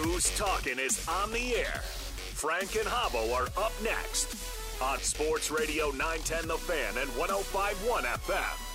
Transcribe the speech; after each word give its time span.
Hoos 0.00 0.30
Talking 0.38 0.78
is 0.78 1.04
on 1.08 1.32
the 1.32 1.56
air. 1.56 1.80
Frank 1.82 2.76
and 2.76 2.86
Habo 2.86 3.34
are 3.34 3.48
up 3.60 3.72
next 3.82 4.36
on 4.80 5.00
Sports 5.00 5.50
Radio 5.50 5.90
910 5.90 6.46
The 6.46 6.56
Fan 6.56 7.02
and 7.02 7.10
1051 7.16 8.04
FM. 8.04 8.67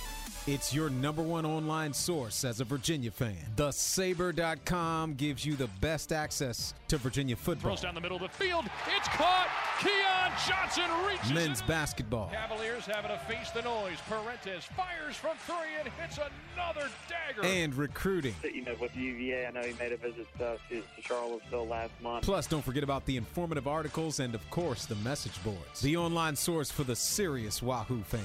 It's 0.46 0.74
your 0.74 0.90
number 0.90 1.22
one 1.22 1.46
online 1.46 1.94
source 1.94 2.44
as 2.44 2.60
a 2.60 2.64
Virginia 2.64 3.10
fan. 3.10 3.34
TheSaber.com 3.56 5.14
gives 5.14 5.42
you 5.46 5.56
the 5.56 5.68
best 5.80 6.12
access 6.12 6.74
to 6.88 6.98
Virginia 6.98 7.34
football. 7.34 7.70
Throws 7.70 7.80
down 7.80 7.94
the 7.94 8.00
middle 8.02 8.18
of 8.18 8.22
the 8.24 8.28
field. 8.28 8.66
It's 8.94 9.08
caught. 9.08 9.48
Keon 9.80 10.32
Johnson 10.46 10.84
reaches. 11.08 11.32
Men's 11.32 11.62
basketball. 11.62 12.28
Cavaliers 12.28 12.84
having 12.84 13.10
to 13.10 13.18
face 13.20 13.52
the 13.52 13.62
noise. 13.62 13.96
Parentes 14.06 14.64
fires 14.64 15.16
from 15.16 15.34
three 15.46 15.80
and 15.80 15.88
hits 15.98 16.18
another 16.18 16.90
dagger. 17.08 17.42
And 17.42 17.74
recruiting. 17.74 18.34
You 18.42 18.66
know, 18.66 18.74
with 18.78 18.94
UVA, 18.94 19.46
I 19.46 19.50
know 19.50 19.62
he 19.62 19.72
made 19.78 19.92
a 19.92 19.96
visit 19.96 20.26
to, 20.36 20.58
to 20.68 20.82
Charlottesville 21.00 21.68
last 21.68 21.92
month. 22.02 22.22
Plus, 22.22 22.46
don't 22.46 22.62
forget 22.62 22.84
about 22.84 23.06
the 23.06 23.16
informative 23.16 23.66
articles 23.66 24.20
and, 24.20 24.34
of 24.34 24.50
course, 24.50 24.84
the 24.84 24.96
message 24.96 25.42
boards. 25.42 25.80
The 25.80 25.96
online 25.96 26.36
source 26.36 26.70
for 26.70 26.84
the 26.84 26.96
serious 26.96 27.62
Wahoo 27.62 28.02
fan. 28.02 28.20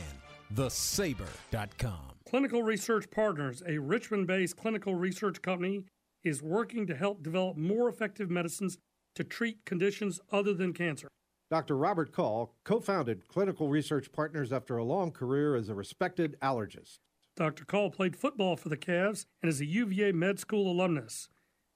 TheSaber.com. 0.53 2.13
Clinical 2.29 2.63
Research 2.63 3.09
Partners, 3.09 3.63
a 3.67 3.77
Richmond 3.77 4.27
based 4.27 4.57
clinical 4.57 4.95
research 4.95 5.41
company, 5.41 5.85
is 6.23 6.41
working 6.41 6.85
to 6.87 6.95
help 6.95 7.23
develop 7.23 7.57
more 7.57 7.89
effective 7.89 8.29
medicines 8.29 8.77
to 9.15 9.23
treat 9.23 9.65
conditions 9.65 10.19
other 10.31 10.53
than 10.53 10.73
cancer. 10.73 11.07
Dr. 11.49 11.75
Robert 11.75 12.11
Call 12.11 12.53
co 12.63 12.79
founded 12.79 13.27
Clinical 13.27 13.69
Research 13.69 14.11
Partners 14.11 14.53
after 14.53 14.77
a 14.77 14.83
long 14.83 15.11
career 15.11 15.55
as 15.55 15.69
a 15.69 15.73
respected 15.73 16.35
allergist. 16.41 16.99
Dr. 17.35 17.65
Call 17.65 17.89
played 17.89 18.15
football 18.15 18.55
for 18.55 18.69
the 18.69 18.77
Cavs 18.77 19.25
and 19.41 19.49
is 19.49 19.61
a 19.61 19.65
UVA 19.65 20.11
med 20.11 20.39
school 20.39 20.71
alumnus. 20.71 21.29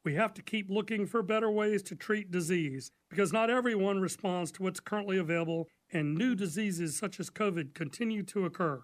We 0.05 0.15
have 0.15 0.33
to 0.33 0.41
keep 0.41 0.69
looking 0.69 1.05
for 1.05 1.23
better 1.23 1.49
ways 1.49 1.81
to 1.83 1.95
treat 1.95 2.29
disease 2.29 2.91
because 3.09 3.31
not 3.31 3.49
everyone 3.49 4.01
responds 4.01 4.51
to 4.51 4.63
what's 4.63 4.81
currently 4.81 5.17
available, 5.17 5.69
and 5.93 6.17
new 6.17 6.35
diseases 6.35 6.97
such 6.97 7.19
as 7.19 7.29
COVID 7.29 7.73
continue 7.73 8.23
to 8.23 8.45
occur. 8.45 8.81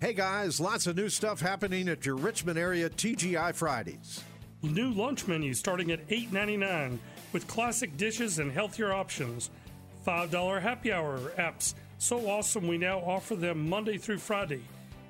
Hey 0.00 0.12
guys, 0.12 0.60
lots 0.60 0.86
of 0.86 0.96
new 0.96 1.08
stuff 1.08 1.40
happening 1.40 1.88
at 1.88 2.04
your 2.04 2.16
Richmond 2.16 2.58
area 2.58 2.90
TGI 2.90 3.54
Fridays. 3.54 4.22
New 4.62 4.90
lunch 4.90 5.26
menus 5.26 5.58
starting 5.58 5.92
at 5.92 6.06
$8.99 6.08 6.98
with 7.32 7.46
classic 7.46 7.96
dishes 7.96 8.38
and 8.38 8.50
healthier 8.50 8.92
options. 8.92 9.50
$5 10.06 10.60
happy 10.60 10.92
hour 10.92 11.18
apps. 11.38 11.74
So 11.98 12.28
awesome 12.28 12.66
we 12.66 12.76
now 12.76 12.98
offer 12.98 13.36
them 13.36 13.68
Monday 13.68 13.96
through 13.96 14.18
Friday. 14.18 14.62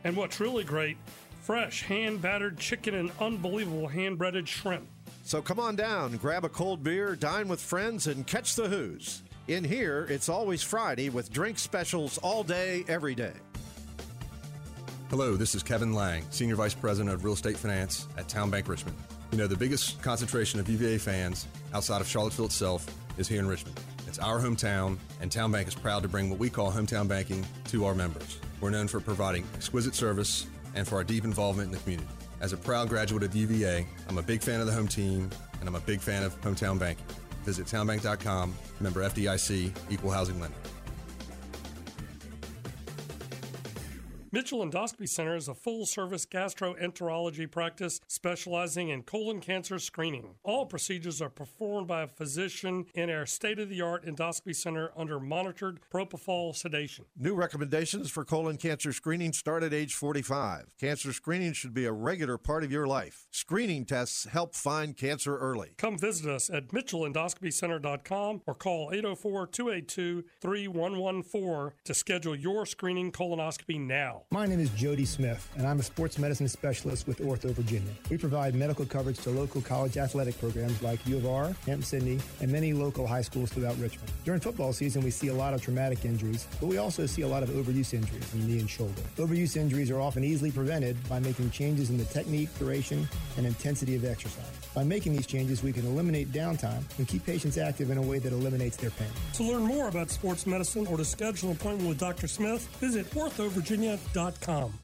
And 0.04 0.16
what's 0.16 0.38
really 0.38 0.64
great, 0.64 0.96
fresh 1.42 1.82
hand 1.82 2.20
battered 2.20 2.58
chicken 2.58 2.94
and 2.94 3.10
unbelievable 3.20 3.88
hand 3.88 4.18
breaded 4.18 4.48
shrimp. 4.48 4.86
So 5.24 5.40
come 5.40 5.58
on 5.58 5.74
down, 5.74 6.16
grab 6.18 6.44
a 6.44 6.48
cold 6.48 6.84
beer, 6.84 7.16
dine 7.16 7.48
with 7.48 7.60
friends, 7.60 8.06
and 8.06 8.26
catch 8.26 8.54
the 8.54 8.68
Hoos. 8.68 9.22
In 9.46 9.62
here, 9.62 10.06
it's 10.08 10.30
always 10.30 10.62
Friday 10.62 11.10
with 11.10 11.30
drink 11.30 11.58
specials 11.58 12.16
all 12.18 12.42
day, 12.42 12.82
every 12.88 13.14
day. 13.14 13.34
Hello, 15.10 15.36
this 15.36 15.54
is 15.54 15.62
Kevin 15.62 15.92
Lang, 15.92 16.24
Senior 16.30 16.56
Vice 16.56 16.72
President 16.72 17.14
of 17.14 17.24
Real 17.24 17.34
Estate 17.34 17.58
Finance 17.58 18.08
at 18.16 18.26
Town 18.26 18.48
Bank 18.48 18.68
Richmond. 18.68 18.96
You 19.32 19.36
know, 19.36 19.46
the 19.46 19.56
biggest 19.56 20.00
concentration 20.00 20.60
of 20.60 20.68
UVA 20.70 20.96
fans 20.96 21.46
outside 21.74 22.00
of 22.00 22.06
Charlottesville 22.08 22.46
itself 22.46 22.86
is 23.18 23.28
here 23.28 23.38
in 23.38 23.46
Richmond. 23.46 23.78
It's 24.06 24.18
our 24.18 24.40
hometown, 24.40 24.96
and 25.20 25.30
Town 25.30 25.52
Bank 25.52 25.68
is 25.68 25.74
proud 25.74 26.02
to 26.04 26.08
bring 26.08 26.30
what 26.30 26.38
we 26.38 26.48
call 26.48 26.72
hometown 26.72 27.06
banking 27.06 27.44
to 27.66 27.84
our 27.84 27.94
members. 27.94 28.38
We're 28.62 28.70
known 28.70 28.88
for 28.88 28.98
providing 28.98 29.46
exquisite 29.54 29.94
service 29.94 30.46
and 30.74 30.88
for 30.88 30.96
our 30.96 31.04
deep 31.04 31.24
involvement 31.24 31.66
in 31.66 31.72
the 31.72 31.80
community. 31.80 32.08
As 32.40 32.54
a 32.54 32.56
proud 32.56 32.88
graduate 32.88 33.22
of 33.22 33.36
UVA, 33.36 33.86
I'm 34.08 34.16
a 34.16 34.22
big 34.22 34.40
fan 34.40 34.60
of 34.60 34.66
the 34.66 34.72
home 34.72 34.88
team, 34.88 35.28
and 35.60 35.68
I'm 35.68 35.74
a 35.74 35.80
big 35.80 36.00
fan 36.00 36.22
of 36.22 36.40
hometown 36.40 36.78
banking. 36.78 37.04
Visit 37.44 37.66
townbank.com, 37.66 38.54
member 38.80 39.02
FDIC, 39.02 39.70
equal 39.90 40.10
housing 40.10 40.40
lender. 40.40 40.73
Mitchell 44.34 44.66
Endoscopy 44.66 45.08
Center 45.08 45.36
is 45.36 45.46
a 45.46 45.54
full 45.54 45.86
service 45.86 46.26
gastroenterology 46.26 47.48
practice 47.48 48.00
specializing 48.08 48.88
in 48.88 49.04
colon 49.04 49.38
cancer 49.38 49.78
screening. 49.78 50.34
All 50.42 50.66
procedures 50.66 51.22
are 51.22 51.30
performed 51.30 51.86
by 51.86 52.02
a 52.02 52.08
physician 52.08 52.86
in 52.96 53.10
our 53.10 53.26
state 53.26 53.60
of 53.60 53.68
the 53.68 53.80
art 53.80 54.04
endoscopy 54.04 54.56
center 54.56 54.90
under 54.96 55.20
monitored 55.20 55.78
propofol 55.88 56.52
sedation. 56.52 57.04
New 57.16 57.36
recommendations 57.36 58.10
for 58.10 58.24
colon 58.24 58.56
cancer 58.56 58.92
screening 58.92 59.32
start 59.32 59.62
at 59.62 59.72
age 59.72 59.94
45. 59.94 60.74
Cancer 60.80 61.12
screening 61.12 61.52
should 61.52 61.72
be 61.72 61.84
a 61.84 61.92
regular 61.92 62.36
part 62.36 62.64
of 62.64 62.72
your 62.72 62.88
life. 62.88 63.28
Screening 63.30 63.84
tests 63.84 64.24
help 64.24 64.56
find 64.56 64.96
cancer 64.96 65.38
early. 65.38 65.74
Come 65.78 65.96
visit 65.96 66.28
us 66.28 66.50
at 66.50 66.70
mitchellendoscopycenter.com 66.70 68.42
or 68.48 68.54
call 68.56 68.90
804 68.92 69.46
282 69.46 70.24
3114 70.40 71.76
to 71.84 71.94
schedule 71.94 72.34
your 72.34 72.66
screening 72.66 73.12
colonoscopy 73.12 73.78
now. 73.78 74.22
My 74.30 74.46
name 74.46 74.58
is 74.58 74.70
Jody 74.70 75.04
Smith, 75.04 75.48
and 75.56 75.64
I'm 75.64 75.78
a 75.78 75.82
sports 75.84 76.18
medicine 76.18 76.48
specialist 76.48 77.06
with 77.06 77.18
Ortho 77.18 77.52
Virginia. 77.52 77.92
We 78.10 78.16
provide 78.18 78.56
medical 78.56 78.84
coverage 78.84 79.18
to 79.18 79.30
local 79.30 79.60
college 79.60 79.96
athletic 79.96 80.36
programs 80.40 80.82
like 80.82 81.06
U 81.06 81.18
of 81.18 81.26
R, 81.26 81.54
Hampden-Sydney, 81.66 82.18
and 82.40 82.50
many 82.50 82.72
local 82.72 83.06
high 83.06 83.20
schools 83.20 83.50
throughout 83.52 83.78
Richmond. 83.78 84.10
During 84.24 84.40
football 84.40 84.72
season, 84.72 85.04
we 85.04 85.12
see 85.12 85.28
a 85.28 85.34
lot 85.34 85.54
of 85.54 85.62
traumatic 85.62 86.04
injuries, 86.04 86.48
but 86.60 86.66
we 86.66 86.78
also 86.78 87.06
see 87.06 87.22
a 87.22 87.28
lot 87.28 87.44
of 87.44 87.50
overuse 87.50 87.94
injuries 87.94 88.34
in 88.34 88.44
knee 88.48 88.58
and 88.58 88.68
shoulder. 88.68 89.02
Overuse 89.18 89.56
injuries 89.56 89.88
are 89.88 90.00
often 90.00 90.24
easily 90.24 90.50
prevented 90.50 90.96
by 91.08 91.20
making 91.20 91.50
changes 91.50 91.90
in 91.90 91.96
the 91.96 92.04
technique, 92.06 92.48
duration, 92.58 93.06
and 93.36 93.46
intensity 93.46 93.94
of 93.94 94.04
exercise. 94.04 94.50
By 94.74 94.82
making 94.82 95.12
these 95.12 95.28
changes, 95.28 95.62
we 95.62 95.72
can 95.72 95.86
eliminate 95.86 96.32
downtime 96.32 96.82
and 96.98 97.06
keep 97.06 97.24
patients 97.24 97.56
active 97.56 97.90
in 97.90 97.98
a 97.98 98.02
way 98.02 98.18
that 98.18 98.32
eliminates 98.32 98.76
their 98.78 98.90
pain. 98.90 99.06
To 99.34 99.44
learn 99.44 99.62
more 99.62 99.86
about 99.86 100.10
sports 100.10 100.44
medicine 100.44 100.88
or 100.88 100.96
to 100.96 101.04
schedule 101.04 101.50
an 101.50 101.56
appointment 101.56 101.88
with 101.88 102.00
Dr. 102.00 102.26
Smith, 102.26 102.66
visit 102.80 103.08
orthovirginia.com. 103.12 104.13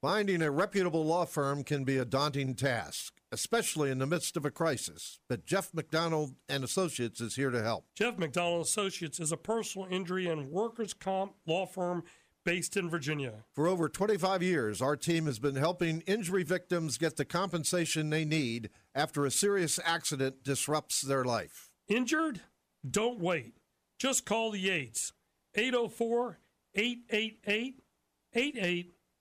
Finding 0.00 0.42
a 0.42 0.50
reputable 0.50 1.04
law 1.04 1.24
firm 1.24 1.62
can 1.62 1.84
be 1.84 1.98
a 1.98 2.04
daunting 2.04 2.56
task, 2.56 3.12
especially 3.30 3.88
in 3.88 3.98
the 3.98 4.06
midst 4.06 4.36
of 4.36 4.44
a 4.44 4.50
crisis. 4.50 5.20
But 5.28 5.46
Jeff 5.46 5.72
McDonald 5.72 6.34
and 6.48 6.64
Associates 6.64 7.20
is 7.20 7.36
here 7.36 7.50
to 7.50 7.62
help. 7.62 7.84
Jeff 7.94 8.18
McDonald 8.18 8.62
Associates 8.62 9.20
is 9.20 9.30
a 9.30 9.36
personal 9.36 9.86
injury 9.88 10.26
and 10.26 10.50
workers' 10.50 10.92
comp 10.92 11.34
law 11.46 11.64
firm 11.64 12.02
based 12.44 12.76
in 12.76 12.90
Virginia. 12.90 13.44
For 13.54 13.68
over 13.68 13.88
25 13.88 14.42
years, 14.42 14.82
our 14.82 14.96
team 14.96 15.26
has 15.26 15.38
been 15.38 15.54
helping 15.54 16.00
injury 16.08 16.42
victims 16.42 16.98
get 16.98 17.16
the 17.16 17.24
compensation 17.24 18.10
they 18.10 18.24
need 18.24 18.70
after 18.96 19.24
a 19.24 19.30
serious 19.30 19.78
accident 19.84 20.42
disrupts 20.42 21.02
their 21.02 21.24
life. 21.24 21.70
Injured? 21.86 22.40
Don't 22.88 23.20
wait. 23.20 23.54
Just 23.96 24.24
call 24.24 24.50
the 24.50 24.58
Yates. 24.58 25.12
804 25.54 26.40
888 26.74 27.80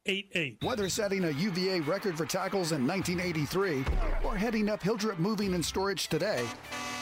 8888. 0.09 0.63
Whether 0.63 0.89
setting 0.89 1.25
a 1.25 1.29
UVA 1.29 1.81
record 1.81 2.17
for 2.17 2.25
tackles 2.25 2.71
in 2.71 2.87
1983 2.87 3.85
or 4.23 4.35
heading 4.35 4.67
up 4.69 4.81
Hilldrup 4.81 5.19
Moving 5.19 5.53
and 5.53 5.63
Storage 5.63 6.07
today, 6.07 6.45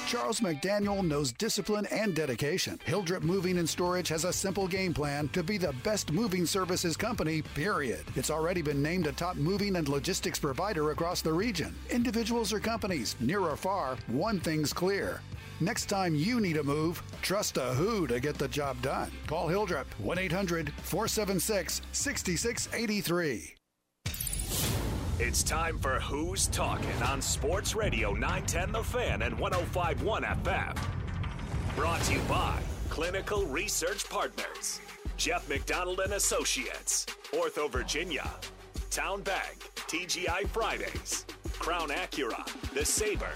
Charles 0.08 0.42
McDaniel 0.42 1.06
knows 1.06 1.32
discipline 1.32 1.86
and 1.88 2.14
dedication. 2.14 2.80
Hilldrup 2.86 3.24
Moving 3.24 3.60
and 3.60 3.70
Storage 3.70 4.10
has 4.10 4.26
a 4.26 4.34
simple 4.34 4.68
game 4.68 4.94
plan 4.94 5.30
to 5.30 5.42
be 5.42 5.58
the 5.58 5.74
best 5.84 6.12
moving 6.12 6.46
services 6.46 6.98
company, 6.98 7.42
period. 7.42 8.04
It's 8.16 8.30
already 8.30 8.62
been 8.62 8.84
named 8.84 9.08
a 9.08 9.14
top 9.14 9.38
moving 9.38 9.78
and 9.78 9.88
logistics 9.88 10.40
provider 10.40 10.92
across 10.92 11.22
the 11.22 11.34
region. 11.34 11.74
Individuals 11.90 12.52
or 12.52 12.60
companies, 12.60 13.16
near 13.22 13.40
or 13.40 13.56
far, 13.56 13.98
one 14.08 14.40
thing's 14.40 14.74
clear. 14.74 15.22
Next 15.60 15.86
time 15.86 16.14
you 16.14 16.40
need 16.40 16.58
a 16.58 16.64
move, 16.64 17.02
trust 17.24 17.58
a 17.58 17.74
who 17.74 18.06
to 18.08 18.20
get 18.20 18.38
the 18.38 18.48
job 18.48 18.80
done. 18.84 19.12
Call 19.26 19.48
Hilldrup 19.48 19.86
1 19.98 20.20
800 20.20 20.72
476 20.84 21.82
6683. 21.92 23.56
It's 25.20 25.42
time 25.42 25.80
for 25.80 26.00
Hoos 26.00 26.46
Talking 26.46 27.02
on 27.04 27.24
Sports 27.24 27.74
Radio 27.74 28.14
910 28.14 28.72
The 28.72 28.84
Fan 28.84 29.22
and 29.24 29.40
1051 29.40 30.24
FM. 30.24 30.78
Brought 31.76 32.04
to 32.04 32.14
you 32.14 32.20
by 32.30 32.60
Clinical 32.90 33.44
Research 33.48 34.08
Partners, 34.08 34.80
Jeff 35.18 35.50
McDonald 35.50 36.02
and 36.02 36.14
Associates, 36.14 37.08
Ortho 37.32 37.68
Virginia, 37.72 38.30
Town 38.92 39.24
Bank, 39.24 39.72
TGI 39.88 40.48
Fridays, 40.50 41.26
Crown 41.58 41.90
Acura, 41.90 42.46
The 42.76 42.86
Saber, 42.86 43.34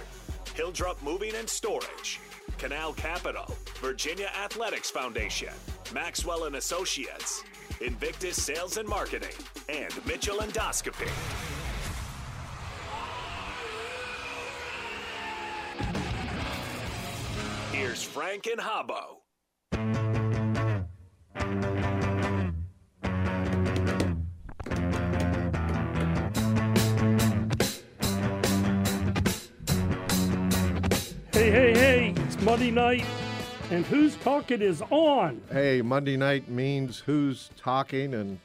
Hilldrup 0.55 1.01
Moving 1.01 1.33
and 1.35 1.49
Storage, 1.49 2.19
Canal 2.57 2.93
Capital, 2.93 3.45
Virginia 3.79 4.29
Athletics 4.43 4.89
Foundation, 4.91 5.53
Maxwell 5.93 6.43
and 6.43 6.57
Associates, 6.57 7.43
Invictus 7.79 8.41
Sales 8.41 8.77
and 8.77 8.87
Marketing, 8.87 9.33
and 9.69 9.93
Mitchell 10.05 10.37
Endoscopy. 10.39 11.09
Here's 17.71 18.03
Frank 18.03 18.47
and 18.47 18.59
Habo. 18.59 19.21
Monday 32.41 32.71
night, 32.71 33.05
and 33.69 33.85
Hoos 33.85 34.15
Talking 34.15 34.63
is 34.63 34.81
on. 34.89 35.39
Hey, 35.51 35.83
Monday 35.83 36.17
night 36.17 36.49
means 36.49 36.97
Hoos 36.97 37.51
Talking, 37.55 38.15
and 38.15 38.39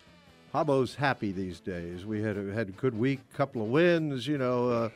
Habo's 0.53 0.95
happy 0.95 1.33
these 1.33 1.61
days. 1.61 2.05
We 2.05 2.21
had 2.21 2.37
a, 2.37 2.53
had 2.53 2.69
a 2.69 2.73
good 2.73 2.97
week, 2.99 3.21
couple 3.33 3.63
of 3.63 3.69
wins. 3.69 4.27
You 4.27 4.37
know, 4.37 4.69
uh, 4.69 4.89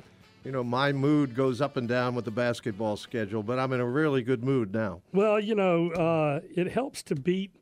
you 0.44 0.52
know, 0.52 0.62
my 0.62 0.92
mood 0.92 1.34
goes 1.34 1.62
up 1.62 1.78
and 1.78 1.88
down 1.88 2.14
with 2.14 2.26
the 2.26 2.30
basketball 2.30 2.98
schedule, 2.98 3.42
but 3.42 3.58
I'm 3.58 3.72
in 3.72 3.80
a 3.80 3.86
really 3.86 4.22
good 4.22 4.44
mood 4.44 4.74
now. 4.74 5.00
Well, 5.14 5.40
you 5.40 5.54
know, 5.54 5.90
uh, 5.92 6.40
it 6.54 6.70
helps 6.70 7.02
to 7.04 7.14
beat 7.14 7.56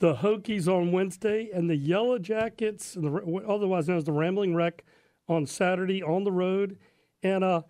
the 0.00 0.16
Hokies 0.16 0.66
on 0.66 0.90
Wednesday 0.90 1.48
and 1.54 1.70
the 1.70 1.76
Yellow 1.76 2.18
Jackets, 2.18 2.96
and 2.96 3.04
the, 3.04 3.44
otherwise 3.46 3.86
known 3.86 3.98
as 3.98 4.04
the 4.04 4.12
Rambling 4.12 4.56
Wreck, 4.56 4.82
on 5.28 5.46
Saturday 5.46 6.02
on 6.02 6.24
the 6.24 6.32
road. 6.32 6.76
And 7.22 7.44
uh, 7.44 7.62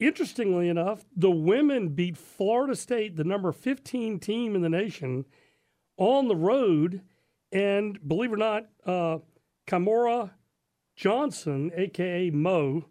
interestingly 0.00 0.68
enough, 0.68 1.04
the 1.16 1.30
women 1.30 1.90
beat 1.90 2.16
Florida 2.16 2.76
State, 2.76 3.16
the 3.16 3.24
number 3.24 3.52
15 3.52 4.18
team 4.18 4.54
in 4.54 4.62
the 4.62 4.68
nation, 4.68 5.24
on 5.96 6.28
the 6.28 6.36
road. 6.36 7.02
And 7.52 8.06
believe 8.06 8.32
it 8.32 8.34
or 8.34 8.38
not, 8.38 8.66
uh, 8.84 9.18
Kymora 9.66 10.30
Johnson, 10.96 11.70
aka 11.74 12.30
Mo, 12.30 12.86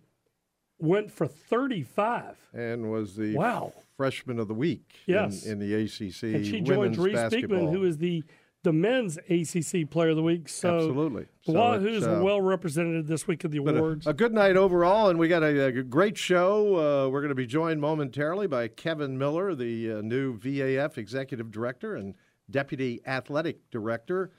went 0.79 1.11
for 1.11 1.27
35 1.27 2.35
and 2.53 2.91
was 2.91 3.15
the 3.15 3.35
wow. 3.35 3.73
freshman 3.95 4.39
of 4.39 4.47
the 4.47 4.53
week 4.53 4.99
yes. 5.05 5.45
in, 5.45 5.53
in 5.53 5.59
the 5.59 5.73
ACC. 5.73 6.35
And 6.35 6.45
she 6.45 6.61
joined 6.61 6.97
Reece 6.97 7.29
Beekman, 7.29 7.71
who 7.71 7.85
is 7.85 7.97
the 7.97 8.23
the 8.63 8.73
men's 8.73 9.17
ACC 9.29 9.89
Player 9.89 10.09
of 10.09 10.15
the 10.15 10.23
Week. 10.23 10.49
So 10.49 10.75
absolutely, 10.75 11.25
so 11.41 11.53
Wahoo's 11.53 12.07
uh, 12.07 12.21
well 12.23 12.41
represented 12.41 13.07
this 13.07 13.27
week 13.27 13.45
at 13.45 13.51
the 13.51 13.57
awards. 13.57 14.07
A, 14.07 14.11
a, 14.11 14.13
good 14.13 14.33
night 14.33 14.57
overall, 14.57 15.09
and 15.09 15.19
we 15.19 15.27
got 15.27 15.43
a, 15.43 15.65
a 15.65 15.83
great 15.83 16.17
show. 16.17 16.75
Uh, 16.75 17.09
we're 17.09 17.21
going 17.21 17.29
to 17.29 17.35
be 17.35 17.45
joined 17.45 17.81
momentarily 17.81 18.47
by 18.47 18.69
Kevin 18.69 19.17
Miller, 19.17 19.53
the 19.53 19.91
uh, 19.91 20.01
new 20.01 20.37
VAF 20.39 20.97
Executive 20.97 21.51
Director 21.51 21.95
and 21.95 22.15
Deputy 22.49 23.01
Athletic 23.05 23.69
Director. 23.69 24.31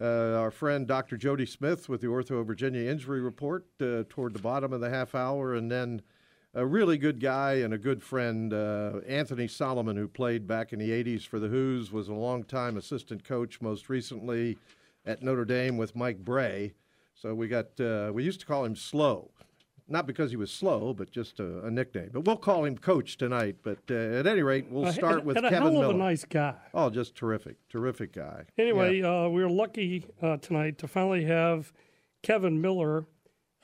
Uh, 0.00 0.36
our 0.36 0.50
friend 0.50 0.86
Dr. 0.86 1.16
Jody 1.16 1.46
Smith 1.46 1.88
with 1.88 2.00
the 2.00 2.08
Ortho 2.08 2.44
Virginia 2.44 2.90
Injury 2.90 3.20
Report 3.20 3.66
uh, 3.80 4.02
toward 4.08 4.34
the 4.34 4.40
bottom 4.40 4.72
of 4.72 4.80
the 4.80 4.90
half 4.90 5.14
hour, 5.14 5.54
and 5.54 5.70
then 5.70 6.02
a 6.54 6.66
really 6.66 6.98
good 6.98 7.18
guy 7.20 7.54
and 7.54 7.72
a 7.72 7.78
good 7.78 8.02
friend, 8.02 8.52
uh, 8.52 9.00
Anthony 9.06 9.48
Solomon, 9.48 9.96
who 9.96 10.06
played 10.06 10.46
back 10.46 10.72
in 10.72 10.78
the 10.78 10.90
80s 10.90 11.26
for 11.26 11.38
the 11.38 11.48
Hoos, 11.48 11.90
was 11.90 12.08
a 12.08 12.14
longtime 12.14 12.76
assistant 12.76 13.24
coach, 13.24 13.60
most 13.60 13.88
recently 13.88 14.58
at 15.06 15.22
Notre 15.22 15.44
Dame 15.44 15.76
with 15.78 15.96
Mike 15.96 16.18
Brey. 16.18 16.74
So 17.14 17.34
we 17.34 17.48
got, 17.48 17.80
uh, 17.80 18.10
we 18.12 18.24
used 18.24 18.40
to 18.40 18.46
call 18.46 18.64
him 18.64 18.76
Slow. 18.76 19.30
Not 19.88 20.06
because 20.06 20.30
he 20.30 20.36
was 20.36 20.50
slow, 20.50 20.94
but 20.94 21.10
just 21.10 21.40
a, 21.40 21.66
a 21.66 21.70
nickname. 21.70 22.10
But 22.12 22.24
we'll 22.24 22.36
call 22.36 22.64
him 22.64 22.78
Coach 22.78 23.18
tonight. 23.18 23.56
But 23.62 23.78
uh, 23.90 23.94
at 23.94 24.26
any 24.26 24.42
rate, 24.42 24.66
we'll 24.70 24.86
uh, 24.86 24.92
start 24.92 25.24
with 25.24 25.36
and 25.36 25.44
a 25.44 25.50
Kevin 25.50 25.72
hell 25.72 25.80
Miller. 25.82 25.94
a 25.94 25.98
nice 25.98 26.24
guy. 26.24 26.54
Oh, 26.72 26.88
just 26.88 27.14
terrific, 27.14 27.56
terrific 27.68 28.12
guy. 28.12 28.44
Anyway, 28.56 29.00
yeah. 29.00 29.24
Uh, 29.24 29.28
we 29.28 29.42
are 29.42 29.50
lucky 29.50 30.06
uh, 30.22 30.36
tonight 30.38 30.78
to 30.78 30.88
finally 30.88 31.24
have 31.24 31.72
Kevin 32.22 32.60
Miller 32.60 33.06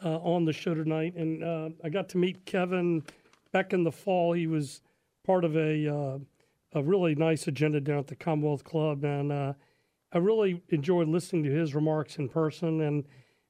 uh, 0.04 0.18
on 0.18 0.44
the 0.44 0.52
show 0.52 0.74
tonight, 0.74 1.14
and 1.14 1.42
uh, 1.42 1.70
I 1.82 1.88
got 1.88 2.08
to 2.10 2.18
meet 2.18 2.44
Kevin 2.44 3.02
back 3.52 3.72
in 3.72 3.84
the 3.84 3.92
fall. 3.92 4.32
He 4.32 4.46
was 4.46 4.82
part 5.24 5.44
of 5.44 5.56
a 5.56 5.94
uh, 5.94 6.18
a 6.74 6.82
really 6.82 7.14
nice 7.14 7.48
agenda 7.48 7.80
down 7.80 7.98
at 7.98 8.06
the 8.06 8.16
Commonwealth 8.16 8.64
Club, 8.64 9.04
and 9.04 9.32
uh, 9.32 9.52
I 10.12 10.18
really 10.18 10.62
enjoyed 10.68 11.08
listening 11.08 11.44
to 11.44 11.50
his 11.50 11.74
remarks 11.74 12.18
in 12.18 12.28
person. 12.28 12.80
And 12.82 13.04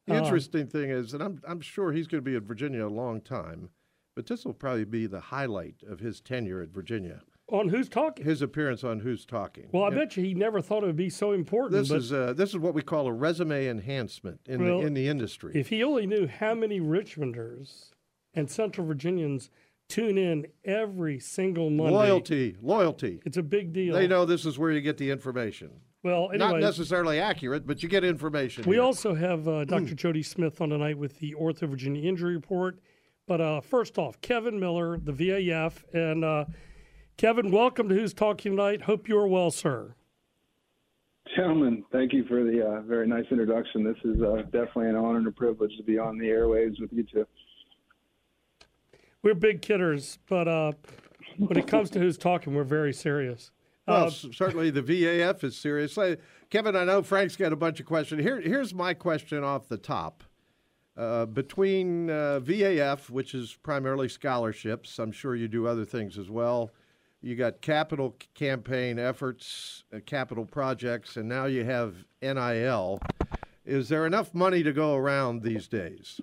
the 0.06 0.17
interesting 0.17 0.67
thing 0.67 0.91
is, 0.91 1.15
and 1.15 1.23
I'm 1.23 1.41
I'm 1.47 1.61
sure 1.61 1.93
he's 1.93 2.06
going 2.06 2.23
to 2.23 2.31
be 2.31 2.37
at 2.37 2.43
Virginia 2.45 2.87
a 2.87 2.89
long 2.89 3.21
time, 3.21 3.71
but 4.15 4.27
this 4.27 4.44
will 4.44 4.55
probably 4.55 4.85
be 4.85 5.06
the 5.06 5.21
highlight 5.21 5.77
of 5.89 6.01
his 6.01 6.21
tenure 6.21 6.62
at 6.62 6.71
Virginia. 6.71 7.23
On 7.50 7.71
Hoos 7.71 7.89
Talking? 7.89 8.25
His 8.25 8.43
appearance 8.43 8.85
on 8.85 9.00
Hoos 9.00 9.25
Talking. 9.25 9.69
Well, 9.73 9.85
I 9.85 9.91
bet 9.91 10.17
you 10.17 10.23
he 10.23 10.35
never 10.35 10.61
thought 10.61 10.83
it 10.83 10.87
would 10.87 10.97
be 10.97 11.09
so 11.09 11.33
important. 11.33 11.73
This 11.73 11.91
is 11.91 12.12
uh, 12.12 12.35
this 12.35 12.50
is 12.50 12.59
what 12.59 12.75
we 12.75 12.83
call 12.83 13.06
a 13.06 13.12
resume 13.12 13.69
enhancement 13.69 14.41
in 14.47 14.62
well, 14.62 14.81
the 14.81 14.87
in 14.87 14.95
the 14.95 15.09
industry. 15.09 15.53
If 15.55 15.69
he 15.69 15.83
only 15.83 16.06
knew 16.06 16.27
how 16.27 16.55
many 16.55 16.79
Richmonders 16.79 17.91
and 18.35 18.50
Central 18.50 18.87
Virginians 18.87 19.50
tune 19.89 20.19
in 20.19 20.47
every 20.65 21.19
single 21.19 21.71
Monday. 21.71 21.95
Loyalty, 21.95 22.56
loyalty. 22.61 23.21
It's 23.25 23.39
a 23.39 23.43
big 23.43 23.73
deal. 23.73 23.94
They 23.94 24.06
know 24.06 24.27
this 24.27 24.44
is 24.44 24.59
where 24.59 24.71
you 24.71 24.83
get 24.83 24.99
the 24.99 25.11
information. 25.11 25.71
Well, 26.03 26.31
anyway, 26.31 26.53
not 26.53 26.61
necessarily 26.61 27.19
accurate, 27.19 27.67
but 27.67 27.83
you 27.83 27.89
get 27.89 28.05
information. 28.05 28.65
We 28.67 28.77
here. 28.77 28.85
also 28.85 29.15
have 29.15 29.49
uh, 29.49 29.65
Dr. 29.65 29.94
Jody 29.94 30.23
Smith 30.23 30.61
on 30.61 30.69
tonight 30.69 30.97
with 30.97 31.19
the 31.19 31.35
Ortho 31.35 31.69
Virginia 31.69 32.06
Injury 32.06 32.35
Report. 32.35 32.79
But 33.27 33.41
uh, 33.41 33.61
first 33.61 33.99
off, 33.99 34.21
Kevin 34.21 34.61
Miller, 34.61 34.99
the 34.99 35.12
VAF, 35.12 35.83
and 35.93 36.25
uh, 36.25 36.44
Kevin, 37.19 37.50
welcome 37.50 37.88
to 37.88 37.97
Hoos 37.97 38.15
Talking 38.15 38.53
Tonight. 38.53 38.82
Hope 38.82 39.09
you 39.09 39.19
are 39.19 39.26
well, 39.26 39.50
sir. 39.50 39.97
Gentlemen, 41.37 41.85
thank 41.91 42.12
you 42.12 42.25
for 42.26 42.44
the 42.44 42.65
uh, 42.65 42.81
very 42.82 43.09
nice 43.09 43.25
introduction. 43.32 43.82
This 43.82 43.97
is 44.05 44.23
uh, 44.23 44.43
definitely 44.53 44.91
an 44.91 44.94
honor 44.94 45.19
and 45.19 45.26
a 45.26 45.32
privilege 45.32 45.76
to 45.79 45.82
be 45.82 45.99
on 45.99 46.17
the 46.17 46.26
airwaves 46.26 46.81
with 46.81 46.93
you 46.93 47.03
two. 47.03 47.26
We're 49.25 49.35
big 49.35 49.62
kidders, 49.62 50.20
but 50.29 50.47
uh, 50.47 50.73
when 51.38 51.59
it 51.59 51.67
comes 51.67 51.91
to 51.91 51.99
Hoos 51.99 52.17
Talking, 52.17 52.55
we're 52.55 52.62
very 52.62 52.93
serious. 52.93 53.50
Well, 53.88 54.06
Uh, 54.06 54.11
certainly 54.11 54.70
the 54.70 54.82
VAF 54.82 55.43
is 55.43 55.56
serious. 55.56 55.99
Kevin, 56.50 56.76
I 56.76 56.85
know 56.85 57.03
Frank's 57.03 57.35
got 57.35 57.53
a 57.53 57.56
bunch 57.56 57.81
of 57.81 57.87
questions. 57.87 58.23
Here, 58.23 58.41
here's 58.41 58.73
my 58.73 58.94
question 58.94 59.43
off 59.43 59.67
the 59.67 59.76
top. 59.76 60.23
Uh, 60.97 61.26
between 61.26 62.11
uh, 62.11 62.38
VAF, 62.41 63.11
which 63.11 63.35
is 63.35 63.59
primarily 63.61 64.09
scholarships, 64.09 65.00
I'm 65.00 65.11
sure 65.11 65.35
you 65.35 65.49
do 65.49 65.67
other 65.67 65.85
things 65.85 66.17
as 66.17 66.31
well, 66.31 66.70
you 67.20 67.35
got 67.35 67.61
capital 67.61 68.17
campaign 68.35 68.99
efforts, 68.99 69.85
uh, 69.93 69.99
capital 70.06 70.44
projects, 70.44 71.17
and 71.17 71.29
now 71.29 71.47
you 71.47 71.65
have 71.65 72.05
NIL. 72.23 73.00
Is 73.67 73.88
there 73.88 74.06
enough 74.06 74.35
money 74.35 74.62
to 74.62 74.73
go 74.73 74.94
around 74.94 75.43
these 75.43 75.69
days? 75.69 76.20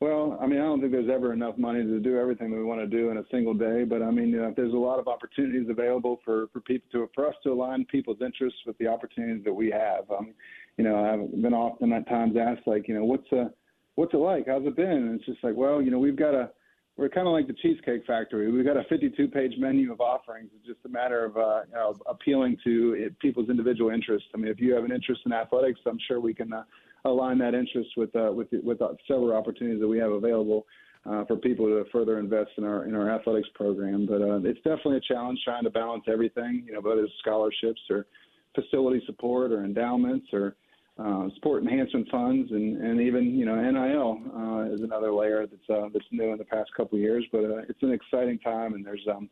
Well, 0.00 0.38
I 0.40 0.46
mean, 0.46 0.58
I 0.58 0.62
don't 0.62 0.80
think 0.80 0.92
there's 0.92 1.10
ever 1.10 1.34
enough 1.34 1.58
money 1.58 1.82
to 1.82 2.00
do 2.00 2.18
everything 2.18 2.50
that 2.50 2.56
we 2.56 2.64
want 2.64 2.80
to 2.80 2.86
do 2.86 3.10
in 3.10 3.18
a 3.18 3.24
single 3.30 3.52
day. 3.52 3.84
But 3.84 4.00
I 4.00 4.10
mean, 4.10 4.30
you 4.30 4.40
know, 4.40 4.48
if 4.48 4.56
there's 4.56 4.72
a 4.72 4.76
lot 4.76 4.98
of 4.98 5.08
opportunities 5.08 5.68
available 5.68 6.20
for 6.24 6.48
for 6.54 6.60
people 6.60 6.88
to 6.92 7.10
for 7.14 7.28
us 7.28 7.34
to 7.42 7.52
align 7.52 7.84
people's 7.84 8.22
interests 8.22 8.60
with 8.66 8.78
the 8.78 8.86
opportunities 8.86 9.44
that 9.44 9.52
we 9.52 9.70
have. 9.70 10.10
Um, 10.10 10.32
you 10.78 10.84
know, 10.84 11.04
I've 11.04 11.42
been 11.42 11.52
often 11.52 11.92
at 11.92 12.08
times 12.08 12.34
asked 12.38 12.66
like, 12.66 12.88
you 12.88 12.94
know, 12.94 13.04
what's 13.04 13.30
uh 13.30 13.50
what's 13.96 14.14
it 14.14 14.16
like? 14.16 14.46
How's 14.46 14.64
it 14.64 14.74
been? 14.74 14.88
And 14.90 15.16
it's 15.16 15.26
just 15.26 15.44
like, 15.44 15.54
well, 15.54 15.82
you 15.82 15.90
know, 15.90 15.98
we've 15.98 16.16
got 16.16 16.34
a 16.34 16.50
we're 16.96 17.08
kind 17.08 17.26
of 17.26 17.32
like 17.32 17.46
the 17.46 17.54
Cheesecake 17.54 18.04
Factory. 18.06 18.50
We've 18.50 18.64
got 18.64 18.76
a 18.76 18.82
52-page 18.92 19.54
menu 19.58 19.92
of 19.92 20.00
offerings. 20.00 20.50
It's 20.56 20.66
just 20.66 20.84
a 20.84 20.88
matter 20.88 21.24
of 21.24 21.36
uh, 21.36 21.62
you 21.66 21.74
know, 21.74 21.96
appealing 22.06 22.58
to 22.64 22.94
it, 22.98 23.18
people's 23.20 23.48
individual 23.48 23.90
interests. 23.90 24.28
I 24.34 24.38
mean, 24.38 24.50
if 24.50 24.60
you 24.60 24.74
have 24.74 24.84
an 24.84 24.92
interest 24.92 25.22
in 25.24 25.32
athletics, 25.32 25.80
I'm 25.86 25.98
sure 26.06 26.20
we 26.20 26.34
can 26.34 26.52
uh, 26.52 26.64
align 27.04 27.38
that 27.38 27.54
interest 27.54 27.90
with 27.96 28.14
uh, 28.14 28.30
with 28.32 28.48
with 28.62 28.82
uh, 28.82 28.88
several 29.08 29.34
opportunities 29.34 29.80
that 29.80 29.88
we 29.88 29.98
have 29.98 30.10
available 30.10 30.66
uh, 31.06 31.24
for 31.24 31.36
people 31.36 31.66
to 31.66 31.84
further 31.90 32.18
invest 32.18 32.50
in 32.58 32.64
our 32.64 32.84
in 32.84 32.94
our 32.94 33.10
athletics 33.10 33.48
program. 33.54 34.06
But 34.06 34.20
uh, 34.20 34.40
it's 34.44 34.58
definitely 34.58 34.98
a 34.98 35.12
challenge 35.12 35.40
trying 35.44 35.64
to 35.64 35.70
balance 35.70 36.04
everything. 36.06 36.64
You 36.66 36.74
know, 36.74 36.80
whether 36.80 37.02
it's 37.02 37.12
scholarships 37.20 37.80
or 37.88 38.06
facility 38.54 39.02
support 39.06 39.52
or 39.52 39.64
endowments 39.64 40.26
or 40.32 40.56
uh, 40.98 41.28
sport 41.36 41.62
enhancement 41.62 42.08
funds, 42.10 42.50
and, 42.52 42.76
and 42.82 43.00
even 43.00 43.34
you 43.34 43.44
know 43.46 43.56
NIL 43.56 44.20
uh, 44.36 44.74
is 44.74 44.80
another 44.82 45.12
layer 45.12 45.46
that's 45.46 45.70
uh, 45.70 45.88
that's 45.92 46.04
new 46.10 46.32
in 46.32 46.38
the 46.38 46.44
past 46.44 46.70
couple 46.76 46.96
of 46.96 47.02
years. 47.02 47.24
But 47.32 47.44
uh, 47.44 47.62
it's 47.68 47.82
an 47.82 47.92
exciting 47.92 48.38
time, 48.40 48.74
and 48.74 48.84
there's 48.84 49.06
um, 49.10 49.30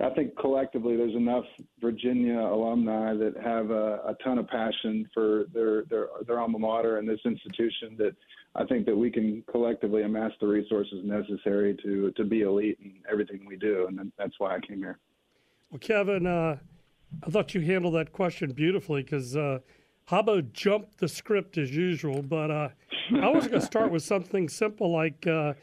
I 0.00 0.10
think 0.10 0.36
collectively 0.36 0.96
there's 0.96 1.14
enough 1.14 1.44
Virginia 1.80 2.38
alumni 2.38 3.14
that 3.14 3.34
have 3.42 3.70
a, 3.70 4.00
a 4.06 4.16
ton 4.24 4.38
of 4.38 4.48
passion 4.48 5.08
for 5.14 5.44
their, 5.54 5.84
their 5.84 6.08
their 6.26 6.40
alma 6.40 6.58
mater 6.58 6.98
and 6.98 7.08
this 7.08 7.20
institution 7.24 7.96
that 7.98 8.14
I 8.54 8.64
think 8.64 8.84
that 8.86 8.96
we 8.96 9.10
can 9.10 9.44
collectively 9.50 10.02
amass 10.02 10.32
the 10.40 10.46
resources 10.46 11.00
necessary 11.04 11.76
to 11.84 12.10
to 12.12 12.24
be 12.24 12.42
elite 12.42 12.78
in 12.82 12.94
everything 13.10 13.44
we 13.46 13.56
do, 13.56 13.86
and 13.88 14.12
that's 14.18 14.34
why 14.38 14.56
I 14.56 14.60
came 14.60 14.78
here. 14.78 14.98
Well, 15.70 15.78
Kevin, 15.78 16.26
uh, 16.26 16.58
I 17.24 17.30
thought 17.30 17.54
you 17.54 17.60
handled 17.60 17.94
that 17.94 18.12
question 18.12 18.52
beautifully 18.52 19.02
because. 19.02 19.36
Uh, 19.36 19.60
Habo 20.08 20.52
jumped 20.52 20.98
the 20.98 21.08
script 21.08 21.58
as 21.58 21.74
usual, 21.74 22.22
but 22.22 22.50
uh, 22.50 22.68
I 23.20 23.28
was 23.28 23.46
going 23.46 23.60
to 23.60 23.66
start 23.66 23.90
with 23.90 24.02
something 24.02 24.48
simple 24.48 24.90
like 24.92 25.26
uh, 25.26 25.54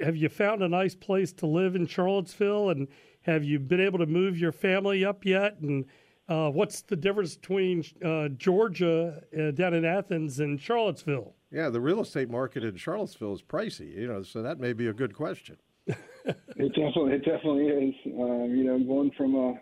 Have 0.00 0.16
you 0.16 0.28
found 0.28 0.62
a 0.62 0.68
nice 0.68 0.94
place 0.94 1.32
to 1.34 1.46
live 1.46 1.76
in 1.76 1.86
Charlottesville? 1.86 2.70
And 2.70 2.88
have 3.22 3.44
you 3.44 3.58
been 3.58 3.80
able 3.80 3.98
to 3.98 4.06
move 4.06 4.38
your 4.38 4.52
family 4.52 5.04
up 5.04 5.24
yet? 5.24 5.58
And 5.60 5.84
uh, 6.28 6.50
what's 6.50 6.82
the 6.82 6.96
difference 6.96 7.36
between 7.36 7.84
uh, 8.04 8.28
Georgia 8.28 9.22
uh, 9.38 9.52
down 9.52 9.74
in 9.74 9.84
Athens 9.84 10.40
and 10.40 10.60
Charlottesville? 10.60 11.34
Yeah, 11.52 11.70
the 11.70 11.80
real 11.80 12.00
estate 12.00 12.28
market 12.28 12.64
in 12.64 12.76
Charlottesville 12.76 13.34
is 13.34 13.42
pricey, 13.42 13.94
you 13.96 14.08
know, 14.08 14.22
so 14.22 14.42
that 14.42 14.58
may 14.58 14.72
be 14.72 14.88
a 14.88 14.92
good 14.92 15.14
question. 15.14 15.56
it 15.86 15.96
definitely, 16.56 17.12
it 17.12 17.24
definitely 17.24 17.66
is. 17.66 17.94
Uh, 18.06 18.44
you 18.44 18.64
know, 18.64 18.78
going 18.80 19.12
from 19.16 19.36
a 19.36 19.54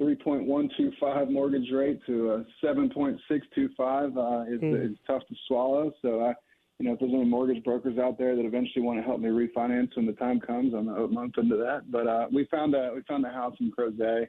3.125 0.00 1.30
mortgage 1.30 1.70
rate 1.72 2.00
to 2.06 2.32
a 2.32 2.64
7.625 2.64 3.16
uh, 3.16 4.52
is, 4.52 4.60
mm. 4.60 4.90
is 4.90 4.96
tough 5.06 5.22
to 5.28 5.34
swallow. 5.48 5.92
So 6.02 6.20
I, 6.20 6.34
you 6.78 6.86
know, 6.86 6.92
if 6.92 7.00
there's 7.00 7.12
any 7.12 7.24
mortgage 7.24 7.64
brokers 7.64 7.98
out 7.98 8.18
there 8.18 8.36
that 8.36 8.44
eventually 8.44 8.82
want 8.84 8.98
to 8.98 9.02
help 9.02 9.20
me 9.20 9.28
refinance 9.28 9.96
when 9.96 10.06
the 10.06 10.12
time 10.12 10.40
comes, 10.40 10.74
I'm 10.74 10.88
a 10.88 11.08
month 11.08 11.38
into 11.38 11.56
that. 11.56 11.90
But 11.90 12.06
uh, 12.06 12.26
we 12.32 12.46
found 12.50 12.74
a 12.74 12.92
we 12.94 13.02
found 13.08 13.24
a 13.24 13.30
house 13.30 13.56
in 13.60 13.72
Crozet. 13.72 14.28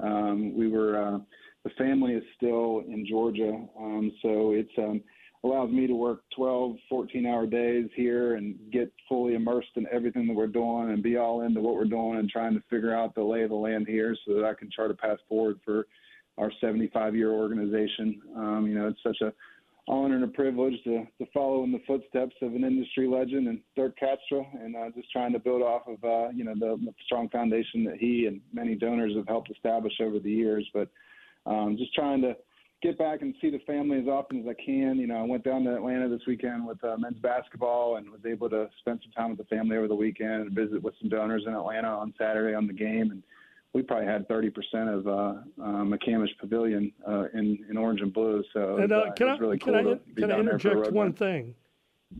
Um, 0.00 0.56
we 0.56 0.68
were 0.68 0.96
uh, 0.96 1.18
the 1.64 1.70
family 1.70 2.12
is 2.12 2.22
still 2.36 2.84
in 2.86 3.04
Georgia, 3.08 3.66
um, 3.76 4.12
so 4.22 4.52
it's 4.52 4.70
um, 4.78 5.02
allows 5.44 5.70
me 5.70 5.86
to 5.86 5.94
work 5.94 6.22
12, 6.36 6.76
14 6.88 7.26
hour 7.26 7.46
days 7.46 7.88
here 7.94 8.34
and 8.34 8.56
get 8.72 8.92
fully 9.08 9.34
immersed 9.34 9.68
in 9.76 9.86
everything 9.92 10.26
that 10.26 10.34
we're 10.34 10.46
doing 10.46 10.90
and 10.90 11.02
be 11.02 11.16
all 11.16 11.42
into 11.42 11.60
what 11.60 11.74
we're 11.74 11.84
doing 11.84 12.18
and 12.18 12.28
trying 12.28 12.54
to 12.54 12.62
figure 12.68 12.94
out 12.94 13.14
the 13.14 13.22
lay 13.22 13.42
of 13.42 13.50
the 13.50 13.56
land 13.56 13.86
here 13.86 14.16
so 14.26 14.34
that 14.34 14.44
I 14.44 14.54
can 14.54 14.70
chart 14.70 14.90
a 14.90 14.94
path 14.94 15.18
forward 15.28 15.60
for 15.64 15.86
our 16.38 16.50
75 16.60 17.14
year 17.14 17.30
organization. 17.30 18.20
Um, 18.36 18.66
you 18.66 18.74
know, 18.74 18.88
it's 18.88 19.02
such 19.02 19.20
a 19.20 19.32
honor 19.88 20.16
and 20.16 20.24
a 20.24 20.28
privilege 20.28 20.74
to, 20.84 21.06
to 21.18 21.26
follow 21.32 21.64
in 21.64 21.72
the 21.72 21.80
footsteps 21.86 22.34
of 22.42 22.54
an 22.54 22.64
industry 22.64 23.08
legend 23.08 23.48
and 23.48 23.60
Dirk 23.74 23.96
Katstra 23.98 24.44
and 24.62 24.76
uh, 24.76 24.90
just 24.94 25.10
trying 25.10 25.32
to 25.32 25.38
build 25.38 25.62
off 25.62 25.82
of, 25.86 26.02
uh, 26.04 26.28
you 26.34 26.44
know, 26.44 26.54
the, 26.54 26.78
the 26.84 26.92
strong 27.06 27.28
foundation 27.30 27.84
that 27.84 27.96
he 27.98 28.26
and 28.26 28.40
many 28.52 28.74
donors 28.74 29.16
have 29.16 29.26
helped 29.26 29.50
establish 29.50 29.94
over 30.00 30.18
the 30.18 30.30
years. 30.30 30.68
But 30.74 30.88
um, 31.46 31.76
just 31.78 31.94
trying 31.94 32.20
to 32.22 32.36
get 32.82 32.98
back 32.98 33.22
and 33.22 33.34
see 33.40 33.50
the 33.50 33.58
family 33.60 33.98
as 33.98 34.06
often 34.06 34.40
as 34.40 34.46
I 34.46 34.54
can. 34.54 34.98
You 34.98 35.06
know, 35.06 35.16
I 35.16 35.22
went 35.22 35.44
down 35.44 35.64
to 35.64 35.74
Atlanta 35.74 36.08
this 36.08 36.26
weekend 36.26 36.66
with 36.66 36.82
uh, 36.84 36.96
men's 36.98 37.18
basketball 37.18 37.96
and 37.96 38.10
was 38.10 38.20
able 38.26 38.48
to 38.50 38.68
spend 38.78 39.00
some 39.02 39.12
time 39.12 39.30
with 39.30 39.38
the 39.38 39.56
family 39.56 39.76
over 39.76 39.88
the 39.88 39.94
weekend 39.94 40.42
and 40.42 40.52
visit 40.52 40.82
with 40.82 40.94
some 41.00 41.08
donors 41.08 41.44
in 41.46 41.54
Atlanta 41.54 41.88
on 41.88 42.14
Saturday 42.18 42.54
on 42.54 42.66
the 42.66 42.72
game. 42.72 43.10
And 43.10 43.22
we 43.72 43.82
probably 43.82 44.06
had 44.06 44.28
30% 44.28 44.52
of 44.96 45.06
uh, 45.06 45.10
uh, 45.10 45.84
McCamish 45.84 46.30
Pavilion 46.40 46.92
uh, 47.06 47.24
in, 47.34 47.64
in 47.68 47.76
orange 47.76 48.00
and 48.00 48.12
blue. 48.12 48.44
So 48.52 48.76
and, 48.76 48.92
uh, 48.92 49.06
it 49.06 49.16
can 49.16 49.28
I, 49.28 49.36
really 49.38 49.58
can 49.58 49.74
cool 49.74 49.92
I, 49.92 50.14
can 50.14 50.30
I 50.30 50.36
down 50.36 50.46
there 50.46 50.58
for 50.58 50.68
a 50.68 50.72
interject 50.72 50.94
one 50.94 51.12
thing? 51.12 51.54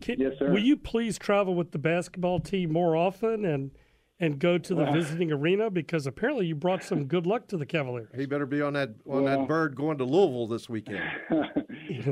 Can, 0.01 0.19
Yes, 0.19 0.33
sir. 0.37 0.51
Will 0.51 0.59
you 0.59 0.77
please 0.77 1.17
travel 1.17 1.55
with 1.55 1.71
the 1.71 1.79
basketball 1.79 2.39
team 2.39 2.71
more 2.71 2.95
often 2.95 3.43
and 3.43 3.71
and 4.19 4.37
go 4.39 4.57
to 4.57 4.75
the 4.75 4.83
Well- 4.83 4.93
visiting 4.93 5.31
arena 5.31 5.69
because 5.69 6.05
apparently 6.05 6.45
you 6.47 6.55
brought 6.55 6.83
some 6.83 7.05
good 7.05 7.25
luck 7.25 7.47
to 7.47 7.57
the 7.57 7.65
Cavaliers. 7.65 8.09
He 8.15 8.25
better 8.25 8.45
be 8.45 8.61
on 8.61 8.73
that 8.73 8.89
on 9.07 9.23
Well- 9.23 9.39
that 9.39 9.47
bird 9.47 9.75
going 9.75 9.97
to 9.99 10.03
Louisville 10.03 10.47
this 10.47 10.67
weekend. 10.69 11.01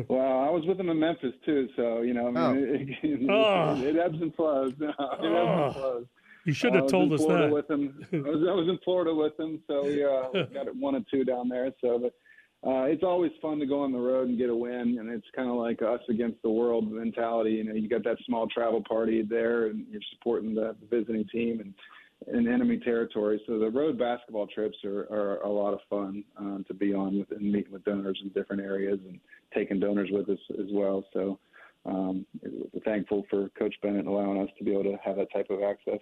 well, 0.07 0.39
I 0.39 0.49
was 0.49 0.65
with 0.65 0.79
him 0.79 0.89
in 0.89 0.99
Memphis 0.99 1.33
too, 1.45 1.67
so 1.75 2.01
you 2.01 2.13
know, 2.13 2.27
I 2.27 2.53
mean, 2.53 2.97
it, 3.03 3.03
it, 3.21 3.29
Oh. 3.29 3.81
it, 3.81 3.95
ebbs 3.97 4.21
and 4.21 4.33
flows. 4.35 4.73
No, 4.79 4.87
it 4.89 4.93
ebbs 4.99 5.21
Oh. 5.21 5.63
and 5.65 5.73
flows. 5.75 6.05
You 6.45 6.53
should 6.53 6.73
have 6.75 6.83
was 6.83 6.91
told 6.93 7.11
us 7.11 7.19
Florida 7.21 7.47
that. 7.47 7.53
With 7.53 7.69
him, 7.69 8.05
I 8.13 8.17
was, 8.29 8.47
I 8.49 8.53
was 8.53 8.69
in 8.69 8.77
Florida 8.85 9.13
with 9.13 9.37
him, 9.37 9.59
so 9.67 9.83
we 9.83 10.01
uh, 10.01 10.45
got 10.53 10.73
one 10.77 10.95
and 10.95 11.05
two 11.11 11.25
down 11.25 11.49
there. 11.49 11.73
So, 11.81 11.99
but 11.99 12.13
uh, 12.65 12.83
it's 12.83 13.03
always 13.03 13.33
fun 13.41 13.59
to 13.59 13.65
go 13.65 13.81
on 13.83 13.91
the 13.91 13.97
road 13.99 14.29
and 14.29 14.37
get 14.37 14.49
a 14.49 14.55
win, 14.55 14.97
and 14.97 15.09
it's 15.09 15.27
kind 15.35 15.49
of 15.49 15.55
like 15.57 15.81
us 15.81 15.99
against 16.07 16.41
the 16.43 16.49
world 16.49 16.89
mentality. 16.89 17.51
You 17.51 17.65
know, 17.65 17.73
you 17.73 17.89
got 17.89 18.05
that 18.05 18.15
small 18.25 18.47
travel 18.47 18.81
party 18.87 19.23
there, 19.23 19.65
and 19.67 19.85
you're 19.91 19.99
supporting 20.13 20.55
the, 20.55 20.73
the 20.79 20.87
visiting 20.97 21.25
team 21.27 21.59
and 21.59 21.73
in 22.25 22.47
enemy 22.47 22.77
territory. 22.77 23.41
So 23.45 23.59
the 23.59 23.69
road 23.69 23.97
basketball 23.97 24.47
trips 24.47 24.77
are, 24.83 25.07
are 25.11 25.41
a 25.41 25.49
lot 25.49 25.73
of 25.73 25.79
fun 25.89 26.23
uh, 26.39 26.57
to 26.67 26.73
be 26.73 26.93
on 26.93 27.19
with 27.19 27.31
and 27.31 27.51
meeting 27.51 27.71
with 27.71 27.85
donors 27.85 28.19
in 28.23 28.29
different 28.29 28.61
areas 28.61 28.99
and 29.07 29.19
taking 29.53 29.79
donors 29.79 30.09
with 30.11 30.29
us 30.29 30.39
as 30.59 30.67
well. 30.71 31.03
So 31.13 31.39
um, 31.85 32.25
we're 32.41 32.81
thankful 32.83 33.23
for 33.29 33.49
Coach 33.49 33.75
Bennett 33.81 34.07
allowing 34.07 34.41
us 34.41 34.49
to 34.57 34.63
be 34.63 34.71
able 34.71 34.83
to 34.83 34.97
have 35.03 35.17
that 35.17 35.31
type 35.31 35.49
of 35.49 35.61
access. 35.61 35.99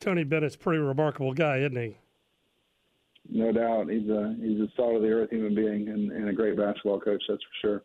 Tony 0.00 0.24
Bennett's 0.24 0.56
a 0.56 0.58
pretty 0.58 0.80
remarkable 0.80 1.32
guy, 1.32 1.58
isn't 1.58 1.76
he? 1.76 1.96
No 3.30 3.52
doubt, 3.52 3.88
he's 3.88 4.08
a 4.10 4.36
he's 4.38 4.60
a 4.60 4.68
solid 4.76 4.96
of 4.96 5.02
the 5.02 5.08
earth 5.08 5.30
human 5.30 5.54
being 5.54 5.88
and, 5.88 6.12
and 6.12 6.28
a 6.28 6.32
great 6.32 6.58
basketball 6.58 7.00
coach. 7.00 7.22
That's 7.26 7.40
for 7.42 7.66
sure. 7.66 7.82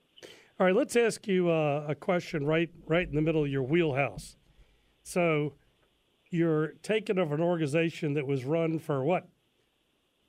All 0.60 0.66
right, 0.66 0.76
let's 0.76 0.98
ask 0.98 1.26
you 1.30 1.50
uh, 1.50 1.86
a 1.88 1.96
question 1.96 2.46
right 2.46 2.70
right 2.88 3.08
in 3.08 3.16
the 3.16 3.22
middle 3.22 3.46
of 3.46 3.50
your 3.50 3.64
wheelhouse. 3.64 4.36
So, 5.02 5.54
you're 6.30 6.74
taking 6.84 7.18
of 7.18 7.32
an 7.32 7.42
organization 7.42 8.14
that 8.14 8.26
was 8.26 8.46
run 8.46 8.80
for 8.80 9.04
what 9.04 9.28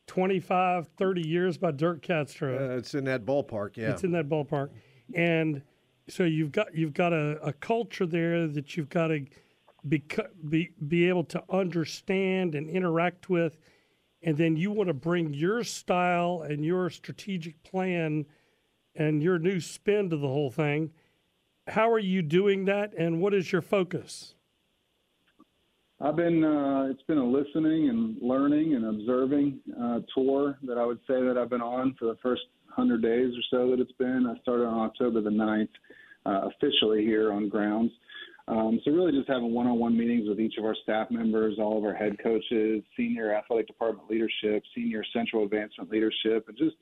25, 0.07 0.89
30 0.97 1.29
years 1.29 1.57
by 1.57 1.71
Dirk 1.71 2.03
Katstra. 2.03 2.73
Uh, 2.73 2.77
it's 2.77 2.95
in 2.95 3.05
that 3.05 3.25
ballpark, 3.25 3.77
yeah. 3.77 3.91
It's 3.91 4.03
in 4.03 4.11
that 4.13 4.29
ballpark, 4.29 4.71
and 5.15 5.63
so 6.09 6.25
you've 6.25 6.53
got 6.53 6.75
you've 6.75 6.95
got 6.95 7.13
a, 7.13 7.39
a 7.43 7.53
culture 7.53 8.07
there 8.07 8.49
that 8.49 8.77
you've 8.77 8.89
got 8.89 9.09
to 9.09 9.25
be, 9.89 10.03
be 10.49 10.71
be 10.89 11.09
able 11.09 11.25
to 11.25 11.43
understand 11.49 12.55
and 12.55 12.69
interact 12.69 13.31
with, 13.31 13.57
and 14.23 14.37
then 14.37 14.57
you 14.57 14.71
want 14.71 14.89
to 14.89 14.95
bring 14.95 15.33
your 15.33 15.63
style 15.63 16.43
and 16.43 16.65
your 16.65 16.91
strategic 16.91 17.63
plan 17.63 18.27
and 18.97 19.23
your 19.23 19.39
new 19.39 19.61
spin 19.61 20.11
to 20.11 20.17
the 20.17 20.27
whole 20.27 20.51
thing. 20.51 20.91
How 21.69 21.91
are 21.91 22.01
you 22.01 22.23
doing 22.23 22.65
that, 22.65 22.93
and 22.95 23.21
what 23.21 23.33
is 23.33 23.53
your 23.53 23.63
focus? 23.63 24.35
I've 26.03 26.17
been 26.17 26.43
uh, 26.43 26.87
it's 26.91 27.03
been 27.03 27.19
a 27.19 27.25
listening 27.25 27.91
and 27.91 28.17
learning 28.23 28.75
and 28.75 28.87
observing 28.87 29.61
uh, 29.79 30.01
tour 30.15 30.59
that 30.63 30.79
I 30.79 30.87
would 30.87 31.01
say 31.07 31.23
that 31.23 31.37
I've 31.37 31.51
been 31.51 31.61
on 31.61 31.95
for 31.99 32.07
the 32.07 32.17
first 32.23 32.43
hundred 32.69 33.03
days 33.03 33.35
or 33.37 33.43
so 33.51 33.71
that 33.71 33.81
it's 33.81 33.93
been. 33.93 34.27
I 34.27 34.41
started 34.41 34.65
on 34.65 34.87
October 34.87 35.21
the 35.21 35.29
9th, 35.29 35.69
uh, 36.25 36.49
officially 36.49 37.05
here 37.05 37.33
on 37.33 37.51
grounds. 37.51 37.93
Um, 38.49 38.81
so 38.83 38.93
really 38.93 39.13
just 39.13 39.29
having 39.29 39.53
one-on-one 39.53 39.97
meetings 39.97 40.27
with 40.27 40.41
each 40.41 40.57
of 40.57 40.65
our 40.65 40.75
staff 40.83 41.11
members, 41.11 41.59
all 41.59 41.77
of 41.77 41.85
our 41.85 41.95
head 41.95 42.17
coaches, 42.23 42.83
senior 42.97 43.35
athletic 43.35 43.67
department 43.67 44.09
leadership, 44.11 44.63
senior 44.75 45.05
central 45.13 45.45
advancement 45.45 45.91
leadership, 45.91 46.49
and 46.49 46.57
just 46.57 46.77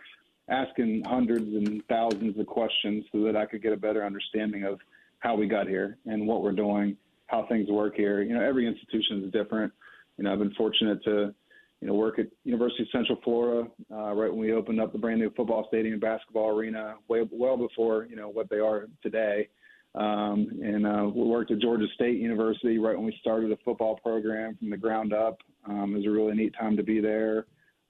asking 0.49 1.03
hundreds 1.05 1.45
and 1.45 1.83
thousands 1.89 2.39
of 2.39 2.47
questions 2.47 3.05
so 3.11 3.25
that 3.25 3.37
I 3.37 3.47
could 3.47 3.63
get 3.63 3.73
a 3.73 3.77
better 3.77 4.05
understanding 4.05 4.63
of 4.65 4.79
how 5.19 5.35
we 5.35 5.49
got 5.49 5.67
here 5.67 5.99
and 6.07 6.27
what 6.27 6.43
we're 6.43 6.53
doing, 6.53 6.97
how 7.29 7.47
things 7.49 7.71
work 7.71 7.95
here. 7.95 8.23
You 8.23 8.35
know, 8.35 8.43
every 8.43 8.67
institution 8.67 9.23
is 9.25 9.33
different. 9.33 9.73
You 10.17 10.25
know, 10.25 10.33
I've 10.33 10.39
been 10.41 10.55
fortunate 10.55 11.03
to, 11.05 11.35
you 11.81 11.87
know, 11.87 11.95
work 11.95 12.19
at 12.19 12.27
University 12.45 12.83
of 12.83 12.89
Central 12.91 13.19
Florida 13.23 13.69
uh, 13.93 14.13
right 14.15 14.31
when 14.31 14.41
we 14.41 14.53
opened 14.53 14.81
up 14.81 14.93
the 14.93 14.99
brand 14.99 15.21
new 15.21 15.31
football 15.37 15.67
stadium 15.69 15.95
and 15.95 16.03
basketball 16.03 16.49
arena, 16.49 16.97
way 17.07 17.27
well 17.31 17.57
before 17.57 18.07
you 18.11 18.17
know 18.17 18.29
what 18.29 18.51
they 18.51 18.59
are 18.59 18.89
today. 19.03 19.49
Um, 19.95 20.49
and 20.63 20.87
uh, 20.87 21.09
we 21.15 21.25
worked 21.25 21.51
at 21.51 21.61
Georgia 21.61 21.87
State 21.95 22.19
University 22.19 22.79
right 22.79 22.97
when 22.97 23.07
we 23.07 23.17
started 23.21 23.53
a 23.53 23.57
football 23.65 23.99
program 24.03 24.57
from 24.57 24.71
the 24.71 24.77
ground 24.77 25.13
up. 25.13 25.39
Um, 25.67 25.95
it 25.95 25.99
was 25.99 26.07
a 26.07 26.11
really 26.11 26.35
neat 26.35 26.55
time 26.59 26.77
to 26.77 26.83
be 26.83 27.01
there. 27.01 27.47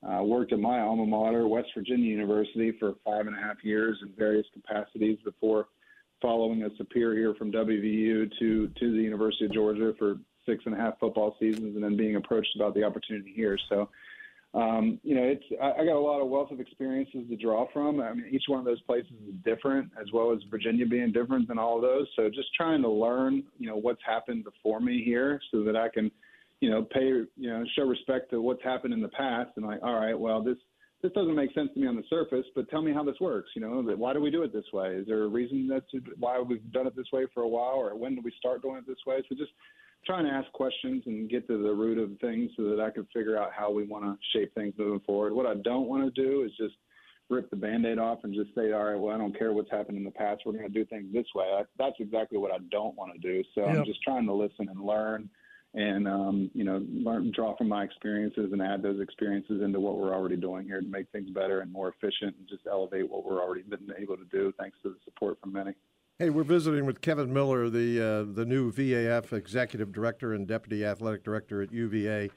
Uh, 0.06 0.22
worked 0.22 0.52
at 0.52 0.60
my 0.60 0.80
alma 0.80 1.04
mater, 1.04 1.48
West 1.48 1.68
Virginia 1.76 2.06
University, 2.06 2.72
for 2.78 2.94
five 3.04 3.26
and 3.26 3.36
a 3.36 3.40
half 3.40 3.56
years 3.64 3.98
in 4.02 4.12
various 4.16 4.46
capacities 4.52 5.18
before 5.24 5.66
following 6.20 6.62
a 6.64 6.76
superior 6.76 7.18
here 7.18 7.34
from 7.34 7.52
WVU 7.52 8.30
to 8.38 8.68
to 8.68 8.92
the 8.92 9.02
University 9.02 9.46
of 9.46 9.52
Georgia 9.52 9.94
for 9.98 10.16
six 10.46 10.64
and 10.66 10.74
a 10.74 10.78
half 10.78 10.98
football 10.98 11.36
seasons, 11.38 11.74
and 11.74 11.84
then 11.84 11.96
being 11.96 12.16
approached 12.16 12.56
about 12.56 12.74
the 12.74 12.82
opportunity 12.82 13.32
here. 13.34 13.58
So, 13.68 13.88
um, 14.54 14.98
you 15.02 15.14
know, 15.14 15.22
it's 15.22 15.44
I, 15.62 15.82
I 15.82 15.84
got 15.84 15.96
a 15.96 16.00
lot 16.00 16.20
of 16.20 16.28
wealth 16.28 16.50
of 16.50 16.60
experiences 16.60 17.28
to 17.28 17.36
draw 17.36 17.66
from. 17.72 18.00
I 18.00 18.14
mean, 18.14 18.26
each 18.30 18.44
one 18.48 18.58
of 18.58 18.64
those 18.64 18.80
places 18.82 19.12
is 19.28 19.34
different, 19.44 19.90
as 20.00 20.10
well 20.12 20.32
as 20.32 20.38
Virginia 20.50 20.86
being 20.86 21.12
different 21.12 21.48
than 21.48 21.58
all 21.58 21.76
of 21.76 21.82
those. 21.82 22.06
So, 22.16 22.28
just 22.28 22.54
trying 22.54 22.82
to 22.82 22.88
learn, 22.88 23.44
you 23.58 23.68
know, 23.68 23.76
what's 23.76 24.02
happened 24.06 24.44
before 24.44 24.80
me 24.80 25.02
here, 25.04 25.40
so 25.50 25.62
that 25.64 25.76
I 25.76 25.88
can, 25.88 26.10
you 26.60 26.70
know, 26.70 26.82
pay, 26.82 27.06
you 27.36 27.50
know, 27.50 27.64
show 27.76 27.84
respect 27.84 28.30
to 28.30 28.40
what's 28.40 28.62
happened 28.64 28.94
in 28.94 29.02
the 29.02 29.08
past, 29.08 29.50
and 29.56 29.66
like, 29.66 29.80
all 29.82 29.94
right, 29.94 30.18
well, 30.18 30.42
this 30.42 30.58
this 31.02 31.12
doesn't 31.12 31.34
make 31.34 31.52
sense 31.54 31.70
to 31.74 31.80
me 31.80 31.86
on 31.86 31.96
the 31.96 32.02
surface, 32.10 32.44
but 32.54 32.68
tell 32.70 32.82
me 32.82 32.92
how 32.92 33.04
this 33.04 33.20
works. 33.20 33.50
You 33.54 33.62
know, 33.62 33.82
that 33.82 33.96
why 33.98 34.12
do 34.12 34.20
we 34.20 34.30
do 34.30 34.42
it 34.42 34.52
this 34.52 34.64
way? 34.72 34.96
Is 34.96 35.06
there 35.06 35.22
a 35.22 35.28
reason 35.28 35.68
that's 35.68 35.86
why 36.18 36.40
we've 36.40 36.72
done 36.72 36.86
it 36.86 36.96
this 36.96 37.06
way 37.12 37.26
for 37.32 37.44
a 37.44 37.48
while, 37.48 37.74
or 37.74 37.94
when 37.96 38.14
did 38.14 38.24
we 38.24 38.32
start 38.38 38.62
doing 38.62 38.78
it 38.78 38.86
this 38.86 38.98
way? 39.06 39.22
So 39.28 39.36
just 39.36 39.52
trying 40.04 40.24
to 40.24 40.30
ask 40.30 40.50
questions 40.52 41.02
and 41.06 41.30
get 41.30 41.46
to 41.48 41.62
the 41.62 41.72
root 41.72 41.98
of 41.98 42.18
things 42.20 42.50
so 42.56 42.64
that 42.64 42.80
I 42.80 42.90
can 42.90 43.06
figure 43.14 43.38
out 43.38 43.50
how 43.56 43.70
we 43.70 43.84
want 43.84 44.04
to 44.04 44.16
shape 44.32 44.54
things 44.54 44.74
moving 44.78 45.00
forward. 45.00 45.34
What 45.34 45.46
I 45.46 45.54
don't 45.54 45.88
want 45.88 46.12
to 46.12 46.22
do 46.22 46.42
is 46.42 46.50
just 46.56 46.74
rip 47.30 47.50
the 47.50 47.56
band-aid 47.56 47.98
off 47.98 48.20
and 48.24 48.34
just 48.34 48.54
say, 48.54 48.72
all 48.72 48.84
right, 48.84 48.98
well, 48.98 49.14
I 49.14 49.18
don't 49.18 49.36
care 49.38 49.52
what's 49.52 49.70
happened 49.70 49.98
in 49.98 50.04
the 50.04 50.10
past. 50.10 50.42
We're 50.46 50.52
going 50.52 50.66
to 50.66 50.72
do 50.72 50.84
things 50.86 51.12
this 51.12 51.26
way. 51.34 51.44
I, 51.44 51.62
that's 51.78 51.96
exactly 52.00 52.38
what 52.38 52.52
I 52.52 52.58
don't 52.70 52.96
want 52.96 53.12
to 53.12 53.18
do. 53.18 53.44
So 53.54 53.66
Yep. 53.66 53.76
I'm 53.76 53.84
just 53.84 54.02
trying 54.02 54.26
to 54.26 54.32
listen 54.32 54.68
and 54.68 54.80
learn 54.80 55.28
and, 55.74 56.08
um, 56.08 56.50
you 56.54 56.64
know, 56.64 56.84
learn, 56.90 57.30
draw 57.34 57.56
from 57.56 57.68
my 57.68 57.84
experiences 57.84 58.52
and 58.52 58.62
add 58.62 58.82
those 58.82 59.00
experiences 59.00 59.62
into 59.62 59.78
what 59.78 59.98
we're 59.98 60.14
already 60.14 60.36
doing 60.36 60.66
here 60.66 60.80
to 60.80 60.86
make 60.86 61.06
things 61.12 61.30
better 61.30 61.60
and 61.60 61.70
more 61.72 61.88
efficient 61.88 62.34
and 62.38 62.48
just 62.48 62.66
elevate 62.66 63.10
what 63.10 63.24
we're 63.24 63.42
already 63.42 63.62
been 63.62 63.92
able 63.98 64.16
to 64.16 64.24
do 64.24 64.52
thanks 64.58 64.78
to 64.82 64.88
the 64.88 64.96
support 65.04 65.38
from 65.40 65.52
many. 65.52 65.72
Hey, 66.18 66.30
we're 66.30 66.42
visiting 66.42 66.84
with 66.84 67.00
Kevin 67.00 67.32
Miller, 67.32 67.70
the 67.70 68.00
uh, 68.00 68.34
the 68.34 68.44
new 68.44 68.72
VAF 68.72 69.32
executive 69.32 69.92
director 69.92 70.34
and 70.34 70.48
deputy 70.48 70.84
athletic 70.84 71.22
director 71.22 71.62
at 71.62 71.72
UVA. 71.72 72.28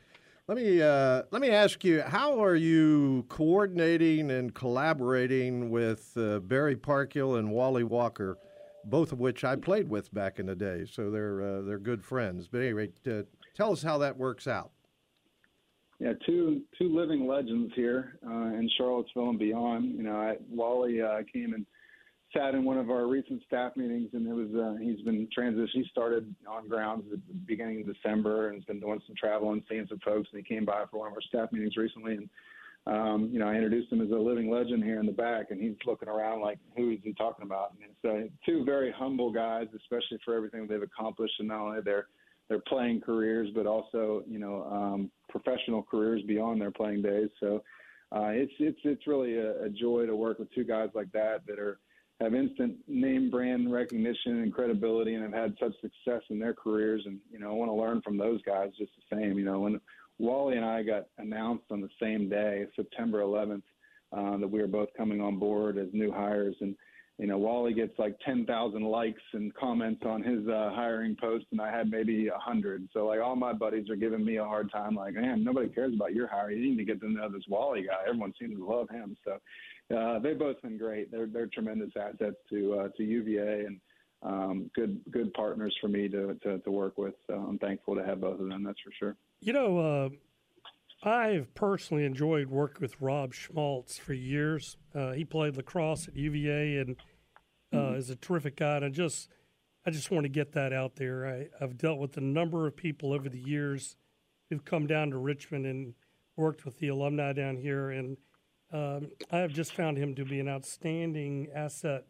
Let 0.48 0.58
me 0.58 0.84
uh, 0.84 1.24
let 1.32 1.42
me 1.42 1.50
ask 1.50 1.84
you, 1.84 2.02
how 2.02 2.44
are 2.44 2.56
you 2.56 3.26
coordinating 3.30 4.30
and 4.30 4.54
collaborating 4.54 5.72
with 5.72 6.16
uh, 6.16 6.42
Barry 6.42 6.76
Parkhill 6.76 7.38
and 7.38 7.52
Wally 7.52 7.84
Walker, 7.84 8.38
both 8.86 9.12
of 9.12 9.20
which 9.20 9.44
I 9.44 9.56
played 9.56 9.90
with 9.90 10.14
back 10.14 10.40
in 10.40 10.46
the 10.46 10.56
day? 10.56 10.86
So 10.90 11.12
they're 11.12 11.42
uh, 11.42 11.62
they're 11.62 11.80
good 11.80 12.04
friends. 12.04 12.48
But 12.48 12.62
anyway, 12.62 12.90
uh, 13.08 13.24
tell 13.56 13.72
us 13.72 13.84
how 13.84 13.98
that 14.00 14.18
works 14.18 14.48
out. 14.48 14.72
Yeah, 16.00 16.14
two 16.26 16.62
two 16.80 16.96
living 16.96 17.28
legends 17.28 17.72
here 17.76 18.18
uh, 18.26 18.58
in 18.58 18.70
Charlottesville 18.78 19.30
and 19.30 19.40
beyond. 19.40 19.96
You 19.96 20.04
know, 20.04 20.16
I, 20.16 20.38
Wally 20.50 21.02
uh, 21.02 21.22
came 21.32 21.54
and 21.54 21.66
sat 22.36 22.56
in 22.56 22.64
one 22.64 22.78
of 22.78 22.90
our 22.90 23.08
recent 23.08 23.44
staff 23.46 23.76
meetings, 23.76 24.10
and 24.14 24.28
it 24.28 24.34
was 24.34 24.50
uh, 24.56 24.78
he's 24.82 25.02
been 25.02 25.28
transitioning. 25.38 25.68
He 25.74 25.86
started 25.92 26.34
on 26.50 26.68
grounds 26.68 27.04
at 27.14 27.20
the 27.28 27.34
beginning 27.46 27.82
of 27.82 27.94
December, 27.94 28.48
and 28.48 28.56
has 28.56 28.66
been 28.66 28.80
doing 28.80 29.02
some 29.06 29.16
travel 29.16 29.52
and 29.52 29.62
seeing 29.70 29.86
some 29.88 30.00
folks. 30.00 30.30
And 30.34 30.44
he 30.44 30.56
came 30.56 30.66
by 30.66 30.86
for 30.90 31.00
one 31.00 31.08
of 31.08 31.14
our 31.14 31.22
staff 31.22 31.52
meetings 31.52 31.78
recently, 31.78 32.16
and 32.16 32.30
um, 32.88 33.30
you 33.32 33.38
know, 33.38 33.48
I 33.48 33.54
introduced 33.54 33.92
him 33.92 34.02
as 34.02 34.10
a 34.10 34.16
living 34.16 34.50
legend 34.50 34.84
here 34.84 35.00
in 35.00 35.06
the 35.06 35.12
back, 35.12 35.52
and 35.52 35.62
he's 35.62 35.76
looking 35.86 36.10
around 36.10 36.42
like, 36.42 36.58
who 36.76 36.90
is 36.92 36.98
he 37.04 37.14
talking 37.14 37.46
about? 37.46 37.74
And 37.82 37.92
so, 38.02 38.30
two 38.44 38.64
very 38.66 38.92
humble 38.92 39.32
guys, 39.32 39.68
especially 39.76 40.18
for 40.26 40.36
everything 40.36 40.66
they've 40.68 40.82
accomplished, 40.82 41.36
and 41.40 41.48
not 41.48 41.62
only 41.62 41.82
their 41.82 42.08
their 42.50 42.60
playing 42.68 43.02
careers, 43.02 43.50
but 43.54 43.68
also 43.68 44.24
you 44.28 44.40
know 44.40 44.64
um, 44.64 45.12
professional 45.30 45.84
careers 45.84 46.24
beyond 46.24 46.60
their 46.60 46.72
playing 46.72 47.04
days. 47.04 47.30
So, 47.40 47.62
uh, 48.12 48.30
it's 48.30 48.54
it's 48.60 48.80
it's 48.84 49.06
really 49.06 49.38
a, 49.38 49.66
a 49.66 49.70
joy 49.70 50.08
to 50.08 50.16
work 50.16 50.40
with 50.40 50.52
two 50.54 50.64
guys 50.64 50.90
like 50.96 51.12
that 51.12 51.46
that 51.46 51.60
are 51.60 51.78
have 52.20 52.34
instant 52.34 52.78
name 52.88 53.30
brand 53.30 53.72
recognition 53.72 54.42
and 54.42 54.54
credibility 54.54 55.16
and 55.16 55.24
have 55.24 55.34
had 55.34 55.56
such 55.60 55.74
success 55.82 56.22
in 56.30 56.40
their 56.40 56.54
careers 56.54 57.02
and 57.06 57.20
you 57.32 57.40
know 57.40 57.50
I 57.50 57.54
want 57.54 57.70
to 57.70 57.76
learn 57.76 58.02
from 58.04 58.16
those 58.16 58.42
guys 58.44 58.70
just 58.78 58.92
the 58.96 59.16
same 59.16 59.40
you 59.40 59.46
know 59.46 59.60
when 59.62 59.82
Wally 60.22 60.58
and 60.58 60.66
I 60.66 60.84
got 60.84 61.08
announced 61.18 61.66
on 61.72 61.82
the 61.82 61.90
same 62.02 62.30
day 62.30 62.66
September 62.76 63.22
11th 63.22 63.64
uh, 64.16 64.38
that 64.38 64.48
we 64.48 64.62
were 64.62 64.68
both 64.68 64.90
coming 64.98 65.22
on 65.22 65.40
board 65.40 65.78
as 65.78 65.88
new 65.94 66.12
hires 66.12 66.56
and 66.62 66.76
you 67.18 67.28
know 67.28 67.38
Wally 67.38 67.74
gets 67.74 67.98
like 68.00 68.18
10,000 68.26 68.82
likes 68.84 69.22
and 69.34 69.54
comments 69.56 70.04
on 70.06 70.24
his 70.24 70.48
uh, 70.48 70.72
hiring 70.74 71.16
post 71.20 71.46
and 71.52 71.62
I 71.62 71.72
had 71.72 71.90
maybe 71.90 72.28
a 72.28 72.32
100 72.32 72.90
so 72.94 73.08
like 73.08 73.20
all 73.22 73.36
my 73.36 73.54
buddies 73.54 73.90
are 73.90 73.96
giving 73.96 74.24
me 74.24 74.38
a 74.38 74.46
hard 74.46 74.72
time 74.72 74.96
like 74.96 75.16
man 75.16 75.44
nobody 75.44 75.70
cares 75.70 75.94
about 75.94 76.14
your 76.14 76.28
hire 76.28 76.52
you 76.52 76.70
need 76.70 76.78
to 76.78 76.86
get 76.86 77.02
to 77.02 77.10
know 77.10 77.30
this 77.30 77.44
Wally 77.50 77.84
guy 77.84 78.08
everyone 78.08 78.34
seems 78.40 78.58
to 78.58 78.66
love 78.66 78.90
him 78.90 79.16
so 79.26 79.38
uh, 79.96 80.20
they've 80.20 80.40
both 80.40 80.62
been 80.62 80.78
great. 80.78 81.12
They're 81.12 81.28
they're 81.28 81.48
tremendous 81.48 81.92
assets 82.00 82.38
to 82.50 82.80
uh, 82.80 82.88
to 82.98 83.04
UVA 83.04 83.66
and 83.66 83.80
um, 84.24 84.72
good 84.76 85.00
good 85.12 85.34
partners 85.34 85.76
for 85.82 85.88
me 85.88 86.08
to, 86.10 86.36
to, 86.44 86.60
to 86.60 86.72
work 86.72 86.98
with. 86.98 87.16
So 87.28 87.34
I'm 87.34 87.58
thankful 87.58 87.96
to 87.96 88.04
have 88.04 88.22
both 88.22 88.40
of 88.40 88.48
them. 88.48 88.64
That's 88.64 88.80
for 88.82 88.92
sure. 88.98 89.16
You 89.42 89.54
know, 89.54 89.80
uh, 89.80 90.10
I've 91.08 91.54
personally 91.56 92.06
enjoyed 92.06 92.48
working 92.48 92.82
with 92.82 93.02
Rob 93.02 93.34
Schmaltz 93.34 93.98
for 93.98 94.14
years. 94.14 94.78
Uh, 94.94 95.12
he 95.12 95.26
played 95.26 95.58
lacrosse 95.58 96.08
at 96.08 96.16
UVA 96.16 96.78
and 96.78 96.96
uh, 97.74 97.78
mm-hmm. 97.78 97.96
is 97.96 98.10
a 98.10 98.16
terrific 98.16 98.56
guy. 98.56 98.78
And 98.78 98.86
I 98.86 98.90
just 98.90 99.28
I 99.86 99.90
just 99.90 100.12
want 100.12 100.26
to 100.26 100.30
get 100.30 100.52
that 100.54 100.74
out 100.74 100.96
there. 100.96 101.26
I, 101.26 101.64
I've 101.64 101.78
dealt 101.78 101.98
with 101.98 102.18
a 102.18 102.22
number 102.22 102.68
of 102.68 102.76
people 102.76 103.14
over 103.14 103.30
the 103.30 103.40
years 103.40 103.96
who've 104.50 104.64
come 104.64 104.86
down 104.86 105.10
to 105.10 105.18
Richmond 105.18 105.66
and 105.66 105.96
worked 106.36 106.64
with 106.64 106.78
the 106.78 106.90
alumni 106.90 107.34
down 107.34 107.58
here 107.58 107.90
and 107.90 108.18
um, 108.74 109.12
I 109.32 109.40
have 109.40 109.52
just 109.52 109.74
found 109.74 109.98
him 109.98 110.16
to 110.16 110.24
be 110.24 110.40
an 110.40 110.48
outstanding 110.48 111.50
asset 111.54 112.06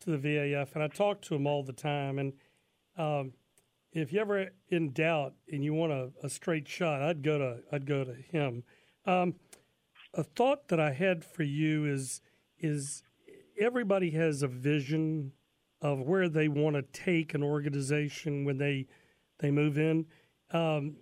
to 0.00 0.10
the 0.10 0.18
VAF, 0.18 0.74
and 0.74 0.82
I 0.82 0.88
talk 0.88 1.20
to 1.22 1.34
him 1.34 1.46
all 1.46 1.64
the 1.64 1.72
time. 1.72 2.18
And 2.18 2.32
um, 2.96 3.32
if 3.98 4.12
you 4.12 4.20
ever 4.20 4.48
in 4.68 4.92
doubt 4.92 5.34
and 5.50 5.64
you 5.64 5.74
want 5.74 5.92
a, 5.92 6.10
a, 6.22 6.28
straight 6.28 6.68
shot, 6.68 7.02
I'd 7.02 7.22
go 7.22 7.38
to 7.38 7.58
I'd 7.72 7.86
go 7.86 8.04
to 8.04 8.14
him. 8.14 8.64
Um, 9.06 9.34
a 10.14 10.22
thought 10.22 10.68
that 10.68 10.80
I 10.80 10.92
had 10.92 11.24
for 11.24 11.42
you 11.42 11.84
is 11.84 12.20
is 12.58 13.02
everybody 13.60 14.10
has 14.10 14.42
a 14.42 14.48
vision 14.48 15.32
of 15.80 16.00
where 16.00 16.28
they 16.28 16.48
want 16.48 16.76
to 16.76 16.82
take 16.82 17.34
an 17.34 17.42
organization 17.42 18.44
when 18.44 18.58
they 18.58 18.86
they 19.38 19.50
move 19.50 19.78
in. 19.78 20.06
Um, 20.50 20.96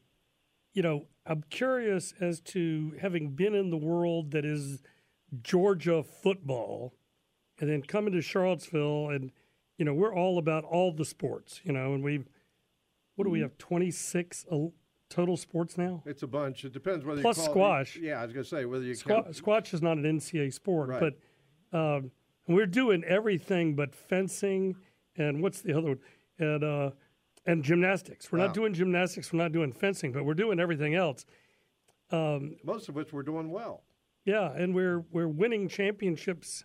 you 0.73 0.83
know, 0.83 1.07
I'm 1.27 1.45
curious 1.49 2.13
as 2.21 2.41
to 2.41 2.95
having 3.01 3.31
been 3.31 3.55
in 3.55 3.71
the 3.71 3.77
world 3.77 4.33
that 4.33 4.45
is 4.45 4.83
Georgia 5.43 6.03
football 6.03 6.95
and 7.61 7.71
then 7.71 7.83
coming 7.83 8.13
to 8.13 8.21
Charlottesville 8.21 9.11
and 9.11 9.31
you 9.79 9.85
know 9.85 9.95
we're 9.95 10.15
all 10.15 10.39
about 10.39 10.65
all 10.65 10.93
the 10.93 11.05
sports 11.05 11.61
you 11.65 11.73
know 11.73 11.95
and 11.95 12.05
we've 12.05 12.29
what 13.17 13.25
do 13.25 13.31
we 13.31 13.39
mm-hmm. 13.39 13.45
have 13.45 13.59
26 13.59 14.47
total 15.11 15.37
sports 15.37 15.79
now 15.79 16.03
it's 16.07 16.23
a 16.23 16.27
bunch 16.27 16.65
it 16.65 16.73
depends 16.73 17.05
whether 17.05 17.21
plus 17.23 17.39
you 17.39 17.45
squash 17.45 17.97
it, 17.97 18.03
yeah 18.03 18.21
i 18.21 18.25
was 18.25 18.33
going 18.33 18.43
to 18.43 18.49
say 18.49 18.65
whether 18.65 18.85
you 18.85 18.95
Squ- 18.95 19.07
count... 19.07 19.37
squash 19.37 19.75
is 19.75 19.83
not 19.83 19.97
an 19.97 20.05
ncaa 20.05 20.53
sport 20.53 20.89
right. 20.89 21.01
but 21.73 21.79
um, 21.79 22.11
we're 22.49 22.67
doing 22.67 23.05
everything 23.05 23.75
but 23.77 23.95
fencing 23.95 24.77
and 25.17 25.43
what's 25.43 25.61
the 25.61 25.77
other 25.77 25.89
one 25.89 25.99
and 26.39 26.65
uh, 26.65 26.91
and 27.47 27.63
gymnastics 27.63 28.33
we're 28.33 28.39
wow. 28.39 28.47
not 28.47 28.55
doing 28.55 28.73
gymnastics 28.73 29.33
we're 29.33 29.39
not 29.39 29.53
doing 29.53 29.73
fencing 29.73 30.13
but 30.13 30.25
we're 30.25 30.35
doing 30.35 30.59
everything 30.59 30.95
else 30.95 31.25
um, 32.11 32.57
most 32.65 32.89
of 32.89 32.95
which 32.95 33.13
we're 33.13 33.23
doing 33.23 33.51
well 33.51 33.85
yeah, 34.25 34.53
and 34.53 34.75
we're 34.75 35.05
we're 35.13 35.29
winning 35.29 35.69
championships 35.69 36.65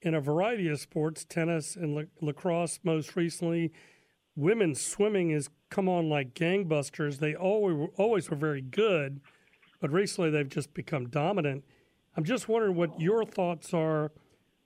in 0.00 0.14
a 0.14 0.20
variety 0.20 0.68
of 0.68 0.80
sports, 0.80 1.24
tennis 1.24 1.76
and 1.76 1.94
la- 1.94 2.02
lacrosse 2.20 2.80
most 2.82 3.14
recently. 3.14 3.72
Women's 4.36 4.80
swimming 4.80 5.30
has 5.30 5.48
come 5.70 5.88
on 5.88 6.08
like 6.08 6.34
gangbusters. 6.34 7.18
They 7.18 7.34
always 7.34 7.88
always 7.96 8.30
were 8.30 8.36
very 8.36 8.62
good, 8.62 9.20
but 9.80 9.90
recently 9.90 10.30
they've 10.30 10.48
just 10.48 10.74
become 10.74 11.08
dominant. 11.08 11.64
I'm 12.16 12.24
just 12.24 12.48
wondering 12.48 12.76
what 12.76 13.00
your 13.00 13.24
thoughts 13.24 13.72
are 13.72 14.12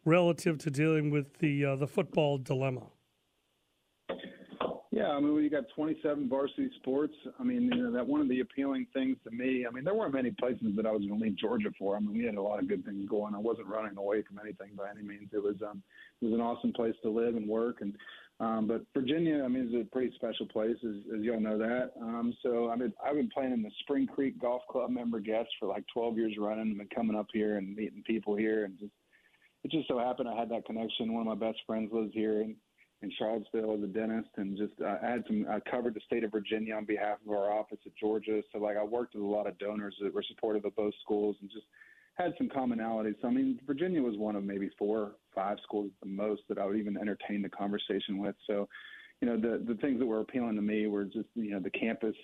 relative 0.04 0.58
to 0.58 0.70
dealing 0.70 1.10
with 1.10 1.38
the 1.38 1.64
uh, 1.64 1.76
the 1.76 1.86
football 1.86 2.38
dilemma. 2.38 2.86
Yeah, 4.90 5.10
I 5.10 5.20
mean, 5.20 5.32
when 5.32 5.44
you 5.44 5.50
got 5.50 5.64
27 5.76 6.28
varsity 6.28 6.70
sports, 6.80 7.14
I 7.38 7.44
mean, 7.44 7.70
you 7.72 7.84
know, 7.84 7.92
that 7.92 8.04
one 8.04 8.20
of 8.20 8.28
the 8.28 8.40
appealing 8.40 8.84
things 8.92 9.16
to 9.22 9.30
me. 9.30 9.64
I 9.64 9.70
mean, 9.70 9.84
there 9.84 9.94
weren't 9.94 10.12
many 10.12 10.32
places 10.32 10.74
that 10.74 10.86
I 10.86 10.90
was 10.90 11.02
going 11.06 11.20
to 11.20 11.24
leave 11.24 11.36
Georgia 11.36 11.68
for. 11.78 11.94
I 11.94 12.00
mean, 12.00 12.18
we 12.18 12.24
had 12.24 12.34
a 12.34 12.42
lot 12.42 12.58
of 12.58 12.68
good 12.68 12.84
things 12.84 13.08
going. 13.08 13.32
I 13.32 13.38
wasn't 13.38 13.68
running 13.68 13.96
away 13.96 14.22
from 14.22 14.40
anything 14.42 14.70
by 14.76 14.90
any 14.90 15.06
means. 15.06 15.28
It 15.32 15.40
was 15.40 15.54
um, 15.62 15.84
it 16.20 16.24
was 16.24 16.34
an 16.34 16.40
awesome 16.40 16.72
place 16.72 16.96
to 17.02 17.10
live 17.10 17.36
and 17.36 17.46
work, 17.46 17.76
and 17.80 17.94
um, 18.40 18.68
but 18.68 18.82
Virginia, 18.94 19.42
I 19.44 19.48
mean, 19.48 19.68
is 19.68 19.74
a 19.74 19.84
pretty 19.90 20.14
special 20.14 20.46
place, 20.46 20.76
as, 20.84 20.94
as 21.16 21.22
y'all 21.22 21.40
know 21.40 21.58
that. 21.58 21.90
Um, 22.00 22.32
so 22.42 22.70
I 22.70 22.76
mean, 22.76 22.92
I've 23.04 23.16
been 23.16 23.30
playing 23.30 23.52
in 23.52 23.62
the 23.62 23.70
Spring 23.80 24.06
Creek 24.06 24.40
Golf 24.40 24.62
Club 24.70 24.90
member 24.90 25.18
guests 25.18 25.52
for 25.58 25.66
like 25.68 25.84
12 25.92 26.16
years 26.16 26.34
running. 26.38 26.70
I've 26.70 26.78
been 26.78 26.88
coming 26.94 27.16
up 27.16 27.26
here 27.32 27.56
and 27.56 27.74
meeting 27.74 28.02
people 28.06 28.36
here, 28.36 28.64
and 28.64 28.78
just 28.78 28.92
it 29.64 29.72
just 29.72 29.88
so 29.88 29.98
happened 29.98 30.28
I 30.28 30.38
had 30.38 30.50
that 30.50 30.66
connection. 30.66 31.12
One 31.12 31.26
of 31.26 31.38
my 31.38 31.46
best 31.46 31.58
friends 31.66 31.90
lives 31.92 32.12
here, 32.14 32.42
and 32.42 32.54
in 33.02 33.12
Charlottesville 33.18 33.74
as 33.74 33.82
a 33.82 33.86
dentist, 33.86 34.30
and 34.36 34.56
just 34.56 34.72
uh, 34.80 34.96
I 35.02 35.10
had 35.10 35.24
some. 35.26 35.46
I 35.48 35.60
covered 35.70 35.94
the 35.94 36.00
state 36.06 36.24
of 36.24 36.32
Virginia 36.32 36.74
on 36.74 36.84
behalf 36.84 37.18
of 37.24 37.32
our 37.32 37.52
office 37.52 37.78
at 37.86 37.96
Georgia. 37.96 38.42
So 38.52 38.58
like 38.58 38.76
I 38.76 38.84
worked 38.84 39.14
with 39.14 39.24
a 39.24 39.26
lot 39.26 39.46
of 39.46 39.58
donors 39.58 39.94
that 40.00 40.14
were 40.14 40.24
supportive 40.28 40.64
of 40.64 40.74
both 40.74 40.94
schools, 41.02 41.36
and 41.40 41.50
just 41.50 41.66
had 42.14 42.34
some 42.36 42.48
commonalities. 42.48 43.14
So 43.20 43.28
I 43.28 43.30
mean, 43.30 43.60
Virginia 43.66 44.02
was 44.02 44.16
one 44.16 44.36
of 44.36 44.44
maybe 44.44 44.70
four, 44.78 45.12
five 45.38 45.58
schools 45.62 45.90
the 46.02 46.08
most 46.08 46.42
that 46.48 46.58
I 46.58 46.66
would 46.66 46.76
even 46.76 46.96
entertain 46.96 47.42
the 47.42 47.48
conversation 47.48 48.18
with. 48.18 48.34
So, 48.46 48.68
you 49.20 49.28
know, 49.28 49.36
the 49.36 49.64
the 49.66 49.78
things 49.80 49.98
that 50.00 50.06
were 50.06 50.20
appealing 50.20 50.56
to 50.56 50.62
me 50.62 50.86
were 50.86 51.04
just 51.04 51.28
you 51.34 51.52
know 51.52 51.60
the 51.60 51.70
campus 51.70 52.16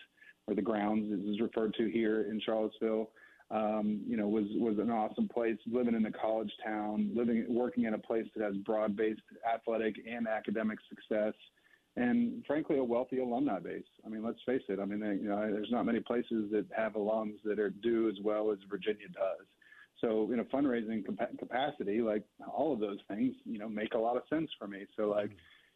or 0.47 0.55
the 0.55 0.63
grounds 0.63 1.11
is 1.13 1.41
referred 1.41 1.75
to 1.75 1.91
here 1.91 2.31
in 2.31 2.41
Charlottesville 2.45 3.11
um, 3.51 4.01
you 4.07 4.17
know, 4.17 4.29
was 4.29 4.47
was 4.55 4.79
an 4.79 4.91
awesome 4.91 5.29
place. 5.29 5.57
Living 5.71 5.95
in 5.95 6.07
a 6.07 6.13
college 6.13 6.51
town, 6.65 7.11
living 7.15 7.45
working 7.49 7.85
in 7.85 7.95
a 7.95 7.99
place 7.99 8.27
that 8.35 8.45
has 8.45 8.57
broad-based 8.59 9.21
athletic 9.53 9.97
and 10.11 10.27
academic 10.27 10.79
success, 10.89 11.35
and 11.97 12.45
frankly, 12.47 12.79
a 12.79 12.85
wealthy 12.85 13.21
alumni 13.21 13.61
base. 13.61 13.85
I 14.05 14.09
mean, 14.09 14.25
let's 14.25 14.41
face 14.47 14.63
it. 14.69 14.81
I 14.81 14.85
mean, 14.85 15.01
you 15.23 15.29
know, 15.29 15.37
there's 15.53 15.71
not 15.71 15.85
many 15.85 16.01
places 16.01 16.51
that 16.53 16.67
have 16.77 16.95
alums 16.95 17.37
that 17.45 17.59
are 17.59 17.71
do 17.71 18.09
as 18.09 18.17
well 18.25 18.51
as 18.51 18.59
Virginia 18.69 19.09
does. 19.09 19.47
So, 20.05 20.31
in 20.33 20.41
a 20.41 20.45
fundraising 20.45 21.03
capacity, 21.39 22.03
like 22.03 22.25
all 22.47 22.75
of 22.75 22.81
those 22.81 22.99
things, 23.09 23.35
you 23.45 23.59
know, 23.59 23.69
make 23.69 23.95
a 23.95 23.99
lot 23.99 24.17
of 24.17 24.23
sense 24.29 24.51
for 24.59 24.69
me. 24.69 24.85
So, 24.97 25.09
like 25.09 25.31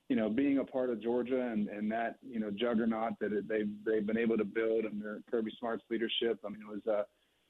you 0.09 0.17
know, 0.17 0.31
being 0.31 0.59
a 0.59 0.64
part 0.64 0.91
of 0.91 1.03
Georgia 1.03 1.41
and, 1.53 1.69
and 1.69 1.91
that, 1.93 2.17
you 2.27 2.41
know, 2.41 2.51
juggernaut 2.51 3.12
that 3.21 3.33
it, 3.33 3.49
they've, 3.49 3.69
they've 3.85 4.07
been 4.07 4.17
able 4.17 4.38
to 4.38 4.45
build 4.45 4.87
under 4.87 5.21
Kirby 5.31 5.53
Smart's 5.59 5.85
leadership. 5.91 6.41
I 6.45 6.49
mean, 6.49 6.62
it 6.62 6.69
was, 6.69 6.87
uh, 6.87 7.03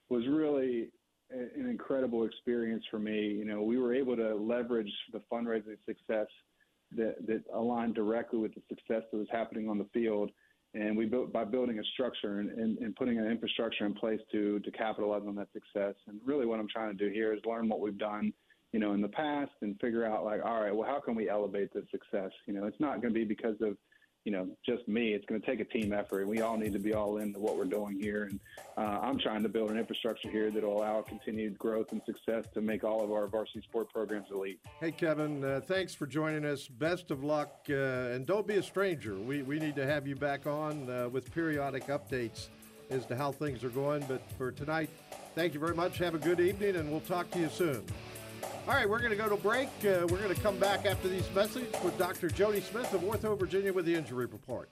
was 0.08 0.26
really 0.26 0.90
an 1.30 1.68
incredible 1.68 2.24
experience 2.24 2.84
for 2.90 2.98
me. 2.98 3.20
You 3.20 3.44
know, 3.44 3.62
we 3.62 3.78
were 3.78 3.94
able 3.94 4.16
to 4.16 4.34
leverage 4.34 4.92
the 5.12 5.22
fundraising 5.32 5.76
success 5.86 6.26
that, 6.96 7.16
that 7.26 7.44
aligned 7.54 7.94
directly 7.94 8.40
with 8.40 8.54
the 8.54 8.62
success 8.68 9.02
that 9.12 9.18
was 9.18 9.28
happening 9.30 9.68
on 9.68 9.78
the 9.78 9.86
field. 9.92 10.30
And 10.74 10.96
we 10.96 11.06
built 11.06 11.32
by 11.32 11.44
building 11.44 11.78
a 11.78 11.84
structure 11.94 12.40
and, 12.40 12.50
and, 12.50 12.78
and 12.78 12.94
putting 12.94 13.18
an 13.18 13.26
infrastructure 13.26 13.86
in 13.86 13.94
place 13.94 14.20
to 14.32 14.60
to 14.60 14.70
capitalize 14.70 15.22
on 15.26 15.34
that 15.36 15.48
success. 15.52 15.94
And 16.06 16.20
really, 16.24 16.46
what 16.46 16.60
I'm 16.60 16.68
trying 16.68 16.96
to 16.96 17.04
do 17.04 17.12
here 17.12 17.32
is 17.32 17.40
learn 17.46 17.68
what 17.68 17.80
we've 17.80 17.98
done, 17.98 18.32
you 18.72 18.80
know, 18.80 18.92
in 18.92 19.00
the 19.00 19.08
past 19.08 19.52
and 19.62 19.80
figure 19.80 20.04
out 20.04 20.24
like, 20.24 20.44
all 20.44 20.60
right, 20.60 20.74
well, 20.74 20.88
how 20.88 21.00
can 21.00 21.14
we 21.14 21.28
elevate 21.28 21.72
this 21.72 21.84
success? 21.90 22.30
You 22.46 22.54
know, 22.54 22.66
it's 22.66 22.80
not 22.80 23.00
going 23.00 23.14
to 23.14 23.18
be 23.18 23.24
because 23.24 23.56
of 23.62 23.76
you 24.28 24.34
know, 24.34 24.46
just 24.62 24.86
me. 24.86 25.14
It's 25.14 25.24
going 25.24 25.40
to 25.40 25.46
take 25.46 25.58
a 25.58 25.64
team 25.64 25.90
effort, 25.90 26.20
and 26.20 26.28
we 26.28 26.42
all 26.42 26.58
need 26.58 26.74
to 26.74 26.78
be 26.78 26.92
all 26.92 27.16
into 27.16 27.38
what 27.38 27.56
we're 27.56 27.64
doing 27.64 27.98
here. 27.98 28.24
And 28.24 28.38
uh, 28.76 28.98
I'm 29.00 29.18
trying 29.18 29.42
to 29.42 29.48
build 29.48 29.70
an 29.70 29.78
infrastructure 29.78 30.28
here 30.28 30.50
that 30.50 30.62
will 30.62 30.76
allow 30.76 31.00
continued 31.00 31.58
growth 31.58 31.92
and 31.92 32.02
success 32.04 32.44
to 32.52 32.60
make 32.60 32.84
all 32.84 33.02
of 33.02 33.10
our 33.10 33.26
varsity 33.26 33.62
sport 33.62 33.90
programs 33.90 34.26
elite. 34.30 34.60
Hey, 34.80 34.92
Kevin, 34.92 35.42
uh, 35.42 35.62
thanks 35.64 35.94
for 35.94 36.06
joining 36.06 36.44
us. 36.44 36.68
Best 36.68 37.10
of 37.10 37.24
luck, 37.24 37.64
uh, 37.70 37.72
and 37.72 38.26
don't 38.26 38.46
be 38.46 38.56
a 38.56 38.62
stranger. 38.62 39.14
We 39.14 39.40
we 39.40 39.58
need 39.58 39.76
to 39.76 39.86
have 39.86 40.06
you 40.06 40.14
back 40.14 40.46
on 40.46 40.90
uh, 40.90 41.08
with 41.08 41.32
periodic 41.32 41.86
updates 41.86 42.48
as 42.90 43.06
to 43.06 43.16
how 43.16 43.32
things 43.32 43.64
are 43.64 43.70
going. 43.70 44.04
But 44.06 44.20
for 44.36 44.52
tonight, 44.52 44.90
thank 45.36 45.54
you 45.54 45.60
very 45.60 45.74
much. 45.74 45.96
Have 45.96 46.14
a 46.14 46.18
good 46.18 46.40
evening, 46.40 46.76
and 46.76 46.90
we'll 46.90 47.00
talk 47.00 47.30
to 47.30 47.38
you 47.38 47.48
soon. 47.48 47.82
All 48.66 48.74
right, 48.74 48.88
we're 48.88 48.98
going 48.98 49.10
to 49.10 49.16
go 49.16 49.28
to 49.28 49.36
break. 49.36 49.68
Uh, 49.80 50.06
we're 50.08 50.22
going 50.22 50.34
to 50.34 50.40
come 50.40 50.58
back 50.58 50.84
after 50.84 51.08
these 51.08 51.28
messages 51.34 51.72
with 51.82 51.96
Dr. 51.96 52.28
Jody 52.28 52.60
Smith 52.60 52.92
of 52.92 53.00
Ortho 53.00 53.38
Virginia 53.38 53.72
with 53.72 53.86
the 53.86 53.94
injury 53.94 54.26
report. 54.26 54.68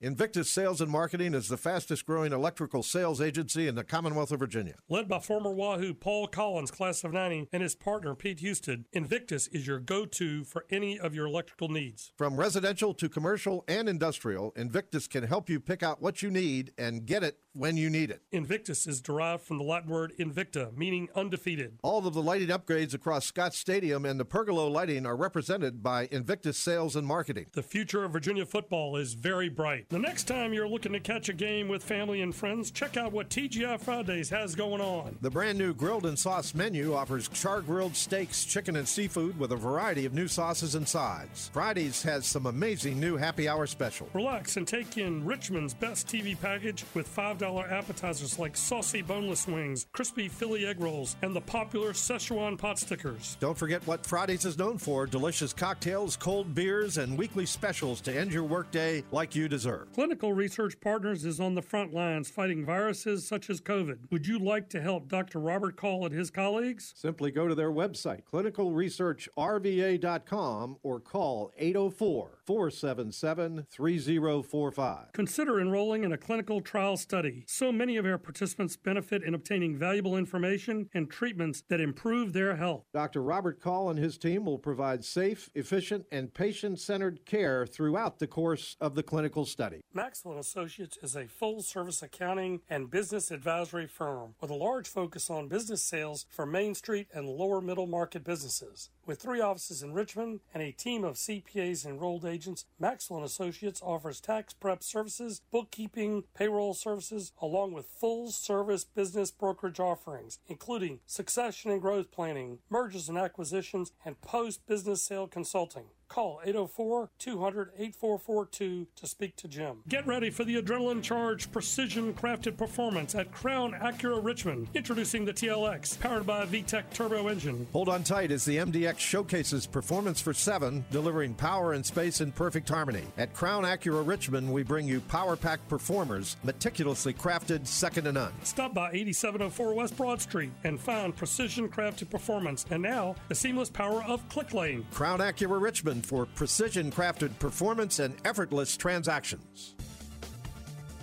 Invictus 0.00 0.50
Sales 0.50 0.80
and 0.80 0.90
Marketing 0.90 1.34
is 1.34 1.48
the 1.48 1.56
fastest 1.56 2.04
growing 2.04 2.32
electrical 2.32 2.82
sales 2.82 3.20
agency 3.20 3.68
in 3.68 3.76
the 3.76 3.84
Commonwealth 3.84 4.32
of 4.32 4.40
Virginia. 4.40 4.74
Led 4.88 5.08
by 5.08 5.20
former 5.20 5.52
Wahoo 5.52 5.94
Paul 5.94 6.26
Collins, 6.26 6.72
class 6.72 7.04
of 7.04 7.12
90, 7.12 7.48
and 7.52 7.62
his 7.62 7.76
partner 7.76 8.14
Pete 8.14 8.40
Houston, 8.40 8.86
Invictus 8.92 9.46
is 9.48 9.68
your 9.68 9.78
go 9.78 10.04
to 10.04 10.42
for 10.44 10.66
any 10.68 10.98
of 10.98 11.14
your 11.14 11.26
electrical 11.26 11.68
needs. 11.68 12.12
From 12.18 12.36
residential 12.36 12.92
to 12.92 13.08
commercial 13.08 13.64
and 13.68 13.88
industrial, 13.88 14.52
Invictus 14.56 15.06
can 15.06 15.22
help 15.24 15.48
you 15.48 15.60
pick 15.60 15.82
out 15.82 16.02
what 16.02 16.22
you 16.22 16.30
need 16.30 16.72
and 16.76 17.06
get 17.06 17.22
it 17.22 17.38
when 17.54 17.76
you 17.76 17.88
need 17.88 18.10
it. 18.10 18.22
Invictus 18.32 18.86
is 18.86 19.00
derived 19.00 19.44
from 19.44 19.58
the 19.58 19.64
Latin 19.64 19.90
word 19.90 20.12
invicta, 20.18 20.76
meaning 20.76 21.08
undefeated. 21.14 21.78
All 21.82 22.04
of 22.06 22.14
the 22.14 22.22
lighting 22.22 22.48
upgrades 22.48 22.94
across 22.94 23.26
Scott 23.26 23.54
Stadium 23.54 24.04
and 24.04 24.18
the 24.18 24.24
pergola 24.24 24.68
lighting 24.68 25.06
are 25.06 25.16
represented 25.16 25.82
by 25.82 26.08
Invictus 26.10 26.58
Sales 26.58 26.96
and 26.96 27.06
Marketing. 27.06 27.46
The 27.52 27.62
future 27.62 28.04
of 28.04 28.12
Virginia 28.12 28.44
football 28.44 28.96
is 28.96 29.14
very 29.14 29.48
bright. 29.48 29.83
The 29.90 29.98
next 29.98 30.24
time 30.24 30.54
you're 30.54 30.68
looking 30.68 30.92
to 30.94 31.00
catch 31.00 31.28
a 31.28 31.34
game 31.34 31.68
with 31.68 31.82
family 31.82 32.22
and 32.22 32.34
friends, 32.34 32.70
check 32.70 32.96
out 32.96 33.12
what 33.12 33.28
TGI 33.28 33.78
Fridays 33.78 34.30
has 34.30 34.54
going 34.54 34.80
on. 34.80 35.18
The 35.20 35.30
brand 35.30 35.58
new 35.58 35.74
grilled 35.74 36.06
and 36.06 36.18
sauce 36.18 36.54
menu 36.54 36.94
offers 36.94 37.28
char 37.28 37.60
grilled 37.60 37.94
steaks, 37.94 38.44
chicken, 38.46 38.76
and 38.76 38.88
seafood 38.88 39.38
with 39.38 39.52
a 39.52 39.56
variety 39.56 40.06
of 40.06 40.14
new 40.14 40.26
sauces 40.26 40.74
and 40.74 40.88
sides. 40.88 41.50
Fridays 41.52 42.02
has 42.02 42.26
some 42.26 42.46
amazing 42.46 42.98
new 42.98 43.16
happy 43.16 43.46
hour 43.46 43.66
specials. 43.66 44.08
Relax 44.14 44.56
and 44.56 44.66
take 44.66 44.96
in 44.96 45.24
Richmond's 45.24 45.74
best 45.74 46.08
TV 46.08 46.40
package 46.40 46.84
with 46.94 47.14
$5 47.14 47.70
appetizers 47.70 48.38
like 48.38 48.56
saucy 48.56 49.02
boneless 49.02 49.46
wings, 49.46 49.86
crispy 49.92 50.28
Philly 50.28 50.66
egg 50.66 50.80
rolls, 50.80 51.16
and 51.20 51.36
the 51.36 51.42
popular 51.42 51.92
Szechuan 51.92 52.56
pot 52.56 52.78
stickers. 52.78 53.36
Don't 53.38 53.58
forget 53.58 53.86
what 53.86 54.06
Fridays 54.06 54.46
is 54.46 54.56
known 54.56 54.78
for 54.78 55.04
delicious 55.06 55.52
cocktails, 55.52 56.16
cold 56.16 56.54
beers, 56.54 56.96
and 56.96 57.18
weekly 57.18 57.44
specials 57.44 58.00
to 58.00 58.18
end 58.18 58.32
your 58.32 58.44
workday 58.44 59.04
like 59.12 59.34
you 59.34 59.46
deserve. 59.46 59.73
Clinical 59.94 60.32
Research 60.32 60.80
Partners 60.80 61.24
is 61.24 61.40
on 61.40 61.54
the 61.54 61.62
front 61.62 61.92
lines 61.92 62.30
fighting 62.30 62.64
viruses 62.64 63.26
such 63.26 63.50
as 63.50 63.60
COVID. 63.60 64.10
Would 64.10 64.26
you 64.26 64.38
like 64.38 64.68
to 64.70 64.80
help 64.80 65.08
Dr. 65.08 65.40
Robert 65.40 65.76
Call 65.76 66.06
and 66.06 66.14
his 66.14 66.30
colleagues? 66.30 66.94
Simply 66.96 67.30
go 67.30 67.46
to 67.48 67.54
their 67.54 67.72
website, 67.72 68.22
clinicalresearchrva.com, 68.32 70.76
or 70.82 71.00
call 71.00 71.52
804 71.56 72.38
477 72.46 73.66
3045. 73.70 75.12
Consider 75.12 75.60
enrolling 75.60 76.04
in 76.04 76.12
a 76.12 76.18
clinical 76.18 76.60
trial 76.60 76.96
study. 76.96 77.44
So 77.46 77.72
many 77.72 77.96
of 77.96 78.06
our 78.06 78.18
participants 78.18 78.76
benefit 78.76 79.22
in 79.22 79.34
obtaining 79.34 79.76
valuable 79.76 80.16
information 80.16 80.88
and 80.94 81.10
treatments 81.10 81.62
that 81.68 81.80
improve 81.80 82.32
their 82.32 82.56
health. 82.56 82.84
Dr. 82.92 83.22
Robert 83.22 83.60
Call 83.60 83.90
and 83.90 83.98
his 83.98 84.18
team 84.18 84.44
will 84.44 84.58
provide 84.58 85.04
safe, 85.04 85.50
efficient, 85.54 86.06
and 86.10 86.32
patient 86.34 86.80
centered 86.80 87.24
care 87.24 87.66
throughout 87.66 88.18
the 88.18 88.26
course 88.26 88.76
of 88.80 88.94
the 88.94 89.02
clinical 89.02 89.44
study. 89.44 89.80
Maxwell 89.92 90.38
Associates 90.38 90.98
is 91.02 91.16
a 91.16 91.26
full 91.26 91.62
service 91.62 92.02
accounting 92.02 92.60
and 92.68 92.90
business 92.90 93.30
advisory 93.30 93.86
firm 93.86 94.34
with 94.40 94.50
a 94.50 94.54
large 94.54 94.88
focus 94.88 95.30
on 95.30 95.48
business 95.48 95.82
sales 95.82 96.26
for 96.30 96.46
Main 96.46 96.74
Street 96.74 97.08
and 97.14 97.28
lower 97.28 97.60
middle 97.60 97.86
market 97.86 98.24
businesses. 98.24 98.90
With 99.06 99.20
three 99.20 99.42
offices 99.42 99.82
in 99.82 99.92
Richmond 99.92 100.40
and 100.54 100.62
a 100.62 100.72
team 100.72 101.04
of 101.04 101.16
CPAs 101.16 101.84
and 101.84 101.94
enrolled 101.94 102.24
agents, 102.24 102.64
Maxwell 102.78 103.22
Associates 103.22 103.82
offers 103.82 104.18
tax 104.18 104.54
prep 104.54 104.82
services, 104.82 105.42
bookkeeping, 105.50 106.24
payroll 106.34 106.72
services, 106.72 107.32
along 107.42 107.72
with 107.74 107.84
full 107.84 108.30
service 108.30 108.84
business 108.84 109.30
brokerage 109.30 109.78
offerings, 109.78 110.38
including 110.48 111.00
succession 111.04 111.70
and 111.70 111.82
growth 111.82 112.10
planning, 112.10 112.60
mergers 112.70 113.10
and 113.10 113.18
acquisitions, 113.18 113.92
and 114.06 114.22
post 114.22 114.66
business 114.66 115.02
sale 115.02 115.26
consulting. 115.26 115.84
Call 116.08 116.40
804 116.44 117.10
200 117.18 117.70
8442 117.76 118.86
to 118.96 119.06
speak 119.06 119.36
to 119.36 119.48
Jim. 119.48 119.78
Get 119.88 120.06
ready 120.06 120.30
for 120.30 120.44
the 120.44 120.60
adrenaline 120.60 121.02
charged, 121.02 121.52
precision 121.52 122.14
crafted 122.14 122.56
performance 122.56 123.14
at 123.14 123.32
Crown 123.32 123.72
Acura 123.72 124.22
Richmond. 124.22 124.68
Introducing 124.74 125.24
the 125.24 125.32
TLX, 125.32 125.98
powered 126.00 126.26
by 126.26 126.42
a 126.42 126.46
VTEC 126.46 126.84
turbo 126.92 127.28
engine. 127.28 127.66
Hold 127.72 127.88
on 127.88 128.02
tight 128.02 128.30
as 128.30 128.44
the 128.44 128.58
MDX 128.58 128.98
showcases 128.98 129.66
performance 129.66 130.20
for 130.20 130.32
seven, 130.32 130.84
delivering 130.90 131.34
power 131.34 131.72
and 131.72 131.84
space 131.84 132.20
in 132.20 132.32
perfect 132.32 132.68
harmony. 132.68 133.04
At 133.16 133.34
Crown 133.34 133.64
Acura 133.64 134.06
Richmond, 134.06 134.52
we 134.52 134.62
bring 134.62 134.86
you 134.86 135.00
power 135.00 135.36
packed 135.36 135.68
performers, 135.68 136.36
meticulously 136.44 137.14
crafted, 137.14 137.66
second 137.66 138.04
to 138.04 138.12
none. 138.12 138.32
Stop 138.42 138.74
by 138.74 138.90
8704 138.92 139.74
West 139.74 139.96
Broad 139.96 140.20
Street 140.20 140.50
and 140.64 140.78
find 140.78 141.16
precision 141.16 141.68
crafted 141.68 142.10
performance 142.10 142.66
and 142.70 142.82
now 142.82 143.14
the 143.28 143.34
seamless 143.34 143.70
power 143.70 144.02
of 144.04 144.26
Click 144.28 144.52
Lane. 144.54 144.84
Crown 144.92 145.20
Acura 145.20 145.60
Richmond 145.60 145.93
for 146.02 146.26
precision 146.26 146.90
crafted 146.90 147.38
performance 147.38 147.98
and 147.98 148.14
effortless 148.24 148.76
transactions. 148.76 149.74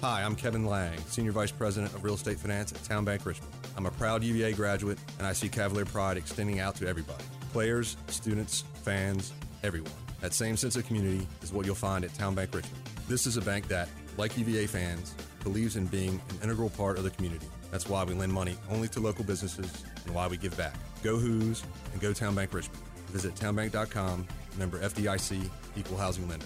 Hi, 0.01 0.23
I'm 0.23 0.36
Kevin 0.36 0.65
Lang, 0.65 0.97
Senior 1.08 1.32
Vice 1.32 1.51
President 1.51 1.93
of 1.93 2.04
Real 2.04 2.15
Estate 2.15 2.39
Finance 2.39 2.71
at 2.71 2.84
Town 2.84 3.06
Bank 3.06 3.25
Richmond. 3.25 3.54
I'm 3.77 3.86
a 3.86 3.91
proud 3.91 4.23
UVA 4.23 4.54
graduate, 4.54 4.97
and 5.19 5.27
I 5.27 5.34
see 5.34 5.47
Cavalier 5.47 5.86
pride 5.86 6.17
extending 6.17 6.60
out 6.60 6.75
to 6.77 6.88
everybody 6.88 7.23
players, 7.51 7.97
students, 8.08 8.63
fans, 8.84 9.34
everyone. 9.63 9.91
That 10.21 10.34
same 10.34 10.56
sense 10.56 10.75
of 10.75 10.88
community 10.88 11.27
is 11.41 11.51
what 11.51 11.65
you'll 11.65 11.75
find 11.75 12.06
at 12.06 12.13
Town 12.13 12.34
Bank 12.34 12.54
Richmond. 12.56 12.82
This 13.08 13.27
is 13.27 13.38
a 13.38 13.41
bank 13.41 13.67
that, 13.67 13.89
like 14.17 14.38
UVA 14.38 14.67
fans, 14.67 15.13
believes 15.43 15.75
in 15.75 15.86
being 15.88 16.21
an 16.30 16.38
integral 16.43 16.69
part 16.69 16.97
of 16.97 17.04
the 17.04 17.10
community. 17.10 17.47
That's 17.71 17.89
why 17.89 18.04
we 18.04 18.13
lend 18.13 18.32
money 18.32 18.56
only 18.69 18.88
to 18.89 18.99
local 18.99 19.23
businesses 19.23 19.84
and 20.06 20.15
why 20.15 20.27
we 20.27 20.38
give 20.38 20.56
back. 20.58 20.75
Go 21.04 21.17
Hoos 21.17 21.63
and 21.91 22.01
go 22.01 22.13
Town 22.13 22.36
Bank 22.36 22.54
Richmond. 22.54 22.82
Visit 23.08 23.36
townbank.com, 23.36 24.27
member 24.58 24.80
FDIC, 24.80 25.50
equal 25.76 25.98
housing 25.98 26.28
lender. 26.28 26.46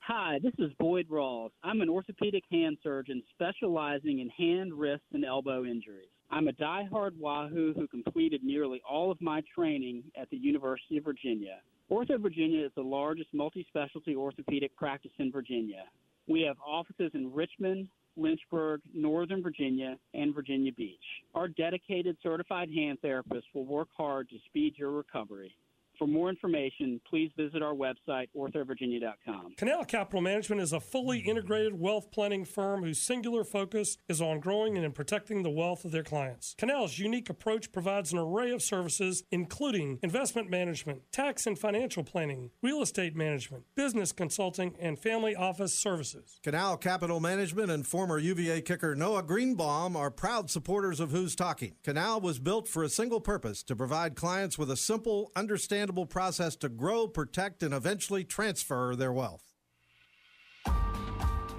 Hi, 0.00 0.38
this 0.42 0.54
is 0.58 0.72
Boyd 0.78 1.06
Ross. 1.10 1.50
I'm 1.62 1.80
an 1.82 1.90
orthopedic 1.90 2.44
hand 2.50 2.78
surgeon 2.82 3.22
specializing 3.34 4.20
in 4.20 4.30
hand, 4.30 4.72
wrist, 4.72 5.04
and 5.12 5.24
elbow 5.24 5.64
injuries. 5.64 6.08
I'm 6.30 6.48
a 6.48 6.52
die-hard 6.52 7.14
Wahoo 7.18 7.74
who 7.74 7.86
completed 7.88 8.42
nearly 8.42 8.82
all 8.88 9.10
of 9.10 9.20
my 9.20 9.42
training 9.54 10.04
at 10.20 10.28
the 10.30 10.36
University 10.36 10.98
of 10.98 11.04
Virginia. 11.04 11.60
Ortho 11.90 12.20
Virginia 12.20 12.64
is 12.64 12.72
the 12.74 12.82
largest 12.82 13.28
multi 13.32 13.66
specialty 13.68 14.14
orthopedic 14.14 14.76
practice 14.76 15.12
in 15.18 15.32
Virginia. 15.32 15.84
We 16.26 16.42
have 16.42 16.56
offices 16.66 17.10
in 17.14 17.32
Richmond, 17.32 17.88
Lynchburg, 18.18 18.80
Northern 18.92 19.42
Virginia, 19.42 19.96
and 20.14 20.34
Virginia 20.34 20.72
Beach. 20.72 20.98
Our 21.34 21.48
dedicated 21.48 22.16
certified 22.22 22.68
hand 22.74 22.98
therapists 23.02 23.44
will 23.54 23.64
work 23.64 23.88
hard 23.96 24.28
to 24.30 24.36
speed 24.46 24.74
your 24.76 24.90
recovery. 24.90 25.54
For 25.98 26.06
more 26.06 26.28
information, 26.28 27.00
please 27.10 27.32
visit 27.36 27.60
our 27.60 27.74
website, 27.74 28.28
orthovirginia.com. 28.36 29.54
Canal 29.56 29.84
Capital 29.84 30.20
Management 30.20 30.62
is 30.62 30.72
a 30.72 30.78
fully 30.78 31.18
integrated 31.18 31.78
wealth 31.78 32.12
planning 32.12 32.44
firm 32.44 32.84
whose 32.84 33.00
singular 33.00 33.42
focus 33.42 33.98
is 34.08 34.22
on 34.22 34.38
growing 34.38 34.78
and 34.78 34.94
protecting 34.94 35.42
the 35.42 35.50
wealth 35.50 35.84
of 35.84 35.90
their 35.90 36.04
clients. 36.04 36.54
Canal's 36.56 37.00
unique 37.00 37.28
approach 37.28 37.72
provides 37.72 38.12
an 38.12 38.18
array 38.20 38.52
of 38.52 38.62
services, 38.62 39.24
including 39.32 39.98
investment 40.00 40.48
management, 40.48 41.02
tax 41.10 41.48
and 41.48 41.58
financial 41.58 42.04
planning, 42.04 42.52
real 42.62 42.80
estate 42.80 43.16
management, 43.16 43.64
business 43.74 44.12
consulting, 44.12 44.76
and 44.78 45.00
family 45.00 45.34
office 45.34 45.74
services. 45.74 46.38
Canal 46.44 46.76
Capital 46.76 47.18
Management 47.18 47.72
and 47.72 47.84
former 47.84 48.18
UVA 48.18 48.60
kicker 48.60 48.94
Noah 48.94 49.24
Greenbaum 49.24 49.96
are 49.96 50.12
proud 50.12 50.48
supporters 50.48 51.00
of 51.00 51.10
Hoos 51.10 51.34
Talking. 51.34 51.74
Canal 51.82 52.20
was 52.20 52.38
built 52.38 52.68
for 52.68 52.84
a 52.84 52.88
single 52.88 53.20
purpose 53.20 53.64
to 53.64 53.74
provide 53.74 54.14
clients 54.14 54.56
with 54.56 54.70
a 54.70 54.76
simple, 54.76 55.32
understandable 55.34 55.87
process 56.06 56.56
to 56.56 56.68
grow, 56.68 57.06
protect, 57.06 57.62
and 57.62 57.72
eventually 57.74 58.24
transfer 58.24 58.94
their 58.96 59.12
wealth. 59.12 59.44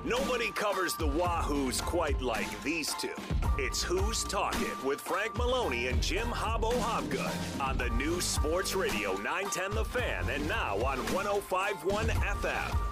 Nobody 0.06 0.50
covers 0.52 0.96
the 0.96 1.08
Wahoos 1.08 1.82
quite 1.82 2.22
like 2.22 2.64
these 2.64 2.94
two. 2.96 3.14
It's 3.58 3.84
Hoos 3.84 4.24
Talking 4.24 4.72
with 4.86 5.02
Frank 5.02 5.38
Maloney 5.38 5.88
and 5.88 6.02
Jim 6.02 6.28
Hobbo 6.28 6.72
Hobgood 6.72 7.62
on 7.62 7.78
the 7.78 7.90
new 7.90 8.22
Sports 8.22 8.76
Radio 8.76 9.14
910 9.18 9.76
The 9.76 9.86
Fan 9.86 10.30
and 10.30 10.48
now 10.48 10.78
on 10.78 11.00
1051 11.14 12.08
FM. 12.08 12.89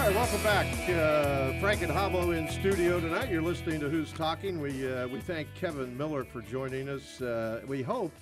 All 0.00 0.06
right, 0.06 0.16
welcome 0.16 0.42
back. 0.42 0.66
Uh, 0.88 1.60
Frank 1.60 1.82
and 1.82 1.92
Hobbo 1.92 2.34
in 2.34 2.48
studio 2.48 3.00
tonight. 3.00 3.28
You're 3.28 3.42
listening 3.42 3.80
to 3.80 3.90
Hoos 3.90 4.12
Talking. 4.12 4.58
We 4.58 4.90
uh, 4.90 5.06
we 5.08 5.20
thank 5.20 5.54
Kevin 5.54 5.94
Miller 5.94 6.24
for 6.24 6.40
joining 6.40 6.88
us. 6.88 7.20
Uh, 7.20 7.60
we 7.66 7.82
hope 7.82 8.14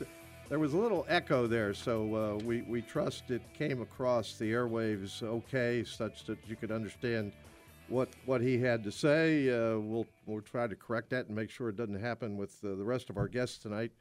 there 0.48 0.58
was 0.58 0.72
a 0.72 0.76
little 0.76 1.06
echo 1.08 1.46
there, 1.46 1.72
so 1.72 2.16
uh, 2.16 2.44
we 2.44 2.62
we 2.62 2.82
trust 2.82 3.30
it 3.30 3.42
came 3.54 3.80
across 3.80 4.34
the 4.34 4.50
airwaves 4.50 5.22
okay, 5.22 5.84
such 5.84 6.24
that 6.24 6.38
you 6.48 6.56
could 6.56 6.72
understand 6.72 7.30
what 7.86 8.08
what 8.24 8.40
he 8.40 8.58
had 8.58 8.82
to 8.82 8.90
say. 8.90 9.48
Uh, 9.48 9.78
we'll 9.78 10.06
we'll 10.26 10.42
try 10.42 10.66
to 10.66 10.74
correct 10.74 11.10
that 11.10 11.26
and 11.28 11.36
make 11.36 11.48
sure 11.48 11.68
it 11.68 11.76
doesn't 11.76 12.00
happen 12.00 12.36
with 12.36 12.56
uh, 12.64 12.74
the 12.74 12.84
rest 12.84 13.08
of 13.08 13.16
our 13.16 13.28
guests 13.28 13.56
tonight. 13.56 13.92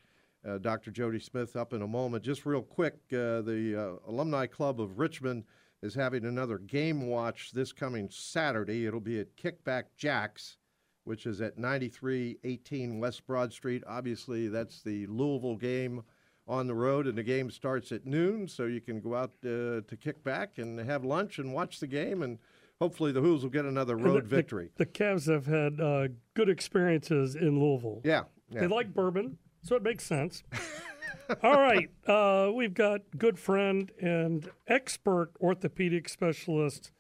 Dr. 0.62 0.92
Jody 0.92 1.20
Smith 1.20 1.58
up 1.58 1.74
in 1.74 1.82
a 1.82 1.88
moment. 1.88 2.24
Just 2.24 2.46
real 2.46 2.62
quick, 2.62 2.96
the 3.10 4.00
Alumni 4.08 4.48
Club 4.48 4.80
of 4.80 4.98
Richmond 4.98 5.44
is 5.82 5.94
having 5.94 6.26
another 6.26 6.58
game 6.58 7.08
watch 7.08 7.52
this 7.52 7.72
coming 7.72 8.10
Saturday. 8.12 8.86
It'll 8.86 9.00
be 9.00 9.20
at 9.20 9.36
Kickback 9.38 9.84
Jacks, 9.96 10.58
which 11.04 11.26
is 11.26 11.42
at 11.42 11.58
9318 11.58 13.00
West 13.00 13.26
Broad 13.28 13.54
Street. 13.54 13.84
Obviously, 13.88 14.48
that's 14.48 14.82
the 14.82 15.06
Louisville 15.08 15.56
game 15.56 16.04
on 16.48 16.68
the 16.68 16.74
road, 16.74 17.08
and 17.08 17.18
the 17.18 17.24
game 17.24 17.52
starts 17.52 17.92
at 17.92 18.06
noon, 18.06 18.48
so 18.48 18.66
you 18.66 18.82
can 18.82 19.02
go 19.02 19.16
out 19.16 19.32
uh, 19.44 19.82
to 19.82 19.98
Kickback 19.98 20.58
and 20.58 20.80
have 20.80 21.04
lunch 21.04 21.40
and 21.40 21.54
watch 21.54 21.80
the 21.80 21.88
game, 21.88 22.24
and 22.24 22.40
hopefully 22.80 23.12
the 23.12 23.22
Hoos 23.22 23.44
will 23.44 23.50
get 23.50 23.66
another 23.66 23.98
road 23.98 24.24
the, 24.24 24.36
victory. 24.36 24.72
The, 24.78 24.86
the, 24.86 24.92
Cavs 24.92 25.32
have 25.32 25.46
had 25.46 25.82
uh, 25.82 26.08
good 26.34 26.50
experiences 26.50 27.36
in 27.36 27.60
Louisville. 27.60 28.02
Yeah, 28.04 28.24
yeah, 28.50 28.62
they 28.62 28.68
like 28.68 28.94
bourbon, 28.94 29.38
so 29.62 29.76
it 29.76 29.84
makes 29.84 30.06
sense. 30.06 30.44
All 31.44 31.60
right, 31.60 31.90
uh, 32.08 32.52
we've 32.54 32.74
got 32.74 33.02
good 33.18 33.38
friend 33.38 33.92
and 34.00 34.50
expert 34.66 35.32
orthopedic 35.42 36.08
specialist, 36.08 36.92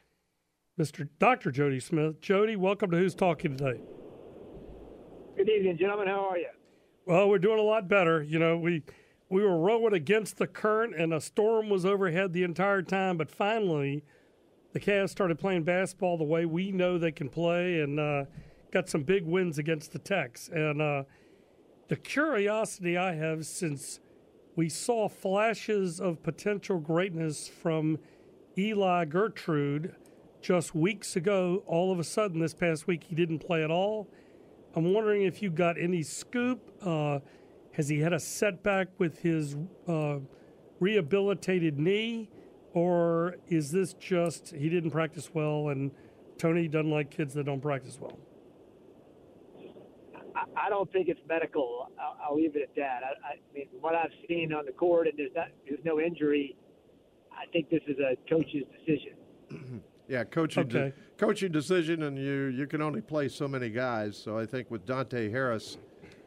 Mr. 0.77 1.07
Dr. 1.17 1.49
Jody 1.49 1.79
Smith. 1.79 2.19
Jody, 2.19 2.57
welcome 2.57 2.91
to 2.91 2.97
Hoos 2.97 3.15
Talking 3.15 3.55
today. 3.55 3.79
Good 5.37 5.47
evening, 5.47 5.77
gentlemen. 5.77 6.07
How 6.07 6.29
are 6.29 6.37
you? 6.37 6.49
Well, 7.05 7.29
we're 7.29 7.39
doing 7.39 7.59
a 7.59 7.63
lot 7.63 7.87
better. 7.87 8.21
You 8.21 8.37
know, 8.37 8.57
we 8.57 8.83
we 9.29 9.43
were 9.43 9.57
rowing 9.57 9.93
against 9.93 10.37
the 10.37 10.47
current, 10.47 10.93
and 10.93 11.13
a 11.13 11.21
storm 11.21 11.69
was 11.69 11.85
overhead 11.85 12.33
the 12.33 12.43
entire 12.43 12.81
time. 12.81 13.15
But 13.15 13.31
finally, 13.31 14.03
the 14.73 14.79
Cavs 14.81 15.09
started 15.11 15.39
playing 15.39 15.63
basketball 15.63 16.17
the 16.17 16.25
way 16.25 16.45
we 16.45 16.73
know 16.73 16.97
they 16.97 17.13
can 17.13 17.29
play, 17.29 17.79
and 17.79 17.97
uh, 17.97 18.25
got 18.71 18.89
some 18.89 19.03
big 19.03 19.25
wins 19.25 19.57
against 19.57 19.93
the 19.93 19.99
Techs. 19.99 20.49
And 20.49 20.81
uh, 20.81 21.03
the 21.87 21.95
curiosity 21.95 22.97
I 22.97 23.13
have 23.13 23.45
since 23.45 24.01
we 24.57 24.67
saw 24.67 25.07
flashes 25.07 26.01
of 26.01 26.23
potential 26.23 26.79
greatness 26.79 27.47
from 27.47 27.99
Eli 28.57 29.05
Gertrude 29.05 29.95
just 30.41 30.73
weeks 30.73 31.15
ago. 31.15 31.61
All 31.67 31.91
of 31.91 31.99
a 31.99 32.03
sudden, 32.03 32.39
this 32.39 32.55
past 32.55 32.87
week, 32.87 33.03
he 33.03 33.13
didn't 33.13 33.37
play 33.37 33.63
at 33.63 33.69
all. 33.69 34.09
I'm 34.75 34.93
wondering 34.93 35.21
if 35.21 35.43
you 35.43 35.51
got 35.51 35.79
any 35.79 36.01
scoop. 36.01 36.71
Uh, 36.81 37.19
has 37.73 37.87
he 37.87 37.99
had 37.99 38.13
a 38.13 38.19
setback 38.19 38.87
with 38.97 39.19
his 39.19 39.55
uh, 39.87 40.17
rehabilitated 40.79 41.77
knee, 41.77 42.27
or 42.73 43.35
is 43.49 43.71
this 43.71 43.93
just 43.93 44.55
he 44.55 44.69
didn't 44.69 44.89
practice 44.89 45.29
well 45.35 45.69
and 45.69 45.91
Tony 46.39 46.67
doesn't 46.67 46.89
like 46.89 47.11
kids 47.11 47.35
that 47.35 47.45
don't 47.45 47.61
practice 47.61 47.99
well? 48.01 48.17
I 50.55 50.69
don't 50.69 50.91
think 50.91 51.07
it's 51.07 51.19
medical. 51.27 51.89
I'll, 51.99 52.17
I'll 52.29 52.35
leave 52.35 52.55
it 52.55 52.61
at 52.63 52.75
that. 52.75 53.01
I, 53.03 53.33
I 53.33 53.35
mean, 53.53 53.67
what 53.79 53.95
I've 53.95 54.11
seen 54.27 54.53
on 54.53 54.65
the 54.65 54.71
court, 54.71 55.07
and 55.07 55.17
there's 55.17 55.31
not, 55.35 55.47
there's 55.67 55.83
no 55.83 55.99
injury. 55.99 56.55
I 57.31 57.45
think 57.51 57.69
this 57.69 57.81
is 57.87 57.97
a 57.99 58.15
coach's 58.29 58.63
decision. 58.79 59.81
yeah, 60.07 60.23
coaching 60.23 60.63
Okay. 60.63 60.73
de- 60.89 60.93
coaching 61.17 61.51
decision, 61.51 62.03
and 62.03 62.17
you 62.17 62.45
you 62.45 62.67
can 62.67 62.81
only 62.81 63.01
play 63.01 63.29
so 63.29 63.47
many 63.47 63.69
guys. 63.69 64.17
So 64.17 64.37
I 64.37 64.45
think 64.45 64.69
with 64.71 64.85
Dante 64.85 65.29
Harris 65.29 65.77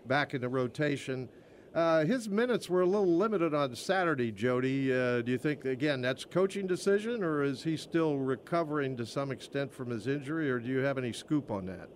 back 0.07 0.35
in 0.35 0.41
the 0.41 0.49
rotation, 0.49 1.29
uh, 1.75 2.05
his 2.05 2.29
minutes 2.29 2.69
were 2.69 2.81
a 2.83 2.87
little 2.87 3.17
limited 3.17 3.55
on 3.55 3.75
Saturday. 3.77 4.33
Jody, 4.33 4.93
uh, 4.93 5.23
do 5.23 5.33
you 5.33 5.39
think 5.39 5.65
again 5.65 6.01
that's 6.01 6.25
coaching 6.25 6.67
decision, 6.67 7.23
or 7.23 7.43
is 7.43 7.63
he 7.65 7.77
still 7.77 8.17
recovering 8.17 8.97
to 8.97 9.07
some 9.07 9.31
extent 9.31 9.73
from 9.73 9.91
his 9.91 10.07
injury, 10.07 10.51
or 10.51 10.59
do 10.59 10.69
you 10.69 10.79
have 10.79 10.97
any 10.99 11.13
scoop 11.13 11.51
on 11.51 11.67
that? 11.67 11.89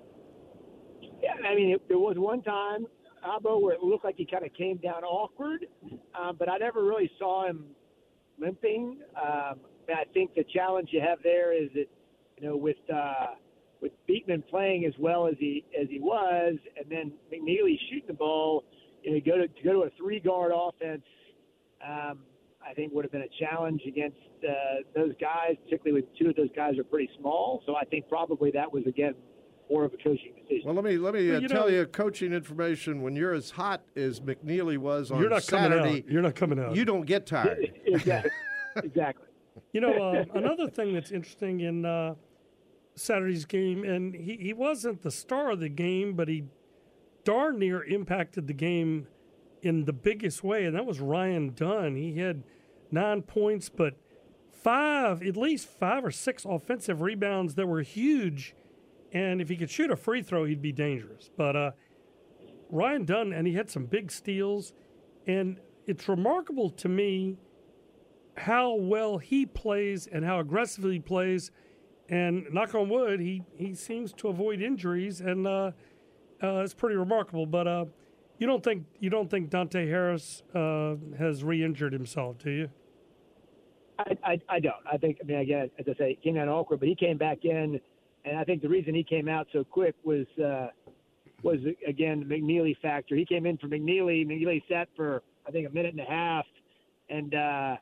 I 1.44 1.54
mean, 1.54 1.70
it, 1.70 1.82
there 1.88 1.98
was 1.98 2.16
one 2.18 2.42
time, 2.42 2.86
Abo, 3.26 3.60
where 3.60 3.74
it 3.74 3.82
looked 3.82 4.04
like 4.04 4.16
he 4.16 4.26
kind 4.26 4.44
of 4.44 4.52
came 4.54 4.76
down 4.78 5.04
awkward, 5.04 5.66
um, 6.18 6.36
but 6.38 6.48
I 6.48 6.58
never 6.58 6.84
really 6.84 7.10
saw 7.18 7.46
him 7.46 7.64
limping. 8.38 8.98
Um, 9.16 9.60
I 9.88 10.04
think 10.12 10.34
the 10.34 10.44
challenge 10.54 10.88
you 10.92 11.00
have 11.00 11.18
there 11.22 11.52
is 11.52 11.68
that, 11.74 11.86
you 12.38 12.48
know, 12.48 12.56
with 12.56 12.76
uh, 12.92 13.34
with 13.80 13.92
Beekman 14.06 14.42
playing 14.48 14.86
as 14.86 14.94
well 14.98 15.26
as 15.26 15.34
he 15.38 15.64
as 15.80 15.88
he 15.90 16.00
was, 16.00 16.56
and 16.76 16.86
then 16.90 17.12
McKneely 17.32 17.76
shooting 17.90 18.08
the 18.08 18.14
ball, 18.14 18.64
you 19.02 19.12
know, 19.12 19.20
go 19.24 19.36
to, 19.36 19.46
to 19.46 19.62
go 19.62 19.72
to 19.72 19.80
a 19.80 19.90
three 19.98 20.20
guard 20.20 20.52
offense. 20.54 21.02
Um, 21.86 22.20
I 22.66 22.72
think 22.72 22.94
would 22.94 23.04
have 23.04 23.12
been 23.12 23.22
a 23.22 23.44
challenge 23.44 23.82
against 23.86 24.16
uh, 24.42 24.52
those 24.94 25.12
guys, 25.20 25.56
particularly 25.64 26.00
when 26.00 26.18
two 26.18 26.30
of 26.30 26.36
those 26.36 26.48
guys 26.56 26.78
are 26.78 26.84
pretty 26.84 27.10
small. 27.20 27.62
So 27.66 27.76
I 27.76 27.84
think 27.84 28.08
probably 28.08 28.50
that 28.52 28.72
was 28.72 28.84
again 28.86 29.14
more 29.70 29.84
of 29.84 29.94
a 29.94 29.96
coaching 29.96 30.32
decision. 30.40 30.62
Well, 30.66 30.74
let 30.74 30.84
me 30.84 30.96
let 30.98 31.14
me 31.14 31.28
Well, 31.28 31.36
uh, 31.36 31.40
you 31.40 31.48
tell 31.48 31.62
know- 31.62 31.68
you 31.74 31.86
coaching 31.86 32.32
information. 32.32 33.02
When 33.02 33.16
you're 33.16 33.34
as 33.34 33.50
hot 33.50 33.82
as 33.96 34.20
McKneely 34.20 34.78
was 34.78 35.10
on 35.10 35.20
You're 35.20 35.30
not 35.30 35.46
coming 35.46 35.70
Saturday, 35.72 35.98
out. 36.04 36.08
You're 36.10 36.22
not 36.22 36.34
coming 36.34 36.58
out. 36.58 36.76
you 36.76 36.84
don't 36.84 37.06
get 37.06 37.26
tired. 37.26 37.72
exactly. 37.86 38.30
exactly. 38.76 39.26
You 39.72 39.80
know, 39.80 39.92
uh, 39.92 40.24
another 40.34 40.68
thing 40.68 40.92
that's 40.94 41.10
interesting 41.10 41.60
in 41.60 41.84
uh, 41.84 42.14
Saturday's 42.96 43.44
game, 43.44 43.84
and 43.84 44.14
he, 44.14 44.36
he 44.36 44.52
wasn't 44.52 45.02
the 45.02 45.10
star 45.10 45.50
of 45.52 45.60
the 45.60 45.68
game, 45.68 46.14
but 46.14 46.28
he 46.28 46.44
darn 47.24 47.58
near 47.58 47.82
impacted 47.84 48.46
the 48.46 48.52
game 48.52 49.06
in 49.62 49.84
the 49.84 49.92
biggest 49.92 50.44
way, 50.44 50.64
and 50.64 50.76
that 50.76 50.84
was 50.86 51.00
Ryan 51.00 51.54
Dunn. 51.54 51.96
He 51.96 52.18
had 52.18 52.42
nine 52.90 53.22
points, 53.22 53.68
but 53.68 53.94
five, 54.50 55.22
at 55.22 55.36
least 55.36 55.66
five 55.68 56.04
or 56.04 56.10
six 56.10 56.44
offensive 56.44 57.00
rebounds 57.00 57.54
that 57.54 57.66
were 57.66 57.82
huge. 57.82 58.54
And 59.14 59.40
if 59.40 59.48
he 59.48 59.56
could 59.56 59.70
shoot 59.70 59.90
a 59.90 59.96
free 59.96 60.22
throw, 60.22 60.44
he'd 60.44 60.60
be 60.60 60.72
dangerous. 60.72 61.30
But 61.36 61.56
uh, 61.56 61.70
Ryan 62.68 63.04
Dunn, 63.04 63.32
and 63.32 63.46
he 63.46 63.54
had 63.54 63.70
some 63.70 63.86
big 63.86 64.10
steals. 64.10 64.74
And 65.26 65.58
it's 65.86 66.08
remarkable 66.08 66.68
to 66.70 66.88
me 66.88 67.38
how 68.36 68.74
well 68.74 69.18
he 69.18 69.46
plays 69.46 70.08
and 70.10 70.24
how 70.24 70.40
aggressively 70.40 70.94
he 70.94 70.98
plays. 70.98 71.52
And 72.08 72.44
knock 72.52 72.74
on 72.74 72.90
wood, 72.90 73.20
he, 73.20 73.42
he 73.56 73.74
seems 73.74 74.12
to 74.14 74.28
avoid 74.28 74.60
injuries, 74.60 75.22
and 75.22 75.46
uh, 75.46 75.70
uh, 76.42 76.56
it's 76.56 76.74
pretty 76.74 76.96
remarkable. 76.96 77.46
But 77.46 77.66
uh, 77.66 77.84
you 78.38 78.46
don't 78.46 78.62
think 78.62 78.84
you 79.00 79.08
don't 79.08 79.30
think 79.30 79.48
Dante 79.48 79.88
Harris 79.88 80.42
uh, 80.54 80.96
has 81.18 81.42
re-injured 81.42 81.94
himself, 81.94 82.36
do 82.38 82.50
you? 82.50 82.70
I, 83.98 84.18
I, 84.22 84.40
I 84.48 84.60
don't. 84.60 84.74
I 84.90 84.98
think, 84.98 85.18
I 85.22 85.24
mean, 85.24 85.38
again, 85.38 85.70
as 85.78 85.86
I 85.88 85.94
say, 85.94 86.18
he 86.20 86.30
came 86.30 86.36
out 86.36 86.48
awkward, 86.48 86.80
but 86.80 86.88
he 86.88 86.94
came 86.94 87.16
back 87.16 87.44
in, 87.44 87.80
and 88.24 88.38
I 88.38 88.44
think 88.44 88.62
the 88.62 88.68
reason 88.68 88.94
he 88.94 89.04
came 89.04 89.28
out 89.28 89.46
so 89.52 89.64
quick 89.64 89.94
was, 90.04 90.26
uh, 90.42 90.68
was 91.42 91.58
again, 91.86 92.20
the 92.20 92.34
McKneely 92.34 92.76
factor. 92.80 93.14
He 93.16 93.26
came 93.26 93.46
in 93.46 93.58
for 93.58 93.68
McKneely. 93.68 94.26
McKneely 94.26 94.62
sat 94.68 94.88
for, 94.96 95.22
I 95.46 95.50
think, 95.50 95.68
a 95.68 95.72
minute 95.72 95.92
and 95.92 96.00
a 96.00 96.10
half, 96.10 96.46
and 97.10 97.34
uh, 97.34 97.76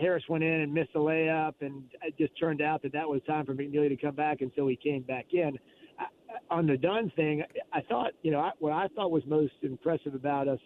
Harris 0.00 0.22
went 0.28 0.44
in 0.44 0.60
and 0.60 0.72
missed 0.72 0.90
a 0.94 0.98
layup, 0.98 1.54
and 1.60 1.82
it 2.02 2.16
just 2.16 2.38
turned 2.38 2.62
out 2.62 2.82
that 2.82 2.92
that 2.92 3.08
was 3.08 3.20
time 3.26 3.44
for 3.44 3.54
McKneely 3.54 3.88
to 3.88 3.96
come 3.96 4.14
back, 4.14 4.40
and 4.40 4.50
so 4.54 4.66
he 4.68 4.76
came 4.76 5.02
back 5.02 5.26
in. 5.32 5.58
I, 5.98 6.06
on 6.54 6.66
the 6.66 6.76
Dunn 6.76 7.10
thing, 7.16 7.42
I 7.72 7.80
thought, 7.82 8.12
you 8.22 8.30
know, 8.30 8.40
I, 8.40 8.52
what 8.58 8.72
I 8.72 8.86
thought 8.94 9.10
was 9.10 9.24
most 9.26 9.54
impressive 9.62 10.14
about 10.14 10.46
us 10.46 10.60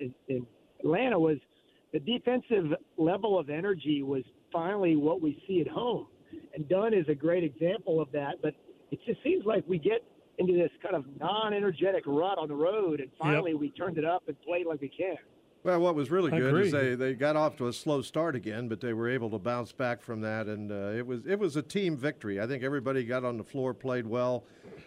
in, 0.00 0.14
in 0.28 0.46
Atlanta 0.80 1.18
was 1.18 1.38
the 1.92 2.00
defensive 2.00 2.74
level 2.96 3.38
of 3.38 3.50
energy 3.50 4.02
was 4.02 4.22
finally 4.52 4.96
what 4.96 5.20
we 5.20 5.42
see 5.46 5.60
at 5.60 5.68
home. 5.68 6.06
And 6.54 6.68
Dunn 6.68 6.94
is 6.94 7.08
a 7.08 7.14
great 7.14 7.44
example 7.44 8.00
of 8.00 8.10
that. 8.12 8.42
But 8.42 8.54
it 8.90 8.98
just 9.06 9.22
seems 9.22 9.44
like 9.46 9.64
we 9.66 9.78
get 9.78 10.02
into 10.38 10.54
this 10.54 10.70
kind 10.82 10.96
of 10.96 11.04
non 11.20 11.52
energetic 11.52 12.04
rut 12.06 12.38
on 12.38 12.48
the 12.48 12.54
road, 12.54 13.00
and 13.00 13.10
finally 13.18 13.54
we 13.54 13.70
turned 13.70 13.98
it 13.98 14.04
up 14.04 14.22
and 14.26 14.40
played 14.42 14.66
like 14.66 14.80
we 14.80 14.88
can. 14.88 15.16
Well, 15.62 15.78
what 15.80 15.94
was 15.94 16.10
really 16.10 16.30
good 16.30 16.66
is 16.66 16.72
they, 16.72 16.94
they 16.94 17.12
got 17.12 17.36
off 17.36 17.56
to 17.58 17.68
a 17.68 17.72
slow 17.72 18.00
start 18.00 18.34
again, 18.34 18.66
but 18.68 18.80
they 18.80 18.94
were 18.94 19.10
able 19.10 19.28
to 19.28 19.38
bounce 19.38 19.72
back 19.72 20.00
from 20.00 20.22
that, 20.22 20.46
and 20.46 20.72
uh, 20.72 20.96
it 20.96 21.06
was 21.06 21.26
it 21.26 21.38
was 21.38 21.56
a 21.56 21.62
team 21.62 21.98
victory. 21.98 22.40
I 22.40 22.46
think 22.46 22.62
everybody 22.62 23.04
got 23.04 23.24
on 23.24 23.36
the 23.36 23.44
floor, 23.44 23.74
played 23.74 24.06
well, 24.06 24.44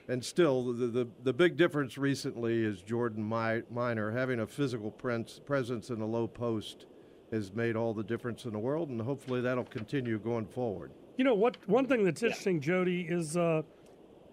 and 0.08 0.26
still 0.26 0.74
the 0.74 0.88
the, 0.88 1.08
the 1.24 1.34
big 1.34 1.58
difference 1.58 2.00
recently 2.00 2.64
is 2.64 2.82
Jordan 2.82 3.28
Mi- 3.28 3.62
Minor 3.70 4.12
having 4.12 4.40
a 4.40 4.48
physical 4.48 4.90
pres- 4.90 5.40
presence 5.46 5.90
in 5.92 6.00
the 6.00 6.08
low 6.08 6.28
post 6.28 6.88
has 7.32 7.54
made 7.54 7.76
all 7.76 7.94
the 7.94 8.04
difference 8.04 8.46
in 8.46 8.54
the 8.54 8.60
world, 8.60 8.90
and 8.90 9.00
hopefully 9.02 9.42
that'll 9.42 9.64
continue 9.66 10.18
going 10.18 10.48
forward. 10.48 10.92
You 11.18 11.24
know 11.24 11.34
what? 11.36 11.58
One 11.70 11.86
thing 11.86 12.04
that's 12.04 12.24
interesting, 12.24 12.60
Jody, 12.60 13.02
is 13.10 13.38
uh, 13.38 13.62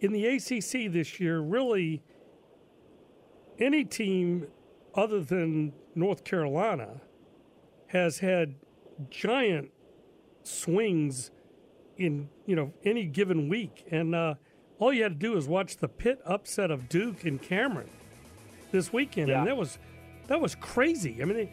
in 0.00 0.12
the 0.12 0.26
ACC 0.26 0.90
this 0.92 1.20
year. 1.20 1.40
Really, 1.40 2.02
any 3.58 3.84
team 3.84 4.46
other 4.94 5.20
than 5.20 5.72
North 5.94 6.24
Carolina 6.24 7.00
has 7.88 8.20
had 8.20 8.54
giant 9.10 9.70
swings 10.42 11.30
in 11.96 12.28
you 12.46 12.56
know 12.56 12.72
any 12.84 13.04
given 13.04 13.48
week, 13.48 13.84
and 13.90 14.14
uh, 14.14 14.34
all 14.78 14.92
you 14.92 15.02
had 15.02 15.20
to 15.20 15.26
do 15.26 15.36
is 15.36 15.46
watch 15.46 15.76
the 15.76 15.88
Pitt 15.88 16.20
upset 16.24 16.70
of 16.70 16.88
Duke 16.88 17.24
and 17.24 17.40
Cameron 17.40 17.90
this 18.72 18.92
weekend, 18.92 19.28
Yeah. 19.28 19.40
and 19.40 19.46
that 19.48 19.56
was 19.56 19.78
that 20.28 20.40
was 20.40 20.54
crazy. 20.54 21.18
I 21.20 21.24
mean. 21.26 21.50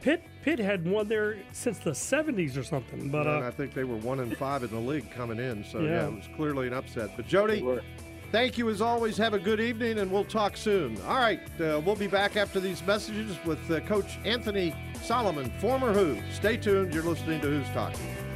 They, 0.00 0.04
Pitt, 0.10 0.24
Pitt 0.42 0.58
had 0.58 0.86
won 0.86 1.08
there 1.08 1.36
since 1.52 1.78
the 1.78 1.90
'70s 1.90 2.56
or 2.56 2.62
something, 2.62 3.08
but 3.10 3.26
and 3.26 3.44
uh, 3.44 3.46
I 3.46 3.50
think 3.50 3.74
they 3.74 3.84
were 3.84 3.96
one 3.96 4.20
and 4.20 4.36
five 4.36 4.62
in 4.62 4.70
the 4.70 4.78
league 4.80 5.10
coming 5.10 5.38
in, 5.38 5.64
so 5.64 5.80
Yeah. 5.80 5.90
yeah, 5.90 6.06
it 6.08 6.14
was 6.14 6.28
clearly 6.36 6.66
an 6.66 6.72
upset. 6.72 7.10
But 7.16 7.26
Jody, 7.26 7.64
Thank 8.30 8.58
you 8.58 8.68
as 8.68 8.82
always. 8.82 9.16
Have 9.16 9.32
a 9.32 9.38
good 9.38 9.58
evening, 9.58 9.98
and 10.00 10.12
we'll 10.12 10.22
talk 10.22 10.54
soon. 10.54 11.00
All 11.06 11.16
right, 11.16 11.40
uh, 11.62 11.80
we'll 11.82 11.96
be 11.96 12.06
back 12.06 12.36
after 12.36 12.60
these 12.60 12.84
messages 12.86 13.34
with 13.46 13.70
uh, 13.70 13.80
Coach 13.80 14.18
Anthony 14.26 14.74
Solomon, 15.02 15.50
former 15.60 15.94
Hoo. 15.94 16.20
Stay 16.30 16.58
tuned. 16.58 16.92
You're 16.92 17.04
listening 17.04 17.40
to 17.40 17.46
Hoos 17.46 17.66
Talking. 17.72 18.27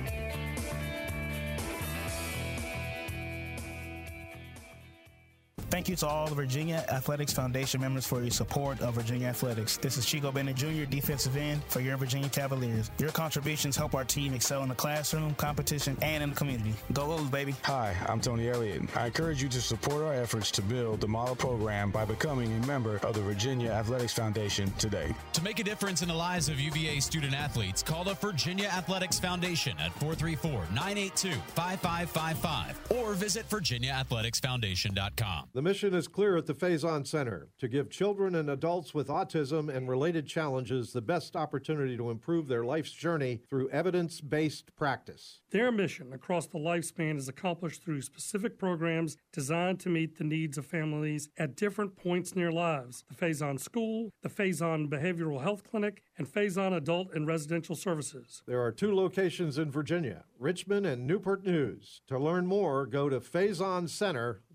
Thank 5.83 5.89
you 5.89 5.97
to 5.97 6.07
all 6.07 6.29
the 6.29 6.37
Virginia 6.37 6.87
Athletics 6.93 7.33
Foundation 7.33 7.81
members 7.81 8.07
for 8.07 8.21
your 8.21 8.31
support 8.31 8.81
of 8.83 8.95
Virginia 8.95 9.27
Athletics. 9.27 9.79
This 9.79 9.97
is 9.97 10.07
Chico 10.07 10.31
Bennett 10.31 10.55
Jr., 10.55 10.85
defensive 10.89 11.37
end 11.37 11.61
for 11.65 11.81
your 11.81 11.97
Virginia 11.97 12.29
Cavaliers. 12.29 12.89
Your 12.99 13.11
contributions 13.11 13.75
help 13.75 13.97
our 13.97 14.05
team 14.05 14.33
excel 14.33 14.63
in 14.63 14.69
the 14.69 14.77
classroom, 14.77 15.35
competition, 15.35 15.99
and 16.01 16.23
in 16.23 16.31
the 16.31 16.37
community. 16.37 16.73
Go 16.93 17.09
Wolves, 17.09 17.31
baby. 17.31 17.57
Hi, 17.65 17.97
I'm 18.07 18.21
Tony 18.21 18.49
Elliott. 18.49 18.97
I 18.97 19.07
encourage 19.07 19.43
you 19.43 19.49
to 19.49 19.61
support 19.61 20.05
our 20.05 20.15
efforts 20.15 20.53
to 20.53 20.63
build 20.63 21.01
the 21.01 21.09
model 21.09 21.35
program 21.35 21.91
by 21.91 22.05
becoming 22.05 22.63
a 22.63 22.65
member 22.65 22.99
of 22.99 23.15
the 23.15 23.23
Virginia 23.23 23.73
Athletics 23.73 24.13
Foundation 24.13 24.71
today. 24.79 25.13
To 25.33 25.43
make 25.43 25.59
a 25.59 25.65
difference 25.65 26.01
in 26.01 26.07
the 26.07 26.15
lives 26.15 26.49
of 26.49 26.61
UVA 26.61 27.01
student 27.01 27.35
athletes, 27.35 27.83
call 27.83 28.05
the 28.05 28.15
Virginia 28.15 28.69
Athletics 28.69 29.19
Foundation 29.19 29.77
at 29.81 29.93
434 29.95 30.53
982 30.73 31.33
5555 31.57 33.01
or 33.01 33.15
visit 33.15 33.49
VirginiaAthleticsFoundation.com. 33.49 35.49
The 35.53 35.72
mission 35.73 35.95
is 35.95 36.07
clear 36.07 36.37
at 36.37 36.45
the 36.45 36.53
Faison 36.53 37.07
Center 37.07 37.49
to 37.59 37.67
give 37.67 37.89
children 37.89 38.35
and 38.35 38.51
adults 38.51 38.93
with 38.93 39.09
autism 39.09 39.75
and 39.75 39.89
related 39.89 40.27
challenges 40.27 40.93
the 40.93 41.01
best 41.01 41.35
opportunity 41.35 41.97
to 41.97 42.11
improve 42.11 42.47
their 42.47 42.63
life's 42.63 42.93
journey 42.93 43.41
through 43.49 43.71
evidence 43.71 44.21
based 44.21 44.77
practice. 44.77 45.41
Their 45.51 45.73
mission 45.73 46.13
across 46.13 46.47
the 46.47 46.59
lifespan 46.59 47.17
is 47.17 47.27
accomplished 47.27 47.83
through 47.83 48.03
specific 48.03 48.59
programs 48.59 49.17
designed 49.33 49.81
to 49.81 49.89
meet 49.89 50.19
the 50.19 50.25
needs 50.25 50.59
of 50.59 50.67
families 50.67 51.31
at 51.39 51.57
different 51.57 51.97
points 51.97 52.33
in 52.33 52.39
their 52.39 52.53
lives. 52.53 53.05
The 53.09 53.15
Faison 53.15 53.59
School, 53.59 54.11
the 54.21 54.29
Faison 54.29 54.91
Behavioral 54.91 55.43
Health 55.43 55.63
Clinic, 55.65 56.03
and 56.19 56.27
Faison 56.27 56.77
Adult 56.77 57.15
and 57.15 57.27
Residential 57.27 57.77
Services. 57.77 58.43
There 58.47 58.61
are 58.61 58.73
two 58.73 58.95
locations 58.95 59.57
in 59.57 59.71
Virginia 59.71 60.25
Richmond 60.39 60.85
and 60.85 61.07
Newport 61.07 61.47
News. 61.47 62.03
To 62.09 62.19
learn 62.19 62.47
more, 62.47 62.85
go 62.85 63.09
to 63.09 63.21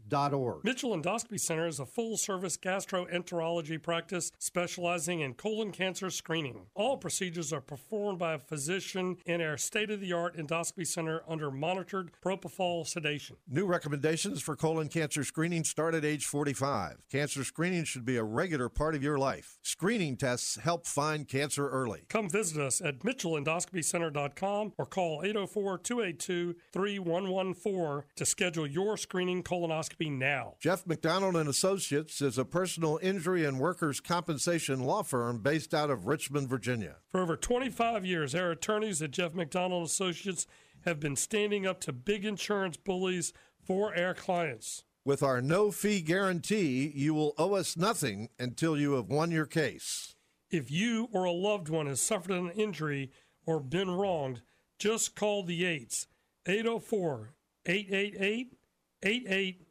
FaisonCenter.com 0.10 0.62
Mitchell 0.64 0.98
Endoscopy 0.98 1.40
Center 1.40 1.68
is 1.68 1.80
a 1.80 1.86
full 1.86 2.18
service 2.18 2.58
gastroenterology 2.58 3.82
practice 3.82 4.32
specializing 4.40 5.22
in 5.22 5.34
colon 5.34 5.72
cancer 5.72 6.10
screening. 6.10 6.68
All 6.76 6.98
procedures 6.98 7.54
are 7.54 7.62
performed 7.62 8.20
by 8.20 8.34
a 8.34 8.40
physician 8.40 9.18
in 9.26 9.42
our 9.42 9.58
state 9.58 9.92
of 9.92 10.02
the 10.02 10.14
art 10.14 10.38
endoscopy 10.38 10.86
center 10.86 11.22
under 11.28 11.52
monitored 11.52 12.12
propofol 12.24 12.86
sedation. 12.86 13.38
New 13.48 13.66
recommendations 13.66 14.42
for 14.42 14.56
colon 14.56 14.88
cancer 14.88 15.24
screening 15.24 15.64
start 15.64 15.96
at 15.96 16.06
age 16.06 16.26
45. 16.26 16.98
Cancer 17.12 17.44
screening 17.44 17.84
should 17.84 18.06
be 18.06 18.18
a 18.18 18.24
regular 18.24 18.70
part 18.70 18.96
of 18.96 19.04
your 19.04 19.18
life. 19.18 19.58
Screening 19.62 20.18
tests 20.18 20.58
help 20.58 20.86
find 20.86 21.28
cancer 21.28 21.70
early. 21.70 22.04
Come 22.10 22.30
visit 22.30 22.62
us 22.62 22.82
at 22.82 23.00
mitchellendoscopycenter.com 23.00 24.74
or 24.78 24.86
call 24.86 25.22
804 25.24 25.78
282 25.80 26.56
3114 26.72 28.04
to 28.16 28.26
schedule 28.26 28.68
your 28.68 28.98
screening 28.98 29.44
colonoscopy 29.44 29.97
now. 30.00 30.56
Jeff 30.60 30.86
McDonald 30.86 31.36
and 31.36 31.50
Associates 31.50 32.22
is 32.22 32.38
a 32.38 32.46
personal 32.46 33.00
injury 33.02 33.46
and 33.46 33.60
workers' 33.60 34.00
compensation 34.00 34.82
law 34.82 35.04
firm 35.04 35.40
based 35.40 35.74
out 35.74 35.90
of 35.90 36.08
Richmond, 36.08 36.48
Virginia. 36.48 36.98
For 37.10 37.22
over 37.22 37.36
25 37.36 38.06
years, 38.06 38.36
our 38.36 38.52
attorneys 38.52 39.02
at 39.02 39.12
Jeff 39.12 39.34
McDonald 39.34 39.86
Associates 39.86 40.46
have 40.86 41.00
been 41.00 41.16
standing 41.16 41.66
up 41.66 41.82
to 41.82 41.92
big 41.92 42.24
insurance 42.24 42.78
bullies 42.78 43.34
for 43.66 43.98
our 43.98 44.14
clients. 44.14 44.84
With 45.04 45.24
our 45.24 45.42
no 45.42 45.72
fee 45.72 46.02
guarantee, 46.02 46.92
you 46.94 47.14
will 47.14 47.34
owe 47.38 47.54
us 47.54 47.78
nothing 47.78 48.30
until 48.38 48.78
you 48.78 48.94
have 48.94 49.08
won 49.08 49.32
your 49.32 49.46
case. 49.46 50.16
If 50.50 50.72
you 50.72 51.10
or 51.12 51.26
a 51.26 51.32
loved 51.32 51.70
one 51.70 51.88
has 51.88 52.02
suffered 52.02 52.32
an 52.32 52.52
injury 52.52 53.12
or 53.46 53.60
been 53.60 53.90
wronged, 53.90 54.42
just 54.80 55.16
call 55.16 55.44
the 55.44 55.64
8s 55.64 56.08
804 56.46 57.34
888 57.66 58.54
88 59.04 59.67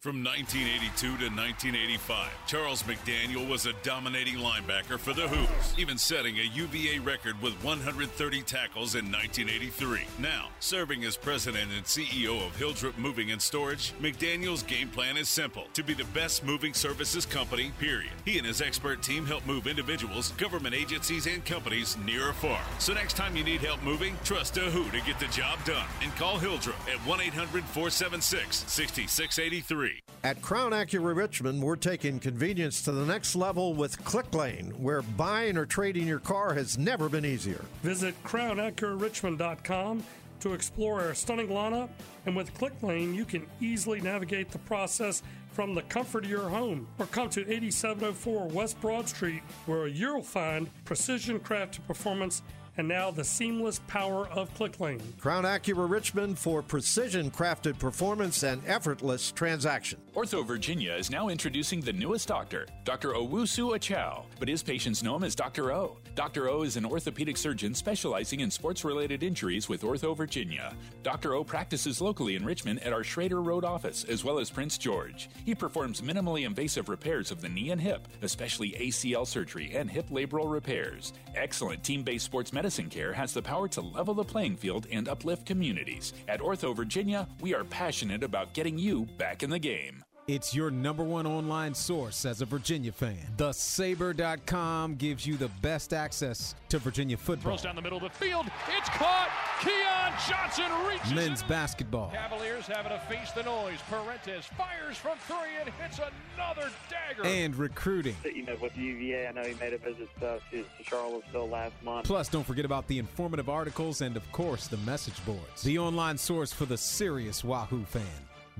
from 0.00 0.24
1982 0.24 1.00
to 1.00 1.30
1985, 1.30 2.28
Charles 2.46 2.82
McDaniel 2.82 3.48
was 3.48 3.66
a 3.66 3.72
dominating 3.82 4.34
linebacker 4.34 4.98
for 4.98 5.14
the 5.14 5.28
Hoos, 5.28 5.78
even 5.78 5.96
setting 5.96 6.38
a 6.38 6.42
UVA 6.42 6.98
record 6.98 7.40
with 7.40 7.54
130 7.64 8.42
tackles 8.42 8.96
in 8.96 9.10
1983. 9.10 10.00
Now, 10.18 10.48
serving 10.58 11.04
as 11.04 11.16
president 11.16 11.70
and 11.74 11.84
CEO 11.84 12.44
of 12.44 12.56
Hilldrup 12.58 12.98
Moving 12.98 13.30
and 13.30 13.40
Storage, 13.40 13.94
McDaniel's 14.02 14.64
game 14.64 14.88
plan 14.88 15.16
is 15.16 15.28
simple 15.28 15.64
to 15.72 15.84
be 15.84 15.94
the 15.94 16.04
best 16.06 16.44
moving 16.44 16.74
services 16.74 17.24
company, 17.24 17.70
period. 17.78 18.10
He 18.24 18.38
and 18.38 18.46
his 18.46 18.60
expert 18.60 19.02
team 19.02 19.24
help 19.24 19.46
move 19.46 19.66
individuals, 19.66 20.32
government 20.32 20.74
agencies, 20.74 21.26
and 21.26 21.44
companies 21.44 21.96
near 22.04 22.30
or 22.30 22.34
far. 22.34 22.60
So 22.80 22.92
next 22.92 23.16
time 23.16 23.36
you 23.36 23.44
need 23.44 23.60
help 23.60 23.82
moving, 23.82 24.16
trust 24.24 24.58
a 24.58 24.62
Hoo 24.62 24.90
to 24.90 25.06
get 25.06 25.20
the 25.20 25.26
job 25.26 25.64
done 25.64 25.86
and 26.02 26.14
call 26.16 26.38
Hilldrup 26.38 26.80
at 26.92 26.98
1 27.06 27.20
800 27.20 27.64
476 27.64 28.64
66 28.66 29.27
683. 29.30 30.00
At 30.24 30.42
Crown 30.42 30.72
Acura 30.72 31.14
Richmond, 31.14 31.62
we're 31.62 31.76
taking 31.76 32.18
convenience 32.18 32.82
to 32.82 32.92
the 32.92 33.06
next 33.06 33.36
level 33.36 33.74
with 33.74 34.02
ClickLane, 34.04 34.78
where 34.80 35.02
buying 35.02 35.56
or 35.56 35.64
trading 35.66 36.06
your 36.06 36.18
car 36.18 36.54
has 36.54 36.76
never 36.76 37.08
been 37.08 37.24
easier. 37.24 37.64
Visit 37.82 38.20
crownacurarichmond.com 38.24 40.02
to 40.40 40.54
explore 40.54 41.00
our 41.02 41.14
stunning 41.14 41.48
lineup, 41.48 41.88
and 42.26 42.34
with 42.36 42.52
ClickLane, 42.54 43.14
you 43.14 43.24
can 43.24 43.46
easily 43.60 44.00
navigate 44.00 44.50
the 44.50 44.58
process 44.58 45.22
from 45.52 45.74
the 45.74 45.82
comfort 45.82 46.24
of 46.24 46.30
your 46.30 46.48
home. 46.48 46.86
Or 46.98 47.06
come 47.06 47.28
to 47.30 47.40
8704 47.40 48.46
West 48.48 48.80
Broad 48.80 49.08
Street, 49.08 49.42
where 49.66 49.88
you'll 49.88 50.22
find 50.22 50.68
precision 50.84 51.40
crafted 51.40 51.84
performance 51.86 52.42
and 52.78 52.88
now 52.88 53.10
the 53.10 53.24
seamless 53.24 53.80
power 53.88 54.28
of 54.28 54.52
ClickLane. 54.56 55.02
Crown 55.18 55.44
Acura 55.44 55.88
Richmond 55.88 56.38
for 56.38 56.62
precision 56.62 57.30
crafted 57.30 57.78
performance 57.78 58.44
and 58.44 58.62
effortless 58.66 59.32
transaction. 59.32 60.00
Ortho 60.14 60.46
Virginia 60.46 60.92
is 60.94 61.10
now 61.10 61.28
introducing 61.28 61.80
the 61.80 61.92
newest 61.92 62.28
doctor, 62.28 62.66
Dr. 62.84 63.10
Owusu 63.10 63.76
Akyaw, 63.76 64.24
but 64.38 64.48
his 64.48 64.62
patients 64.62 65.02
know 65.02 65.16
him 65.16 65.24
as 65.24 65.34
Dr. 65.34 65.72
O. 65.72 65.98
Dr. 66.18 66.48
O 66.48 66.62
is 66.62 66.76
an 66.76 66.84
orthopedic 66.84 67.36
surgeon 67.36 67.72
specializing 67.72 68.40
in 68.40 68.50
sports 68.50 68.84
related 68.84 69.22
injuries 69.22 69.68
with 69.68 69.82
Ortho 69.82 70.16
Virginia. 70.16 70.74
Dr. 71.04 71.34
O 71.34 71.44
practices 71.44 72.00
locally 72.00 72.34
in 72.34 72.44
Richmond 72.44 72.82
at 72.82 72.92
our 72.92 73.04
Schrader 73.04 73.40
Road 73.40 73.64
office 73.64 74.02
as 74.02 74.24
well 74.24 74.40
as 74.40 74.50
Prince 74.50 74.78
George. 74.78 75.30
He 75.44 75.54
performs 75.54 76.00
minimally 76.00 76.44
invasive 76.44 76.88
repairs 76.88 77.30
of 77.30 77.40
the 77.40 77.48
knee 77.48 77.70
and 77.70 77.80
hip, 77.80 78.08
especially 78.22 78.72
ACL 78.72 79.28
surgery 79.28 79.76
and 79.76 79.88
hip 79.88 80.08
labral 80.08 80.50
repairs. 80.50 81.12
Excellent 81.36 81.84
team 81.84 82.02
based 82.02 82.24
sports 82.24 82.52
medicine 82.52 82.90
care 82.90 83.12
has 83.12 83.32
the 83.32 83.40
power 83.40 83.68
to 83.68 83.80
level 83.80 84.14
the 84.14 84.24
playing 84.24 84.56
field 84.56 84.88
and 84.90 85.08
uplift 85.08 85.46
communities. 85.46 86.14
At 86.26 86.40
Ortho 86.40 86.74
Virginia, 86.74 87.28
we 87.40 87.54
are 87.54 87.62
passionate 87.62 88.24
about 88.24 88.54
getting 88.54 88.76
you 88.76 89.06
back 89.18 89.44
in 89.44 89.50
the 89.50 89.58
game. 89.60 90.02
It's 90.28 90.54
your 90.54 90.70
number 90.70 91.02
one 91.02 91.26
online 91.26 91.72
source 91.72 92.26
as 92.26 92.42
a 92.42 92.44
Virginia 92.44 92.92
fan. 92.92 93.16
TheSabre.com 93.38 94.96
gives 94.96 95.26
you 95.26 95.38
the 95.38 95.48
best 95.62 95.94
access 95.94 96.54
to 96.68 96.78
Virginia 96.78 97.16
football. 97.16 97.52
Throws 97.52 97.62
down 97.62 97.76
the 97.76 97.80
middle 97.80 97.96
of 97.96 98.04
the 98.04 98.10
field. 98.10 98.44
It's 98.76 98.90
caught. 98.90 99.30
Keon 99.62 100.12
Johnson 100.28 100.86
reaches. 100.86 101.14
Men's 101.14 101.40
it. 101.40 101.48
basketball. 101.48 102.10
Cavaliers 102.10 102.66
having 102.66 102.92
to 102.92 102.98
face 103.06 103.30
the 103.32 103.42
noise. 103.42 103.78
Parentes 103.88 104.44
fires 104.44 104.98
from 104.98 105.16
three 105.26 105.56
and 105.62 105.70
hits 105.80 105.98
another 106.36 106.68
dagger. 106.90 107.24
And 107.26 107.56
recruiting. 107.56 108.14
You 108.22 108.42
know, 108.42 108.56
with 108.60 108.76
UVA, 108.76 109.28
I 109.28 109.32
know 109.32 109.44
he 109.44 109.54
made 109.54 109.72
a 109.72 109.78
visit 109.78 110.10
uh, 110.18 110.40
to, 110.50 110.62
to 110.62 110.84
Charlottesville 110.84 111.48
last 111.48 111.72
month. 111.82 112.06
Plus, 112.06 112.28
don't 112.28 112.46
forget 112.46 112.66
about 112.66 112.86
the 112.86 112.98
informative 112.98 113.48
articles 113.48 114.02
and, 114.02 114.14
of 114.14 114.30
course, 114.32 114.66
the 114.66 114.76
message 114.78 115.24
boards. 115.24 115.62
The 115.62 115.78
online 115.78 116.18
source 116.18 116.52
for 116.52 116.66
the 116.66 116.76
serious 116.76 117.42
Wahoo 117.42 117.84
fan. 117.84 118.04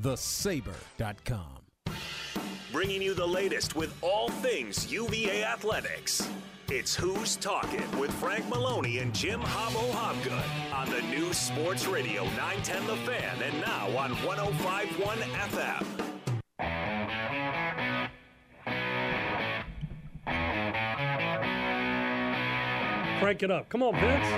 TheSabre.com 0.00 1.58
bringing 2.72 3.00
you 3.00 3.14
the 3.14 3.26
latest 3.26 3.76
with 3.76 3.94
all 4.02 4.28
things 4.28 4.92
UVA 4.92 5.44
athletics. 5.44 6.28
It's 6.70 6.94
Hoos 6.94 7.37
Talking 7.37 7.98
with 7.98 8.12
Frank 8.14 8.46
Maloney 8.48 8.98
and 8.98 9.14
Jim 9.14 9.40
Hobbo 9.40 9.90
Hobgood 9.90 10.74
on 10.74 10.90
the 10.90 11.00
new 11.02 11.33
Sports 11.33 11.87
Radio 11.87 12.24
910 12.24 12.87
The 12.87 12.96
Fan 13.11 13.42
and 13.42 13.61
now 13.62 13.87
on 13.96 14.11
1051 14.22 15.19
FM. 15.19 15.87
Crank 23.19 23.42
it 23.42 23.50
up. 23.50 23.69
Come 23.71 23.83
on, 23.83 23.94
Vince. 23.94 24.29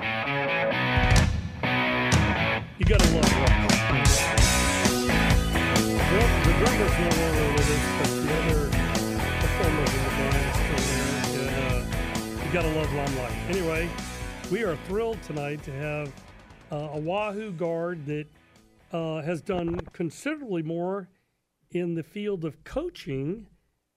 You 2.78 2.86
gotta 2.86 3.04
love 3.14 3.24
it. 3.24 4.39
Well, 6.10 6.28
the 6.44 6.52
drummer's 6.58 6.96
no 6.98 7.08
longer 7.22 7.46
with 7.52 7.70
us, 7.70 7.84
but 7.98 8.10
the 8.10 8.30
other 8.34 8.60
performers 9.40 9.92
in 9.94 10.02
the 10.02 10.10
band 10.10 10.50
still 10.56 10.82
there. 10.90 11.46
And, 11.46 12.42
uh, 12.42 12.44
you 12.44 12.52
gotta 12.52 12.72
love 12.74 12.92
Limelight. 12.92 13.32
Anyway, 13.48 13.88
we 14.50 14.64
are 14.64 14.74
thrilled 14.88 15.22
tonight 15.22 15.62
to 15.62 15.72
have 15.72 16.12
uh, 16.72 16.88
a 16.94 16.98
Wahoo 16.98 17.52
guard 17.52 18.04
that 18.06 18.26
uh, 18.92 19.22
has 19.22 19.40
done 19.40 19.78
considerably 19.92 20.64
more 20.64 21.08
in 21.70 21.94
the 21.94 22.02
field 22.02 22.44
of 22.44 22.64
coaching 22.64 23.46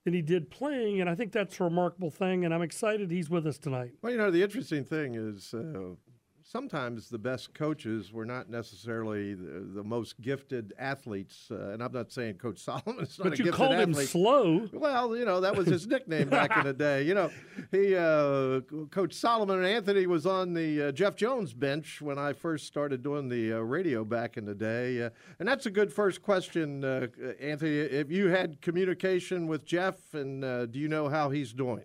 than 0.05 0.13
he 0.13 0.21
did 0.21 0.51
playing, 0.51 1.01
and 1.01 1.09
I 1.09 1.15
think 1.15 1.31
that's 1.31 1.59
a 1.59 1.63
remarkable 1.63 2.11
thing. 2.11 2.45
And 2.45 2.53
I'm 2.53 2.61
excited 2.61 3.09
he's 3.09 3.31
with 3.31 3.47
us 3.47 3.57
tonight. 3.57 3.93
Well, 4.03 4.11
you 4.11 4.19
know, 4.19 4.29
the 4.29 4.43
interesting 4.43 4.83
thing 4.83 5.15
is 5.15 5.51
uh, 5.53 5.95
sometimes 6.43 7.09
the 7.09 7.17
best 7.17 7.53
coaches 7.53 8.11
were 8.11 8.25
not 8.25 8.49
necessarily 8.49 9.33
the, 9.33 9.59
the 9.75 9.83
most 9.83 10.19
gifted 10.21 10.73
athletes. 10.77 11.47
Uh, 11.49 11.69
and 11.69 11.83
I'm 11.83 11.91
not 11.91 12.11
saying 12.11 12.35
Coach 12.35 12.59
Solomon's 12.63 13.17
not 13.17 13.29
but 13.29 13.33
a 13.33 13.37
you 13.37 13.43
gifted 13.45 13.53
called 13.53 13.75
him 13.75 13.93
slow. 13.93 14.67
Well, 14.71 15.15
you 15.15 15.25
know 15.25 15.41
that 15.41 15.55
was 15.55 15.67
his 15.67 15.87
nickname 15.87 16.29
back 16.29 16.55
in 16.57 16.63
the 16.63 16.73
day. 16.73 17.03
You 17.03 17.15
know, 17.15 17.31
he 17.71 17.95
uh, 17.95 18.61
Coach 18.91 19.13
Solomon 19.13 19.57
and 19.57 19.67
Anthony 19.67 20.07
was 20.07 20.25
on 20.25 20.53
the 20.53 20.83
uh, 20.83 20.91
Jeff 20.91 21.15
Jones 21.15 21.53
bench 21.53 22.01
when 22.01 22.17
I 22.17 22.33
first 22.33 22.67
started 22.67 23.03
doing 23.03 23.29
the 23.29 23.53
uh, 23.53 23.57
radio 23.59 24.03
back 24.03 24.37
in 24.37 24.45
the 24.45 24.55
day, 24.55 25.03
uh, 25.03 25.09
and 25.39 25.47
that's 25.47 25.65
a 25.65 25.71
good 25.71 25.91
first 25.91 26.21
question, 26.21 26.83
uh, 26.83 27.07
Anthony. 27.39 27.77
If 27.77 28.11
you 28.11 28.27
had 28.27 28.61
communication 28.61 29.47
with 29.47 29.65
Jeff, 29.65 30.13
and 30.13 30.43
uh, 30.43 30.65
do 30.65 30.79
you 30.79 30.87
know 30.87 31.09
how 31.09 31.29
he's 31.29 31.53
doing? 31.53 31.83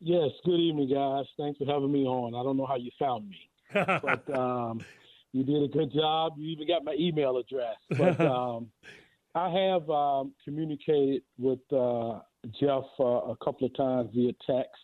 Yes, 0.00 0.30
good 0.44 0.60
evening, 0.60 0.88
guys. 0.88 1.24
Thanks 1.36 1.58
for 1.58 1.66
having 1.66 1.90
me 1.90 2.04
on. 2.04 2.34
I 2.34 2.42
don't 2.44 2.56
know 2.56 2.66
how 2.66 2.76
you 2.76 2.90
found 2.98 3.28
me, 3.28 3.50
but 3.74 4.38
um, 4.38 4.80
you 5.32 5.42
did 5.42 5.62
a 5.62 5.68
good 5.68 5.92
job. 5.92 6.34
You 6.36 6.50
even 6.50 6.68
got 6.68 6.84
my 6.84 6.94
email 6.98 7.36
address. 7.36 7.76
But 7.98 8.20
um, 8.20 8.70
I 9.34 9.48
have 9.50 9.90
um, 9.90 10.32
communicated 10.44 11.22
with 11.36 11.58
uh, 11.72 12.20
Jeff 12.60 12.84
uh, 13.00 13.32
a 13.32 13.36
couple 13.44 13.66
of 13.66 13.76
times 13.76 14.10
via 14.14 14.32
text, 14.46 14.82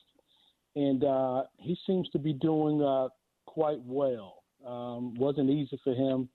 and 0.74 1.04
uh, 1.04 1.44
he 1.58 1.78
seems 1.86 2.08
to 2.10 2.18
be 2.18 2.32
doing 2.32 2.82
uh, 2.82 3.08
quite 3.46 3.80
well. 3.84 4.42
Um, 4.66 5.14
wasn't 5.14 5.48
easy 5.48 5.78
for 5.84 5.94
him 5.94 6.28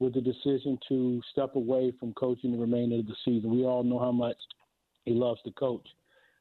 with 0.00 0.14
the 0.14 0.20
decision 0.20 0.78
to 0.88 1.22
step 1.30 1.54
away 1.54 1.92
from 2.00 2.12
coaching 2.14 2.52
the 2.52 2.58
remainder 2.58 2.96
of 2.96 3.06
the 3.06 3.14
season. 3.24 3.50
We 3.50 3.64
all 3.64 3.84
know 3.84 4.00
how 4.00 4.12
much 4.12 4.36
he 5.04 5.12
loves 5.12 5.40
to 5.42 5.52
coach 5.52 5.86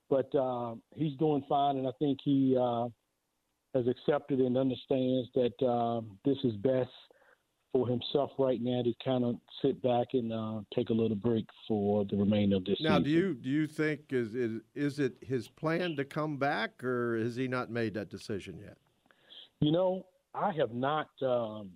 but 0.09 0.33
uh, 0.35 0.75
he's 0.95 1.17
doing 1.17 1.43
fine, 1.47 1.77
and 1.77 1.87
I 1.87 1.91
think 1.99 2.19
he 2.23 2.57
uh, 2.59 2.87
has 3.73 3.85
accepted 3.87 4.39
and 4.39 4.57
understands 4.57 5.29
that 5.35 5.65
uh, 5.65 6.01
this 6.23 6.37
is 6.43 6.55
best 6.57 6.89
for 7.73 7.87
himself 7.87 8.31
right 8.39 8.61
now 8.61 8.81
to 8.83 8.93
kind 9.03 9.25
of 9.25 9.35
sit 9.61 9.81
back 9.81 10.07
and 10.13 10.31
uh, 10.31 10.61
take 10.73 10.89
a 10.89 10.93
little 10.93 11.17
break 11.17 11.45
for 11.67 12.05
the 12.05 12.15
remainder 12.15 12.55
of 12.55 12.65
this 12.65 12.77
now, 12.79 12.97
season. 12.97 13.03
do 13.03 13.09
you 13.09 13.33
do 13.33 13.49
you 13.49 13.67
think 13.67 13.99
is, 14.11 14.33
is 14.33 14.61
is 14.75 14.99
it 14.99 15.17
his 15.21 15.49
plan 15.49 15.95
to 15.97 16.05
come 16.05 16.37
back, 16.37 16.83
or 16.83 17.17
has 17.17 17.35
he 17.35 17.47
not 17.47 17.69
made 17.69 17.93
that 17.95 18.09
decision 18.09 18.57
yet? 18.59 18.77
You 19.59 19.71
know, 19.71 20.05
I 20.33 20.53
have 20.53 20.73
not 20.73 21.09
um, 21.21 21.71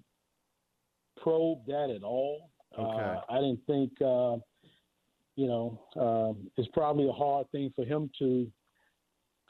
probed 1.22 1.68
that 1.68 1.94
at 1.94 2.04
all. 2.04 2.50
Okay. 2.78 3.04
Uh, 3.04 3.20
I 3.30 3.36
didn't 3.36 3.66
think. 3.68 3.92
Uh, 4.02 4.38
you 5.40 5.48
know, 5.48 5.80
um, 5.96 6.52
it's 6.58 6.68
probably 6.74 7.08
a 7.08 7.14
hard 7.14 7.50
thing 7.54 7.72
for 7.74 7.86
him 7.86 8.10
to 8.20 8.52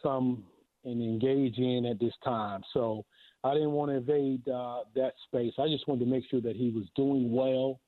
come 0.04 0.44
and 0.86 1.02
engage 1.02 1.58
in 1.58 1.88
at 1.88 2.00
this 2.00 2.14
time. 2.24 2.62
So 2.76 3.04
I 3.44 3.56
didn't 3.56 3.72
want 3.72 3.90
to 3.90 3.96
invade 3.96 4.48
uh, 4.48 4.82
that 4.94 5.14
space. 5.26 5.54
I 5.58 5.68
just 5.68 5.88
wanted 5.88 6.06
to 6.06 6.12
make 6.12 6.26
sure 6.30 6.42
that 6.42 6.56
he 6.56 6.70
was 6.70 6.86
doing 6.96 7.32
well, 7.32 7.80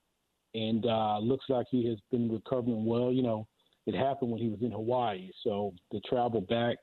and 0.56 0.84
uh, 0.84 1.20
looks 1.20 1.46
like 1.48 1.68
he 1.70 1.88
has 1.90 2.00
been 2.10 2.32
recovering 2.32 2.86
well. 2.86 3.12
You 3.12 3.22
know, 3.22 3.48
it 3.86 3.94
happened 3.94 4.32
when 4.32 4.42
he 4.42 4.50
was 4.50 4.64
in 4.64 4.72
Hawaii, 4.72 5.30
so 5.44 5.72
the 5.92 6.02
travel 6.10 6.42
back 6.42 6.78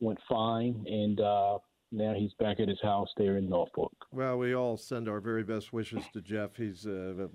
went 0.00 0.18
fine, 0.28 0.84
and 0.86 1.18
uh, 1.18 1.56
now 1.92 2.12
he's 2.12 2.34
back 2.38 2.60
at 2.60 2.68
his 2.68 2.80
house 2.82 3.08
there 3.16 3.38
in 3.38 3.48
Norfolk. 3.48 3.94
Well, 4.12 4.36
we 4.36 4.54
all 4.54 4.76
send 4.76 5.08
our 5.08 5.20
very 5.20 5.44
best 5.44 5.72
wishes 5.72 6.04
to 6.12 6.20
Jeff. 6.20 6.56
He's 6.56 6.86
uh, 6.86 7.28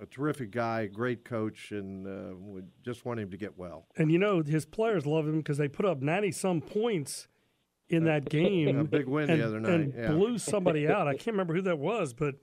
a, 0.00 0.02
a 0.02 0.06
terrific 0.06 0.50
guy, 0.50 0.86
great 0.86 1.24
coach, 1.24 1.72
and 1.72 2.06
uh, 2.06 2.36
we 2.36 2.62
just 2.84 3.04
want 3.04 3.20
him 3.20 3.30
to 3.30 3.36
get 3.36 3.56
well. 3.58 3.86
And 3.96 4.10
you 4.10 4.18
know, 4.18 4.42
his 4.42 4.66
players 4.66 5.06
love 5.06 5.26
him 5.26 5.38
because 5.38 5.58
they 5.58 5.68
put 5.68 5.86
up 5.86 6.02
90 6.02 6.32
some 6.32 6.60
points 6.60 7.28
in 7.88 8.04
that 8.04 8.28
game. 8.30 8.78
A 8.78 8.84
big 8.84 9.06
win 9.06 9.30
and, 9.30 9.40
the 9.40 9.46
other 9.46 9.60
night. 9.60 9.70
And 9.72 9.94
yeah. 9.96 10.08
blew 10.08 10.38
somebody 10.38 10.88
out. 10.90 11.08
I 11.08 11.12
can't 11.12 11.28
remember 11.28 11.54
who 11.54 11.62
that 11.62 11.78
was, 11.78 12.12
but 12.12 12.34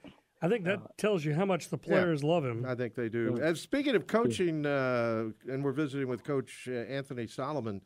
I 0.41 0.49
think 0.49 0.65
that 0.65 0.97
tells 0.97 1.23
you 1.23 1.33
how 1.33 1.45
much 1.45 1.69
the 1.69 1.77
players 1.77 2.21
Yeah, 2.21 2.29
love 2.29 2.45
him. 2.45 2.65
I 2.67 2.75
think 2.75 2.95
they 2.95 3.09
do. 3.09 3.39
As 3.41 3.61
speaking 3.61 3.95
of 3.95 4.07
coaching, 4.07 4.65
uh, 4.65 5.29
and 5.47 5.63
we're 5.63 5.71
visiting 5.71 6.07
with 6.07 6.23
Coach 6.23 6.67
uh, 6.69 6.71
Anthony 6.71 7.27
Solomon. 7.27 7.81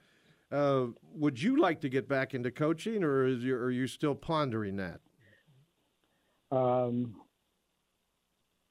Uh, 0.50 0.86
would 1.14 1.42
you 1.42 1.60
like 1.60 1.82
to 1.82 1.90
get 1.90 2.08
back 2.08 2.34
into 2.34 2.50
coaching, 2.50 3.04
or 3.04 3.26
is 3.26 3.44
you, 3.44 3.54
are 3.54 3.70
you 3.70 3.86
still 3.86 4.16
pondering 4.16 4.78
that? 4.78 5.02
Um, 6.52 7.16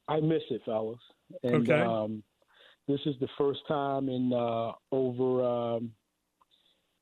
I 0.09 0.21
miss 0.21 0.43
it, 0.51 0.63
fellas. 0.65 0.99
And 1.43 1.69
Okay. 1.69 1.83
um, 1.83 2.23
this 2.89 3.01
is 3.07 3.17
the 3.21 3.29
first 3.37 3.61
time 3.67 4.09
in 4.09 4.33
uh, 4.33 4.73
over 4.93 5.45
um, 5.45 5.93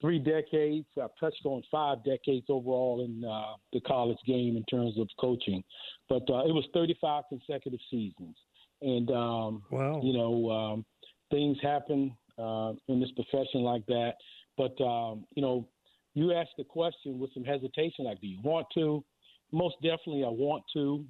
three 0.00 0.18
decades. 0.18 0.86
I've 1.00 1.16
touched 1.20 1.44
on 1.44 1.62
five 1.70 2.02
decades 2.04 2.46
overall 2.48 3.04
in 3.04 3.24
uh, 3.24 3.56
the 3.72 3.80
college 3.80 4.18
game 4.26 4.56
in 4.56 4.64
terms 4.64 4.98
of 4.98 5.08
coaching, 5.20 5.62
but 6.08 6.22
uh, 6.30 6.44
it 6.44 6.52
was 6.52 6.66
35 6.72 7.24
consecutive 7.28 7.80
seasons. 7.90 8.36
And 8.80 9.10
um, 9.10 9.62
wow, 9.70 10.00
you 10.02 10.12
know, 10.12 10.50
um, 10.50 10.84
things 11.30 11.58
happen 11.62 12.16
uh, 12.38 12.72
in 12.88 13.00
this 13.00 13.10
profession 13.12 13.60
like 13.62 13.84
that. 13.86 14.14
But 14.56 14.78
um, 14.82 15.24
you 15.34 15.42
know, 15.42 15.68
you 16.14 16.32
asked 16.32 16.54
the 16.56 16.64
question 16.64 17.18
with 17.18 17.32
some 17.34 17.44
hesitation, 17.44 18.04
like, 18.04 18.20
do 18.20 18.26
you 18.26 18.40
want 18.42 18.66
to? 18.74 19.04
Most 19.52 19.76
definitely, 19.82 20.24
I 20.24 20.28
want 20.28 20.64
to. 20.74 21.04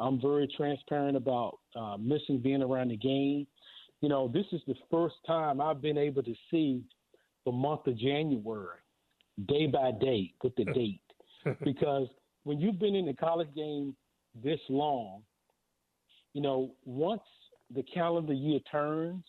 I'm 0.00 0.20
very 0.20 0.48
transparent 0.56 1.16
about 1.16 1.58
uh, 1.74 1.96
missing 1.98 2.38
being 2.38 2.62
around 2.62 2.90
the 2.90 2.96
game. 2.96 3.46
You 4.00 4.08
know, 4.08 4.28
this 4.28 4.46
is 4.52 4.60
the 4.66 4.76
first 4.90 5.16
time 5.26 5.60
I've 5.60 5.82
been 5.82 5.98
able 5.98 6.22
to 6.22 6.34
see 6.50 6.82
the 7.44 7.52
month 7.52 7.86
of 7.86 7.98
January 7.98 8.78
day 9.48 9.66
by 9.66 9.90
day 10.00 10.32
with 10.42 10.54
the 10.56 10.64
date. 10.74 11.00
because 11.64 12.08
when 12.44 12.60
you've 12.60 12.78
been 12.78 12.94
in 12.94 13.06
the 13.06 13.14
college 13.14 13.48
game 13.54 13.96
this 14.42 14.60
long, 14.68 15.22
you 16.34 16.42
know, 16.42 16.72
once 16.84 17.22
the 17.74 17.82
calendar 17.82 18.32
year 18.32 18.60
turns, 18.70 19.24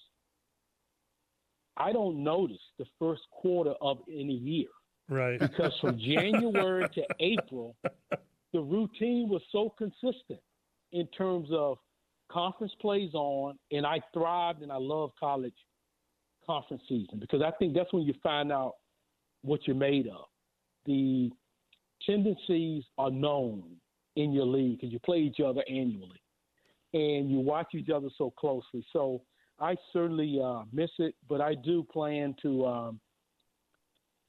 I 1.78 1.94
don't 1.94 2.24
notice 2.24 2.62
the 2.78 2.86
first 3.00 3.22
quarter 3.32 3.74
of 3.82 4.00
any 4.08 4.34
year. 4.34 4.68
Right. 5.10 5.40
Because 5.40 5.74
from 5.82 5.98
January 6.00 6.88
to 6.94 7.04
April, 7.20 7.76
the 8.54 8.60
routine 8.60 9.30
was 9.30 9.42
so 9.52 9.74
consistent 9.78 10.40
in 10.92 11.08
terms 11.08 11.50
of 11.52 11.78
conference 12.32 12.74
plays 12.82 13.14
on, 13.14 13.58
and 13.72 13.86
I 13.86 14.00
thrived 14.14 14.62
and 14.62 14.72
I 14.72 14.78
love 14.78 15.12
college 15.20 15.54
conference 16.46 16.84
season 16.88 17.20
because 17.20 17.42
I 17.42 17.52
think 17.60 17.76
that's 17.76 17.92
when 17.94 18.04
you 18.04 18.14
find 18.24 18.52
out 18.52 18.74
what 19.42 19.68
you're 19.68 19.76
made 19.76 20.08
of. 20.08 20.26
The 20.86 21.30
tendencies 22.06 22.84
are 22.98 23.12
known 23.12 23.64
in 24.16 24.34
your 24.34 24.46
league 24.46 24.80
because 24.80 24.92
you 24.92 25.00
play 25.00 25.20
each 25.20 25.40
other 25.40 25.62
annually 25.68 26.22
and 26.94 27.30
you 27.30 27.40
watch 27.40 27.68
each 27.76 27.90
other 27.90 28.10
so 28.18 28.32
closely. 28.32 28.86
So 28.92 29.22
I 29.60 29.76
certainly 29.94 30.40
uh, 30.44 30.64
miss 30.74 30.90
it, 30.98 31.16
but 31.28 31.42
I 31.42 31.56
do 31.56 31.84
plan 31.84 32.36
to 32.42 32.66
um, 32.66 33.00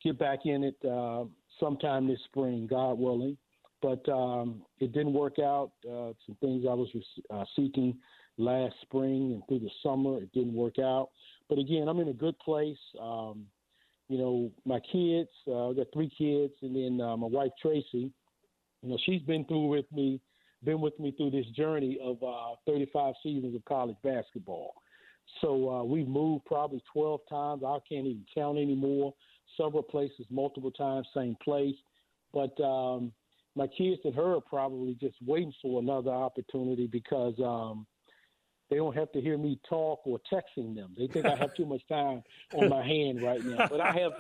get 0.03 0.19
back 0.19 0.41
in 0.45 0.65
it 0.65 0.77
uh, 0.85 1.25
sometime 1.59 2.07
this 2.07 2.21
spring, 2.27 2.67
God 2.69 2.99
willing. 2.99 3.37
But 3.83 4.07
um, 4.11 4.63
it 4.79 4.93
didn't 4.93 5.15
work 5.15 5.39
out. 5.39 5.73
Uh, 5.85 6.13
some 6.27 6.37
things 6.41 6.65
I 6.69 6.75
was 6.75 6.89
uh, 7.31 7.45
seeking 7.57 7.97
last 8.37 8.75
spring 8.83 9.33
and 9.33 9.43
through 9.49 9.61
the 9.61 9.71
summer, 9.83 10.19
it 10.19 10.33
didn't 10.33 10.55
work 10.55 10.79
out. 10.79 11.11
But 11.49 11.59
again, 11.59 11.89
I'm 11.89 12.01
in 12.01 12.09
a 12.09 12.13
good 12.13 12.39
place. 12.39 12.79
Um, 13.01 13.47
you 14.09 14.19
know, 14.19 14.51
my 14.65 14.81
kids, 14.81 15.31
uh, 15.47 15.71
I 15.71 15.75
got 15.75 15.87
three 15.93 16.11
kids, 16.17 16.53
and 16.63 16.75
then 16.75 17.05
uh, 17.05 17.17
my 17.17 17.29
wife 17.29 17.53
Tracy. 17.61 18.11
You 18.83 18.89
know, 18.89 18.99
she's 19.05 19.23
been 19.23 19.45
through 19.45 19.69
with 19.69 19.85
me, 19.93 20.21
been 20.65 20.81
with 20.81 20.99
me 20.99 21.13
through 21.17 21.31
this 21.31 21.47
journey 21.57 21.99
of 22.03 22.23
uh, 22.23 22.57
35 22.67 23.15
seasons 23.23 23.55
of 23.55 23.65
college 23.67 23.97
basketball. 24.03 24.75
So 25.41 25.71
uh, 25.71 25.85
we've 25.85 26.09
moved 26.09 26.45
probably 26.47 26.83
12 26.93 27.21
times. 27.29 27.63
I 27.65 27.79
can't 27.89 28.07
even 28.07 28.25
count 28.35 28.59
anymore. 28.59 29.15
Several 29.57 29.83
places, 29.83 30.27
multiple 30.31 30.71
times, 30.71 31.07
same 31.15 31.37
place. 31.43 31.77
But 32.33 32.59
um, 32.63 33.13
my 33.57 33.67
kids 33.67 34.01
and 34.05 34.15
her 34.15 34.37
are 34.37 34.41
probably 34.41 34.95
just 35.01 35.17
waiting 35.25 35.53
for 35.61 35.81
another 35.81 36.11
opportunity 36.11 36.87
because 36.87 37.35
um, 37.41 37.87
they 38.71 38.77
don't 38.77 38.97
have 38.97 39.11
to 39.13 39.21
hear 39.21 39.37
me 39.37 39.59
talk 39.69 40.01
or 40.05 40.21
texting 40.33 40.75
them. 40.75 40.95
They 40.97 41.09
think 41.09 41.27
I 41.27 41.35
have 41.35 41.55
too 41.55 41.67
much 41.67 41.83
time 41.89 42.23
on 42.55 42.69
my 42.69 42.83
hand 42.87 43.23
right 43.23 43.45
now. 43.45 43.67
But 43.69 43.81
I 43.81 43.93
have, 43.93 44.13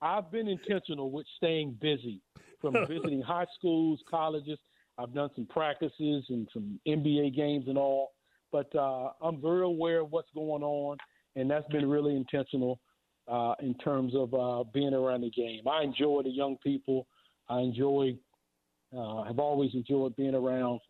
I've 0.00 0.30
been 0.30 0.48
intentional 0.48 1.10
with 1.10 1.26
staying 1.36 1.76
busy, 1.80 2.22
from 2.60 2.74
visiting 2.86 3.20
high 3.20 3.46
schools, 3.58 4.00
colleges. 4.10 4.58
I've 4.96 5.14
done 5.14 5.30
some 5.36 5.46
practices 5.46 6.24
and 6.28 6.48
some 6.52 6.80
NBA 6.86 7.36
games 7.36 7.66
and 7.68 7.78
all. 7.78 8.12
But 8.50 8.74
uh, 8.74 9.10
I'm 9.20 9.40
very 9.40 9.62
aware 9.62 10.00
of 10.00 10.10
what's 10.10 10.30
going 10.34 10.62
on, 10.62 10.96
and 11.36 11.50
that's 11.50 11.68
been 11.68 11.88
really 11.88 12.16
intentional 12.16 12.80
uh, 13.28 13.54
in 13.60 13.74
terms 13.74 14.14
of 14.16 14.32
uh, 14.32 14.64
being 14.72 14.94
around 14.94 15.20
the 15.20 15.30
game. 15.30 15.68
I 15.68 15.82
enjoy 15.82 16.22
the 16.22 16.30
young 16.30 16.56
people. 16.64 17.06
I 17.48 17.60
enjoy, 17.60 18.16
uh, 18.96 19.22
have 19.24 19.38
always 19.38 19.70
enjoyed 19.74 20.16
being 20.16 20.34
around 20.34 20.80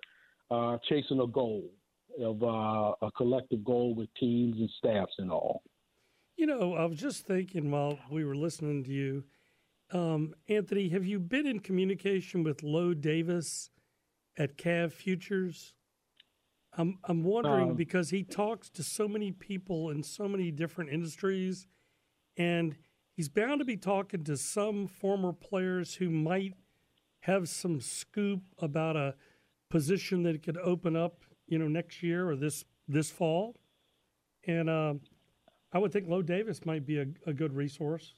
uh, 0.51 0.79
chasing 0.89 1.21
a 1.21 1.27
goal. 1.27 1.71
of 2.21 2.43
uh, 2.43 3.07
a 3.07 3.11
collective 3.17 3.63
goal 3.65 3.95
with 3.95 4.09
teams 4.19 4.57
and 4.59 4.71
staffs 4.79 5.13
and 5.19 5.31
all. 5.31 5.63
You 6.37 6.47
know, 6.47 6.75
I 6.75 6.85
was 6.85 6.99
just 6.99 7.27
thinking 7.27 7.71
while 7.71 7.99
we 8.11 8.25
were 8.25 8.35
listening 8.37 8.85
to 8.85 8.91
you, 8.91 9.25
um, 9.93 10.35
Anthony, 10.49 10.89
have 10.91 11.05
you 11.05 11.19
been 11.19 11.47
in 11.47 11.61
communication 11.61 12.43
with 12.45 12.63
Lo 12.63 12.95
Davis 12.95 13.71
at 14.37 14.57
Cav 14.57 14.93
Futures? 14.93 15.75
I'm 16.77 16.99
I'm 17.05 17.25
wondering 17.25 17.71
Um, 17.71 17.77
because 17.77 18.11
he 18.11 18.23
talks 18.23 18.69
to 18.71 18.83
so 18.83 19.09
many 19.09 19.33
people 19.33 19.91
in 19.91 20.03
so 20.03 20.29
many 20.29 20.51
different 20.51 20.91
industries, 20.91 21.67
and 22.37 22.77
he's 23.17 23.29
bound 23.29 23.61
to 23.61 23.65
be 23.65 23.77
talking 23.77 24.23
to 24.25 24.37
some 24.37 24.87
former 24.87 25.33
players 25.33 25.95
who 25.95 26.11
might 26.11 26.55
have 27.21 27.49
some 27.49 27.81
scoop 27.81 28.41
about 28.59 28.97
a 28.97 29.15
position 29.71 30.23
that 30.25 30.43
could 30.43 30.57
open 30.59 30.97
up, 30.97 31.25
you 31.47 31.59
know, 31.59 31.69
next 31.69 32.03
year 32.03 32.29
or 32.29 32.37
this 32.37 32.65
this 32.87 33.11
fall. 33.11 33.57
And 34.47 34.71
um, 34.71 35.01
I 35.73 35.79
would 35.79 35.93
think 35.93 36.09
Lo 36.09 36.23
Davis 36.23 36.65
might 36.65 36.87
be 36.87 36.99
a, 36.99 37.07
a 37.27 37.33
good 37.33 37.53
resource. 37.55 38.15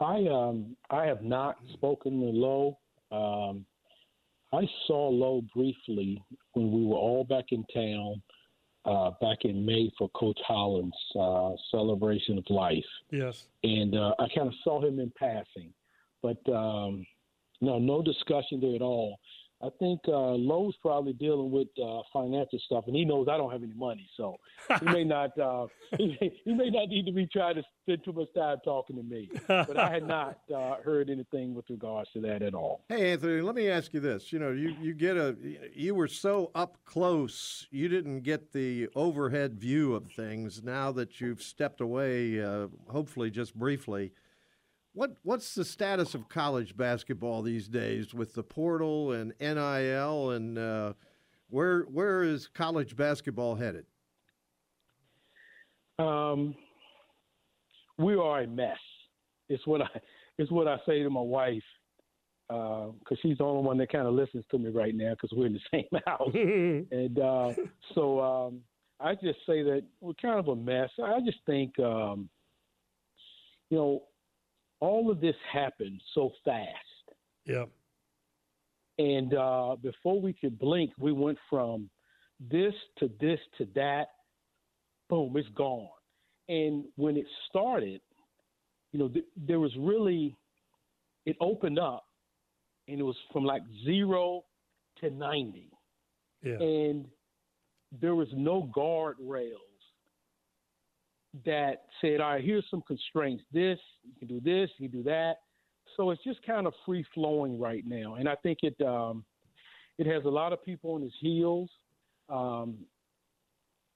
I 0.00 0.26
um 0.26 0.76
I 0.90 1.06
have 1.06 1.22
not 1.22 1.56
spoken 1.72 2.20
to 2.20 2.26
Lo. 2.26 2.78
Um, 3.10 3.64
I 4.52 4.66
saw 4.86 5.08
Lo 5.08 5.42
briefly 5.54 6.22
when 6.52 6.70
we 6.70 6.84
were 6.84 6.96
all 6.96 7.24
back 7.24 7.46
in 7.50 7.64
town 7.74 8.22
uh, 8.84 9.10
back 9.20 9.38
in 9.42 9.64
May 9.64 9.90
for 9.98 10.08
Coach 10.10 10.38
Holland's 10.46 10.94
uh, 11.18 11.50
celebration 11.72 12.38
of 12.38 12.44
life, 12.50 12.84
Yes. 13.10 13.48
and 13.64 13.96
uh, 13.96 14.14
I 14.20 14.28
kind 14.34 14.46
of 14.46 14.54
saw 14.62 14.80
him 14.86 15.00
in 15.00 15.12
passing, 15.18 15.72
but 16.22 16.38
um, 16.52 17.04
no, 17.60 17.78
no 17.78 18.02
discussion 18.02 18.60
there 18.60 18.74
at 18.74 18.82
all. 18.82 19.18
I 19.62 19.68
think 19.78 20.00
uh, 20.06 20.32
Lo's 20.32 20.74
probably 20.82 21.14
dealing 21.14 21.50
with 21.50 21.68
uh, 21.82 22.02
financial 22.12 22.58
stuff, 22.66 22.84
and 22.86 22.94
he 22.94 23.06
knows 23.06 23.26
I 23.30 23.38
don't 23.38 23.50
have 23.50 23.62
any 23.62 23.72
money, 23.72 24.06
so 24.14 24.36
he 24.80 24.84
may 24.84 25.04
not 25.04 25.36
uh, 25.38 25.66
he, 25.96 26.16
may, 26.20 26.40
he 26.44 26.52
may 26.52 26.68
not 26.68 26.88
need 26.88 27.06
to 27.06 27.12
be 27.12 27.26
trying 27.26 27.54
to 27.54 27.62
spend 27.82 28.04
too 28.04 28.12
much 28.12 28.28
time 28.34 28.58
talking 28.64 28.96
to 28.96 29.02
me. 29.02 29.30
But 29.48 29.78
I 29.78 29.88
had 29.88 30.06
not 30.06 30.38
uh, 30.54 30.76
heard 30.84 31.08
anything 31.08 31.54
with 31.54 31.64
regards 31.70 32.10
to 32.12 32.20
that 32.20 32.42
at 32.42 32.54
all. 32.54 32.84
Hey, 32.90 33.12
Anthony, 33.12 33.40
let 33.40 33.54
me 33.54 33.70
ask 33.70 33.94
you 33.94 34.00
this. 34.00 34.30
You 34.30 34.40
know, 34.40 34.50
you, 34.50 34.76
you 34.80 34.92
get 34.92 35.16
a, 35.16 35.34
you 35.74 35.94
were 35.94 36.08
so 36.08 36.50
up 36.54 36.76
close, 36.84 37.66
you 37.70 37.88
didn't 37.88 38.20
get 38.20 38.52
the 38.52 38.88
overhead 38.94 39.58
view 39.58 39.94
of 39.94 40.12
things. 40.12 40.62
Now 40.62 40.92
that 40.92 41.18
you've 41.20 41.40
stepped 41.40 41.80
away, 41.80 42.42
uh, 42.42 42.66
hopefully 42.88 43.30
just 43.30 43.54
briefly, 43.54 44.12
what 44.96 45.12
what's 45.22 45.54
the 45.54 45.64
status 45.64 46.14
of 46.14 46.26
college 46.30 46.74
basketball 46.74 47.42
these 47.42 47.68
days 47.68 48.14
with 48.14 48.32
the 48.32 48.42
portal 48.42 49.12
and 49.12 49.34
NIL 49.38 50.30
and 50.30 50.58
uh, 50.58 50.94
where 51.50 51.82
where 51.82 52.22
is 52.22 52.48
college 52.48 52.96
basketball 52.96 53.56
headed? 53.56 53.84
Um, 55.98 56.54
we 57.98 58.14
are 58.14 58.40
a 58.40 58.46
mess. 58.46 58.78
It's 59.50 59.66
what 59.66 59.82
I 59.82 60.00
it's 60.38 60.50
what 60.50 60.66
I 60.66 60.78
say 60.86 61.02
to 61.02 61.10
my 61.10 61.20
wife 61.20 61.62
because 62.48 63.18
she's 63.20 63.36
the 63.36 63.44
only 63.44 63.64
one 63.64 63.76
that 63.76 63.92
kind 63.92 64.06
of 64.06 64.14
listens 64.14 64.44
to 64.50 64.58
me 64.58 64.70
right 64.70 64.94
now 64.94 65.10
because 65.10 65.36
we're 65.36 65.46
in 65.46 65.52
the 65.52 65.60
same 65.72 66.00
house. 66.06 66.30
and 66.34 67.18
uh, 67.18 67.52
so 67.94 68.20
um, 68.20 68.60
I 68.98 69.14
just 69.14 69.40
say 69.46 69.62
that 69.62 69.82
we're 70.00 70.14
kind 70.14 70.38
of 70.38 70.48
a 70.48 70.56
mess. 70.56 70.88
I 71.04 71.20
just 71.20 71.38
think 71.44 71.78
um, 71.80 72.30
you 73.68 73.76
know 73.76 74.02
all 74.80 75.10
of 75.10 75.20
this 75.20 75.36
happened 75.52 76.00
so 76.14 76.30
fast. 76.44 76.68
Yeah. 77.44 77.64
And 78.98 79.34
uh, 79.34 79.76
before 79.82 80.20
we 80.20 80.32
could 80.32 80.58
blink, 80.58 80.92
we 80.98 81.12
went 81.12 81.38
from 81.50 81.90
this 82.40 82.74
to 82.98 83.10
this 83.20 83.38
to 83.58 83.68
that. 83.74 84.06
Boom, 85.08 85.36
it's 85.36 85.48
gone. 85.50 85.88
And 86.48 86.84
when 86.96 87.16
it 87.16 87.26
started, 87.48 88.00
you 88.92 88.98
know, 88.98 89.08
th- 89.08 89.24
there 89.36 89.60
was 89.60 89.72
really, 89.78 90.36
it 91.26 91.36
opened 91.40 91.78
up 91.78 92.04
and 92.88 92.98
it 93.00 93.02
was 93.02 93.16
from 93.32 93.44
like 93.44 93.62
zero 93.84 94.44
to 95.00 95.10
90. 95.10 95.70
Yeah. 96.42 96.54
And 96.54 97.06
there 98.00 98.14
was 98.14 98.28
no 98.34 98.70
guardrails 98.76 99.65
that 101.44 101.84
said, 102.00 102.20
all 102.20 102.32
right, 102.32 102.44
here's 102.44 102.64
some 102.70 102.82
constraints. 102.86 103.44
This, 103.52 103.78
you 104.04 104.12
can 104.18 104.28
do 104.28 104.40
this, 104.40 104.70
you 104.78 104.88
can 104.88 104.98
do 104.98 105.04
that. 105.04 105.34
So 105.96 106.10
it's 106.10 106.22
just 106.24 106.44
kind 106.44 106.66
of 106.66 106.74
free 106.84 107.04
flowing 107.14 107.58
right 107.58 107.84
now. 107.86 108.16
And 108.16 108.28
I 108.28 108.34
think 108.36 108.58
it 108.62 108.76
um, 108.84 109.24
it 109.98 110.06
has 110.06 110.24
a 110.24 110.28
lot 110.28 110.52
of 110.52 110.64
people 110.64 110.92
on 110.92 111.02
its 111.02 111.14
heels. 111.20 111.70
Um, 112.28 112.76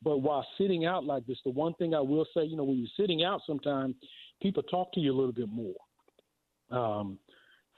but 0.02 0.18
while 0.18 0.46
sitting 0.56 0.86
out 0.86 1.04
like 1.04 1.26
this, 1.26 1.36
the 1.44 1.50
one 1.50 1.74
thing 1.74 1.94
I 1.94 2.00
will 2.00 2.26
say, 2.34 2.44
you 2.44 2.56
know, 2.56 2.64
when 2.64 2.78
you're 2.78 2.88
sitting 2.96 3.22
out, 3.22 3.42
sometimes 3.46 3.96
people 4.40 4.62
talk 4.62 4.92
to 4.94 5.00
you 5.00 5.12
a 5.12 5.16
little 5.16 5.32
bit 5.32 5.48
more. 5.48 5.74
Um, 6.70 7.18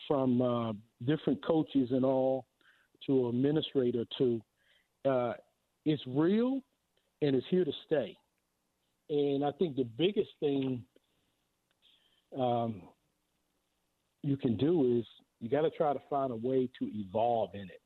from 0.06 0.42
uh, 0.42 0.72
different 1.04 1.44
coaches 1.44 1.88
and 1.90 2.04
all 2.04 2.46
to 3.06 3.28
administrator 3.28 4.04
to 4.18 4.40
uh, 5.08 5.32
it's 5.84 6.02
real 6.06 6.60
and 7.22 7.34
it's 7.34 7.46
here 7.50 7.64
to 7.64 7.72
stay. 7.86 8.16
And 9.10 9.44
I 9.44 9.50
think 9.52 9.76
the 9.76 9.84
biggest 9.84 10.30
thing 10.40 10.84
um, 12.38 12.82
you 14.22 14.36
can 14.36 14.56
do 14.56 14.98
is 14.98 15.04
you 15.40 15.48
got 15.48 15.62
to 15.62 15.70
try 15.70 15.92
to 15.92 16.00
find 16.08 16.32
a 16.32 16.36
way 16.36 16.68
to 16.78 16.88
evolve 16.94 17.50
in 17.54 17.62
it 17.62 17.82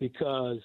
because 0.00 0.60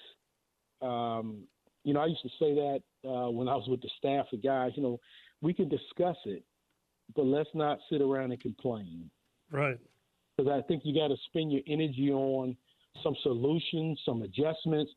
um, 0.82 1.44
you 1.84 1.94
know 1.94 2.00
I 2.00 2.06
used 2.06 2.22
to 2.22 2.28
say 2.38 2.54
that 2.54 2.82
uh, 3.04 3.30
when 3.30 3.48
I 3.48 3.54
was 3.54 3.66
with 3.68 3.80
the 3.80 3.90
staff 3.98 4.26
of 4.32 4.42
guys. 4.42 4.72
You 4.76 4.82
know, 4.82 5.00
we 5.40 5.52
can 5.52 5.68
discuss 5.68 6.16
it, 6.24 6.44
but 7.14 7.24
let's 7.24 7.50
not 7.54 7.78
sit 7.90 8.00
around 8.00 8.32
and 8.32 8.40
complain 8.40 9.10
Right. 9.50 9.78
because 10.36 10.50
I 10.50 10.66
think 10.66 10.82
you 10.84 10.94
got 10.94 11.08
to 11.08 11.16
spend 11.26 11.52
your 11.52 11.62
energy 11.66 12.10
on 12.10 12.56
some 13.02 13.16
solutions, 13.22 14.00
some 14.04 14.22
adjustments, 14.22 14.92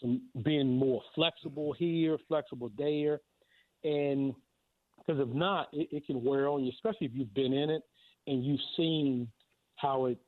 some 0.00 0.22
being 0.44 0.76
more 0.76 1.02
flexible 1.14 1.72
here, 1.72 2.18
flexible 2.28 2.70
there, 2.76 3.20
and 3.84 4.34
because 5.08 5.26
if 5.26 5.34
not, 5.34 5.68
it, 5.72 5.88
it 5.90 6.06
can 6.06 6.22
wear 6.22 6.48
on 6.48 6.64
you, 6.64 6.70
especially 6.72 7.06
if 7.06 7.12
you've 7.14 7.32
been 7.34 7.52
in 7.52 7.70
it 7.70 7.82
and 8.26 8.44
you've 8.44 8.60
seen 8.76 9.28
how 9.76 10.06
it 10.06 10.18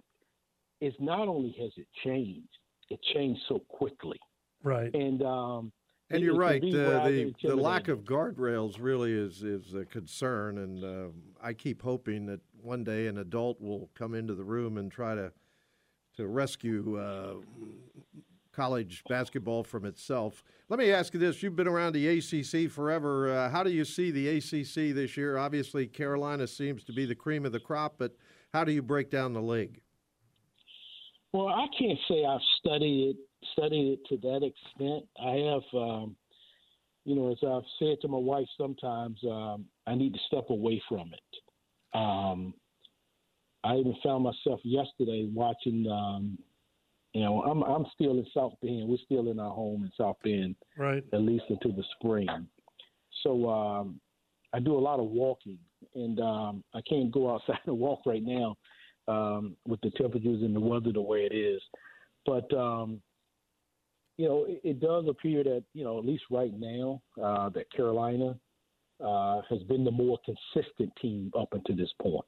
is. 0.81 0.95
Not 0.99 1.29
only 1.29 1.55
has 1.61 1.71
it 1.77 1.87
changed, 2.05 2.49
it 2.89 3.01
changed 3.15 3.41
so 3.49 3.61
quickly, 3.69 4.19
Right. 4.63 4.91
and 4.95 5.23
um, 5.23 5.73
And 6.11 6.23
you're 6.23 6.35
right. 6.35 6.61
be 6.61 6.71
Uh, 6.71 7.05
the 7.05 7.35
the 7.43 7.57
lack 7.57 7.89
of 7.89 8.01
guardrails 8.01 8.77
really 8.81 9.13
is 9.13 9.43
is 9.43 9.75
a 9.75 9.85
concern, 9.85 10.59
and 10.59 10.85
uh, 10.85 11.09
I 11.43 11.53
keep 11.53 11.83
hoping 11.83 12.27
that 12.27 12.41
one 12.63 12.83
day 12.83 13.07
an 13.07 13.19
adult 13.19 13.61
will 13.61 13.91
come 13.95 14.15
into 14.15 14.35
the 14.35 14.45
room 14.45 14.79
and 14.79 14.91
try 14.91 15.15
to 15.15 15.33
to 16.17 16.27
rescue 16.27 16.99
uh, 16.99 17.35
college 18.61 19.03
basketball 19.09 19.65
from 19.65 19.87
itself. 19.87 20.45
Let 20.69 20.79
me 20.79 20.93
ask 20.93 21.15
you 21.15 21.21
this: 21.21 21.43
You've 21.43 21.57
been 21.57 21.67
around 21.67 21.95
the 21.95 22.19
ACC 22.19 22.71
forever. 22.71 23.33
Uh, 23.33 23.49
how 23.49 23.63
do 23.63 23.71
you 23.71 23.87
see 23.87 24.11
the 24.11 24.29
ACC 24.37 24.95
this 24.95 25.17
year? 25.17 25.39
Obviously, 25.39 25.87
Carolina 25.87 26.47
seems 26.47 26.85
to 26.85 26.93
be 26.93 27.07
the 27.07 27.15
cream 27.15 27.47
of 27.47 27.53
the 27.53 27.61
crop, 27.61 27.95
but 27.97 28.15
how 28.53 28.63
do 28.63 28.73
you 28.73 28.83
break 28.83 29.11
down 29.11 29.33
the 29.33 29.41
league? 29.41 29.81
Well, 31.33 31.49
I 31.49 31.67
can't 31.79 31.99
say 32.07 32.27
I've 32.27 32.41
studied 32.59 33.11
it 33.11 33.17
studied 33.55 33.95
it 33.95 34.01
to 34.11 34.17
that 34.29 34.45
extent. 34.45 35.05
I 35.19 35.37
have, 35.53 35.81
um, 35.81 36.17
you 37.07 37.15
know, 37.15 37.33
as 37.33 37.39
I've 37.43 37.69
said 37.79 37.97
to 38.03 38.09
my 38.09 38.19
wife 38.19 38.47
sometimes, 38.59 39.19
um, 39.25 39.65
I 39.87 39.95
need 39.95 40.13
to 40.13 40.21
step 40.27 40.51
away 40.51 40.83
from 40.87 41.13
it. 41.15 41.99
Um, 41.99 42.53
I 43.65 43.77
even 43.77 43.97
found 44.05 44.25
myself 44.25 44.61
yesterday 44.65 45.27
watching. 45.33 45.87
You 47.13 47.23
know, 47.23 47.43
I'm 47.43 47.63
I'm 47.63 47.87
still 47.95 48.13
in 48.13 48.27
South 48.33 48.53
Bend. 48.63 48.89
We're 48.89 48.99
still 49.05 49.31
in 49.31 49.41
our 49.41 49.53
home 49.53 49.85
in 49.85 49.91
South 49.97 50.17
Bend, 50.23 50.55
Right. 50.77 51.03
at 51.13 51.21
least 51.21 51.45
until 51.49 51.73
the 51.73 51.85
spring. 51.99 52.29
So 53.23 53.49
um, 53.49 54.01
I 54.53 54.61
do 54.61 54.77
a 54.77 54.79
lot 54.79 55.01
of 55.01 55.07
walking, 55.07 55.59
and 55.95 56.21
um, 56.21 56.65
I 56.75 56.81
can't 56.83 57.11
go 57.11 57.35
outside 57.35 57.59
and 57.67 57.79
walk 57.79 58.01
right 58.07 58.23
now 58.23 58.57
um, 59.09 59.57
with 59.67 59.81
the 59.81 59.91
temperatures 59.91 60.43
and 60.43 60.55
the 60.55 60.61
weather 60.61 60.93
the 60.93 61.01
way 61.01 61.29
it 61.31 61.35
is. 61.35 61.61
But 62.27 62.53
um, 62.57 63.03
you 64.17 64.29
know, 64.29 64.45
it, 64.45 64.61
it 64.63 64.81
does 64.81 65.07
appear 65.09 65.43
that 65.43 65.65
you 65.75 65.83
know, 65.83 65.99
at 65.99 66.05
least 66.05 66.25
right 66.31 66.53
now, 66.57 67.03
uh, 67.23 67.49
that 67.51 67.73
Carolina 67.73 68.37
uh, 69.05 69.41
has 69.49 69.63
been 69.65 69.83
the 69.85 69.91
more 69.91 70.19
consistent 70.25 70.93
team 71.01 71.33
up 71.39 71.49
until 71.53 71.77
this 71.77 71.93
point. 72.01 72.25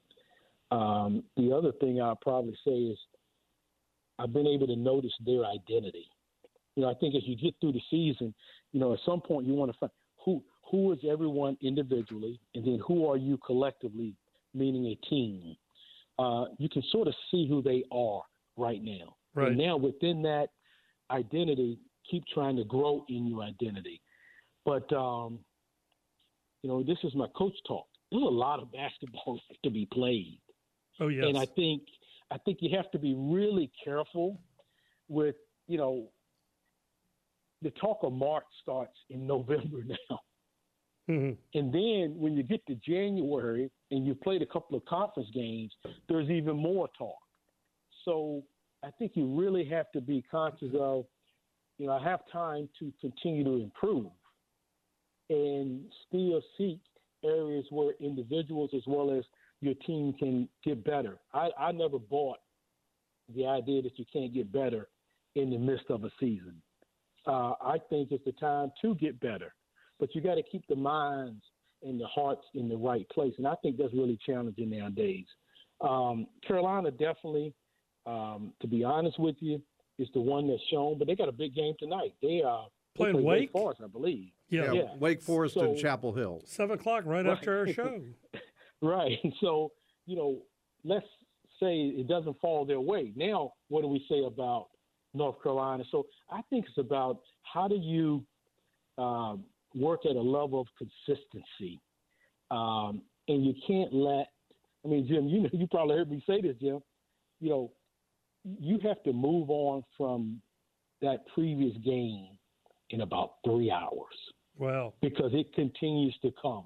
Um, 0.71 1.23
the 1.37 1.53
other 1.53 1.71
thing 1.79 2.01
I'll 2.01 2.15
probably 2.15 2.57
say 2.65 2.71
is 2.71 2.97
I've 4.19 4.33
been 4.33 4.47
able 4.47 4.67
to 4.67 4.75
notice 4.75 5.13
their 5.25 5.45
identity. 5.45 6.07
You 6.75 6.83
know, 6.83 6.89
I 6.89 6.93
think 6.95 7.15
as 7.15 7.23
you 7.25 7.35
get 7.35 7.55
through 7.59 7.73
the 7.73 7.81
season, 7.89 8.33
you 8.71 8.79
know, 8.79 8.93
at 8.93 8.99
some 9.05 9.21
point 9.21 9.45
you 9.45 9.53
want 9.53 9.71
to 9.71 9.77
find 9.77 9.91
who 10.23 10.43
who 10.69 10.91
is 10.91 10.99
everyone 11.07 11.57
individually, 11.61 12.39
and 12.55 12.65
then 12.65 12.79
who 12.85 13.07
are 13.07 13.17
you 13.17 13.37
collectively, 13.45 14.15
meaning 14.53 14.87
a 14.87 14.95
team. 15.07 15.55
Uh, 16.17 16.45
you 16.57 16.69
can 16.69 16.83
sort 16.91 17.07
of 17.07 17.13
see 17.29 17.47
who 17.47 17.61
they 17.61 17.83
are 17.91 18.21
right 18.57 18.83
now. 18.83 19.15
Right. 19.35 19.49
And 19.49 19.57
now 19.57 19.77
within 19.77 20.21
that 20.23 20.47
identity, 21.11 21.79
keep 22.09 22.23
trying 22.33 22.55
to 22.57 22.63
grow 22.63 23.05
in 23.09 23.27
your 23.27 23.43
identity. 23.43 24.01
But 24.65 24.91
um, 24.93 25.39
you 26.61 26.69
know, 26.69 26.83
this 26.83 26.97
is 27.03 27.13
my 27.13 27.27
coach 27.35 27.55
talk. 27.67 27.85
There's 28.11 28.23
a 28.23 28.25
lot 28.25 28.59
of 28.59 28.71
basketball 28.73 29.39
to 29.63 29.69
be 29.69 29.87
played. 29.91 30.39
Oh 30.99 31.09
yes. 31.09 31.25
And 31.27 31.37
I 31.37 31.45
think 31.45 31.83
I 32.33 32.37
think 32.39 32.59
you 32.61 32.75
have 32.75 32.89
to 32.91 32.99
be 32.99 33.13
really 33.15 33.71
careful 33.83 34.41
with 35.07 35.35
you 35.67 35.77
know 35.77 36.07
the 37.61 37.69
talk 37.71 37.99
of 38.01 38.11
March 38.11 38.43
starts 38.61 38.97
in 39.09 39.27
November 39.27 39.83
now. 39.85 40.19
Mm-hmm. 41.09 41.59
And 41.59 41.73
then 41.73 42.15
when 42.17 42.33
you 42.35 42.43
get 42.43 42.65
to 42.67 42.75
January 42.75 43.69
and 43.91 44.07
you 44.07 44.15
played 44.15 44.41
a 44.41 44.45
couple 44.45 44.75
of 44.75 44.85
conference 44.85 45.29
games, 45.33 45.71
there's 46.09 46.29
even 46.29 46.57
more 46.57 46.89
talk. 46.97 47.17
So 48.05 48.43
I 48.83 48.89
think 48.97 49.11
you 49.15 49.27
really 49.37 49.65
have 49.65 49.91
to 49.91 50.01
be 50.01 50.23
conscious 50.31 50.71
of, 50.79 51.05
you 51.77 51.87
know, 51.87 51.93
I 51.93 52.03
have 52.03 52.21
time 52.31 52.69
to 52.79 52.91
continue 53.01 53.43
to 53.43 53.63
improve 53.63 54.07
and 55.29 55.81
still 56.07 56.41
seek 56.57 56.79
areas 57.23 57.65
where 57.69 57.93
individuals 57.99 58.71
as 58.73 58.83
well 58.87 59.11
as 59.11 59.23
your 59.63 59.73
team 59.75 60.13
can 60.19 60.47
get 60.63 60.83
better. 60.83 61.17
I, 61.33 61.49
I 61.57 61.71
never 61.71 61.97
bought 61.97 62.37
the 63.33 63.45
idea 63.47 63.81
that 63.81 63.97
you 63.97 64.05
can't 64.11 64.33
get 64.33 64.51
better 64.51 64.89
in 65.35 65.49
the 65.49 65.57
midst 65.57 65.85
of 65.89 66.03
a 66.03 66.11
season. 66.19 66.61
Uh, 67.25 67.53
I 67.63 67.77
think 67.89 68.11
it's 68.11 68.25
the 68.25 68.33
time 68.33 68.71
to 68.81 68.93
get 68.95 69.19
better, 69.21 69.53
but 69.99 70.13
you 70.13 70.21
got 70.21 70.35
to 70.35 70.43
keep 70.43 70.67
the 70.67 70.75
minds 70.75 71.41
and 71.81 71.99
the 71.99 72.07
hearts 72.07 72.43
in 72.53 72.67
the 72.67 72.75
right 72.75 73.07
place, 73.09 73.33
and 73.37 73.47
I 73.47 73.55
think 73.61 73.77
that's 73.77 73.93
really 73.93 74.19
challenging 74.25 74.69
nowadays. 74.69 75.25
Um, 75.81 76.27
Carolina 76.45 76.91
definitely, 76.91 77.53
um, 78.05 78.51
to 78.61 78.67
be 78.67 78.83
honest 78.83 79.17
with 79.19 79.35
you, 79.39 79.61
is 79.99 80.09
the 80.13 80.19
one 80.21 80.47
that's 80.47 80.61
shown, 80.69 80.97
but 80.97 81.07
they 81.07 81.15
got 81.15 81.29
a 81.29 81.33
big 81.33 81.55
game 81.55 81.73
tonight. 81.79 82.13
They 82.21 82.41
are 82.45 82.67
Playing 82.95 83.15
they 83.17 83.21
play 83.23 83.39
Wake? 83.39 83.51
Forest, 83.51 83.81
I 83.83 83.87
believe. 83.87 84.29
Yeah. 84.49 84.71
Yeah, 84.71 84.83
Wake 84.99 85.21
Forest 85.21 85.55
and 85.57 85.77
Chapel 85.77 86.13
Hill. 86.13 86.41
Seven 86.45 86.77
o'clock, 86.77 87.03
right, 87.05 87.25
Right. 87.25 87.31
after 87.37 87.57
our 87.59 87.67
show. 87.67 88.01
Right. 88.83 89.19
So, 89.41 89.71
you 90.05 90.15
know, 90.15 90.39
let's 90.83 91.05
say 91.59 91.75
it 91.75 92.07
doesn't 92.07 92.39
fall 92.39 92.65
their 92.65 92.81
way. 92.81 93.13
Now, 93.15 93.53
what 93.69 93.81
do 93.81 93.87
we 93.87 94.05
say 94.09 94.25
about 94.25 94.67
North 95.13 95.41
Carolina? 95.41 95.83
So 95.91 96.05
I 96.29 96.41
think 96.49 96.65
it's 96.67 96.77
about 96.77 97.19
how 97.43 97.67
do 97.67 97.75
you 97.75 98.25
um, 98.97 99.45
work 99.73 100.01
at 100.05 100.15
a 100.15 100.21
level 100.21 100.59
of 100.61 100.67
consistency. 100.77 101.81
Um, 102.51 103.01
and 103.27 103.45
you 103.45 103.53
can't 103.65 103.93
let, 103.93 104.27
I 104.83 104.89
mean, 104.89 105.07
Jim, 105.07 105.27
you 105.27 105.41
know, 105.41 105.49
you 105.53 105.67
probably 105.67 105.95
heard 105.95 106.11
me 106.11 106.21
say 106.27 106.41
this, 106.41 106.57
Jim. 106.59 106.79
You 107.39 107.49
know, 107.49 107.71
you 108.59 108.79
have 108.83 109.01
to 109.03 109.13
move 109.13 109.49
on 109.49 109.83
from 109.97 110.41
that 111.01 111.25
previous 111.33 111.75
game 111.77 112.29
in 112.89 113.01
about 113.01 113.35
three 113.45 113.71
hours 113.71 114.13
Well, 114.57 114.93
because 115.01 115.31
it 115.33 115.53
continues 115.53 116.15
to 116.21 116.31
come 116.41 116.65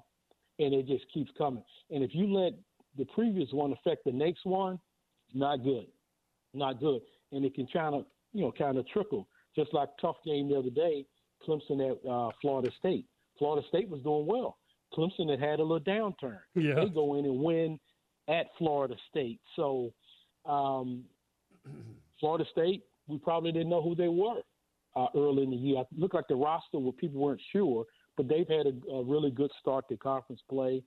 and 0.58 0.74
it 0.74 0.86
just 0.86 1.04
keeps 1.12 1.30
coming. 1.36 1.62
And 1.90 2.02
if 2.02 2.14
you 2.14 2.32
let 2.32 2.52
the 2.96 3.04
previous 3.06 3.48
one 3.52 3.72
affect 3.72 4.04
the 4.04 4.12
next 4.12 4.44
one, 4.44 4.78
not 5.34 5.62
good, 5.62 5.86
not 6.54 6.80
good. 6.80 7.00
And 7.32 7.44
it 7.44 7.54
can 7.54 7.66
kind 7.66 7.94
of, 7.94 8.06
you 8.32 8.42
know, 8.42 8.52
kind 8.52 8.78
of 8.78 8.86
trickle. 8.88 9.28
Just 9.54 9.72
like 9.74 9.88
tough 10.00 10.16
game 10.24 10.48
the 10.48 10.56
other 10.56 10.70
day, 10.70 11.04
Clemson 11.46 11.90
at 11.90 12.08
uh, 12.08 12.30
Florida 12.40 12.70
State. 12.78 13.06
Florida 13.38 13.66
State 13.68 13.88
was 13.88 14.02
doing 14.02 14.26
well. 14.26 14.58
Clemson 14.94 15.30
had 15.30 15.40
had 15.40 15.60
a 15.60 15.62
little 15.62 15.80
downturn. 15.80 16.38
Yeah. 16.54 16.74
They 16.74 16.88
go 16.88 17.14
in 17.14 17.24
and 17.24 17.38
win 17.38 17.78
at 18.28 18.46
Florida 18.58 18.94
State. 19.10 19.40
So 19.56 19.92
um, 20.46 21.04
Florida 22.20 22.44
State, 22.50 22.84
we 23.06 23.18
probably 23.18 23.52
didn't 23.52 23.68
know 23.68 23.82
who 23.82 23.94
they 23.94 24.08
were 24.08 24.40
uh, 24.96 25.06
early 25.14 25.44
in 25.44 25.50
the 25.50 25.56
year. 25.56 25.80
It 25.80 25.86
looked 25.98 26.14
like 26.14 26.28
the 26.28 26.36
roster 26.36 26.78
where 26.78 26.92
people 26.92 27.20
weren't 27.20 27.40
sure, 27.52 27.84
but 28.18 28.28
they've 28.28 28.48
had 28.48 28.66
a, 28.66 28.92
a 28.92 29.04
really 29.04 29.30
good 29.30 29.50
start 29.58 29.88
to 29.88 29.96
conference 29.96 30.42
play. 30.50 30.82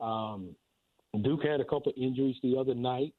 Um, 0.00 0.56
Duke 1.22 1.44
had 1.44 1.60
a 1.60 1.64
couple 1.64 1.92
injuries 1.96 2.36
the 2.42 2.56
other 2.56 2.74
night. 2.74 3.14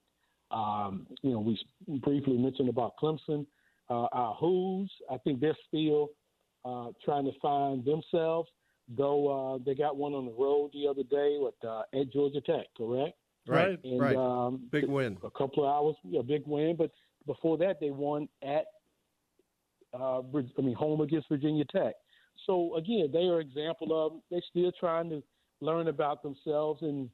Um, 0.49 1.07
you 1.21 1.31
know, 1.31 1.39
we 1.39 1.99
briefly 1.99 2.37
mentioned 2.37 2.67
about 2.67 2.93
Clemson. 3.01 3.45
Uh, 3.89 4.07
our 4.11 4.33
Hoos, 4.33 4.91
I 5.09 5.17
think 5.19 5.39
they're 5.39 5.57
still 5.67 6.09
uh, 6.65 6.87
trying 7.05 7.25
to 7.25 7.31
find 7.41 7.85
themselves, 7.85 8.49
though 8.97 9.27
uh, 9.55 9.59
they 9.65 9.75
got 9.75 9.95
one 9.95 10.13
on 10.13 10.25
the 10.25 10.31
road 10.33 10.71
the 10.73 10.87
other 10.87 11.03
day 11.03 11.37
with 11.39 11.53
uh, 11.65 11.83
at 11.93 12.11
Georgia 12.11 12.41
Tech, 12.41 12.65
correct? 12.75 13.15
Right, 13.47 13.79
And, 13.83 13.99
right. 13.99 14.15
Um, 14.15 14.61
Big 14.71 14.87
win. 14.87 15.17
A 15.23 15.31
couple 15.31 15.63
of 15.63 15.69
hours, 15.69 15.95
yeah, 16.03 16.21
big 16.21 16.43
win. 16.45 16.75
But 16.77 16.91
before 17.25 17.57
that, 17.57 17.79
they 17.79 17.91
won 17.91 18.27
at, 18.43 18.65
uh, 19.93 20.19
I 20.19 20.61
mean, 20.61 20.75
home 20.75 21.01
against 21.01 21.29
Virginia 21.29 21.65
Tech. 21.65 21.95
So 22.45 22.75
again, 22.75 23.09
they 23.11 23.25
are 23.25 23.39
example 23.39 24.05
of 24.05 24.21
they're 24.29 24.41
still 24.49 24.71
trying 24.79 25.09
to 25.09 25.23
learn 25.61 25.87
about 25.87 26.23
themselves, 26.23 26.81
and 26.81 27.09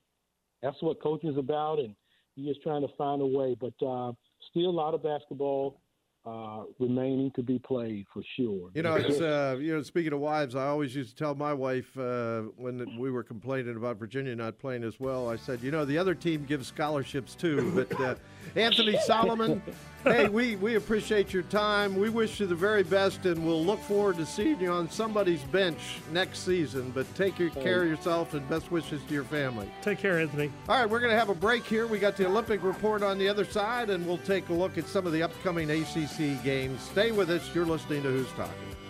that's 0.62 0.82
what 0.82 1.02
coaching 1.02 1.30
is 1.30 1.38
about. 1.38 1.80
And 1.80 1.96
you're 2.36 2.54
just 2.54 2.64
trying 2.64 2.82
to 2.82 2.94
find 2.98 3.22
a 3.22 3.26
way. 3.26 3.56
But 3.60 3.74
uh, 3.86 4.14
still, 4.50 4.70
a 4.70 4.72
lot 4.72 4.94
of 4.94 5.04
basketball 5.04 5.82
uh, 6.28 6.64
remaining 6.80 7.32
to 7.32 7.42
be 7.42 7.58
played 7.60 8.06
for 8.14 8.22
sure. 8.36 8.70
You 8.74 8.82
know, 8.82 8.96
it's 8.96 9.22
uh, 9.22 9.58
you 9.60 9.74
know. 9.74 9.82
Speaking 9.82 10.12
of 10.12 10.20
wives, 10.20 10.56
I 10.56 10.68
always 10.68 10.96
used 10.96 11.12
to 11.12 11.16
tell 11.16 11.36
my 11.36 11.54
wife 11.54 11.98
uh, 11.98 12.42
when 12.58 12.98
we 12.98 13.10
were 13.10 13.24
complaining 13.24 13.78
about 13.78 13.98
Virginia 13.98 14.36
not 14.36 14.60
playing 14.60 14.84
as 14.84 15.00
well. 15.00 15.30
I 15.30 15.38
said, 15.38 15.62
you 15.62 15.72
know, 15.72 15.86
the 15.86 15.98
other 15.98 16.14
team 16.14 16.44
gives 16.44 16.68
scholarships 16.68 17.36
too. 17.36 17.72
But 17.78 18.02
uh, 18.02 18.16
Anthony 18.56 18.98
Solomon, 19.06 19.62
hey, 20.04 20.28
we 20.28 20.56
we 20.58 20.76
appreciate 20.76 21.32
your 21.32 21.44
time. 21.44 21.96
We 21.96 22.10
wish 22.10 22.40
you 22.40 22.48
the 22.48 22.56
very 22.56 22.84
best, 22.84 23.26
and 23.26 23.46
we'll 23.46 23.64
look 23.64 23.80
forward 23.82 24.18
to 24.18 24.26
seeing 24.26 24.60
you 24.60 24.72
on 24.72 24.90
somebody's 24.90 25.44
bench 25.44 25.80
next 26.12 26.40
season. 26.40 26.92
But 26.92 27.14
take 27.16 27.40
your 27.40 27.52
care 27.52 27.84
of 27.84 27.90
yourself, 27.90 28.34
and 28.34 28.48
best 28.50 28.72
wishes 28.72 29.02
to 29.08 29.14
your 29.14 29.24
family. 29.24 29.70
Take 29.82 30.00
care, 30.00 30.20
Anthony. 30.20 30.52
All 30.68 30.80
right, 30.80 30.90
we're 30.90 31.00
going 31.00 31.12
to 31.12 31.20
have 31.20 31.30
a 31.30 31.36
break 31.36 31.66
here. 31.66 31.88
We 31.88 32.00
got 32.00 32.18
the 32.18 32.28
Olympic 32.28 32.64
report 32.64 33.02
on 33.02 33.18
the 33.18 33.30
other 33.30 33.46
side, 33.46 33.90
and 33.90 34.06
we'll 34.06 34.18
take 34.20 34.50
a 34.50 34.54
look 34.54 34.78
at 34.78 34.88
some 34.88 35.06
of 35.06 35.14
the 35.14 35.24
upcoming 35.24 35.70
ACC 35.70 36.17
games. 36.18 36.82
Stay 36.82 37.12
with 37.12 37.30
us. 37.30 37.54
You're 37.54 37.66
listening 37.66 38.04
to 38.04 38.10
Hoos 38.10 38.32
Talking. 38.36 38.87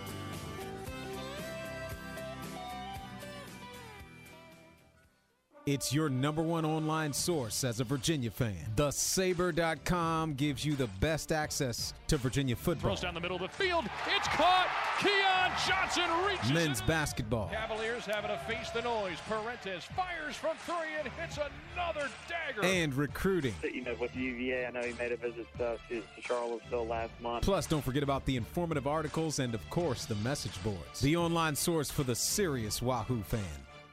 It's 5.70 5.92
your 5.92 6.08
number 6.08 6.40
one 6.40 6.64
online 6.64 7.12
source 7.12 7.62
as 7.62 7.78
a 7.78 7.84
Virginia 7.84 8.30
fan. 8.30 8.56
TheSabre.com 8.74 10.32
gives 10.32 10.64
you 10.64 10.74
the 10.76 10.86
best 10.98 11.30
access 11.30 11.92
to 12.06 12.16
Virginia 12.16 12.56
football, 12.56 12.92
Throws 12.92 13.02
down 13.02 13.12
the 13.12 13.20
middle 13.20 13.36
of 13.36 13.42
the 13.42 13.48
field. 13.50 13.84
It's 14.16 14.28
caught. 14.28 14.66
Keon 14.98 15.52
Johnson 15.68 16.04
reaches 16.26 16.52
men's 16.54 16.80
it. 16.80 16.86
basketball, 16.86 17.50
Cavaliers 17.50 18.06
having 18.06 18.30
to 18.30 18.38
face 18.48 18.70
the 18.70 18.80
noise. 18.80 19.18
Parentes 19.28 19.84
fires 19.94 20.36
from 20.36 20.56
three 20.64 20.96
and 20.98 21.08
hits 21.20 21.38
another 21.76 22.08
dagger. 22.26 22.64
and 22.64 22.94
recruiting. 22.94 23.54
You 23.62 23.82
know, 23.84 23.94
with 24.00 24.16
UVA, 24.16 24.64
I 24.64 24.70
know 24.70 24.80
he 24.80 24.94
made 24.94 25.12
a 25.12 25.18
visit 25.18 25.46
uh, 25.60 25.74
to, 25.90 26.00
to 26.00 26.22
Charlottesville 26.22 26.86
last 26.86 27.12
month. 27.20 27.44
Plus, 27.44 27.66
don't 27.66 27.84
forget 27.84 28.02
about 28.02 28.24
the 28.24 28.36
informative 28.36 28.86
articles 28.86 29.38
and, 29.38 29.54
of 29.54 29.68
course, 29.68 30.06
the 30.06 30.14
message 30.16 30.62
boards. 30.64 31.00
The 31.00 31.14
online 31.14 31.56
source 31.56 31.90
for 31.90 32.04
the 32.04 32.14
serious 32.14 32.80
Wahoo 32.80 33.20
fan. 33.22 33.42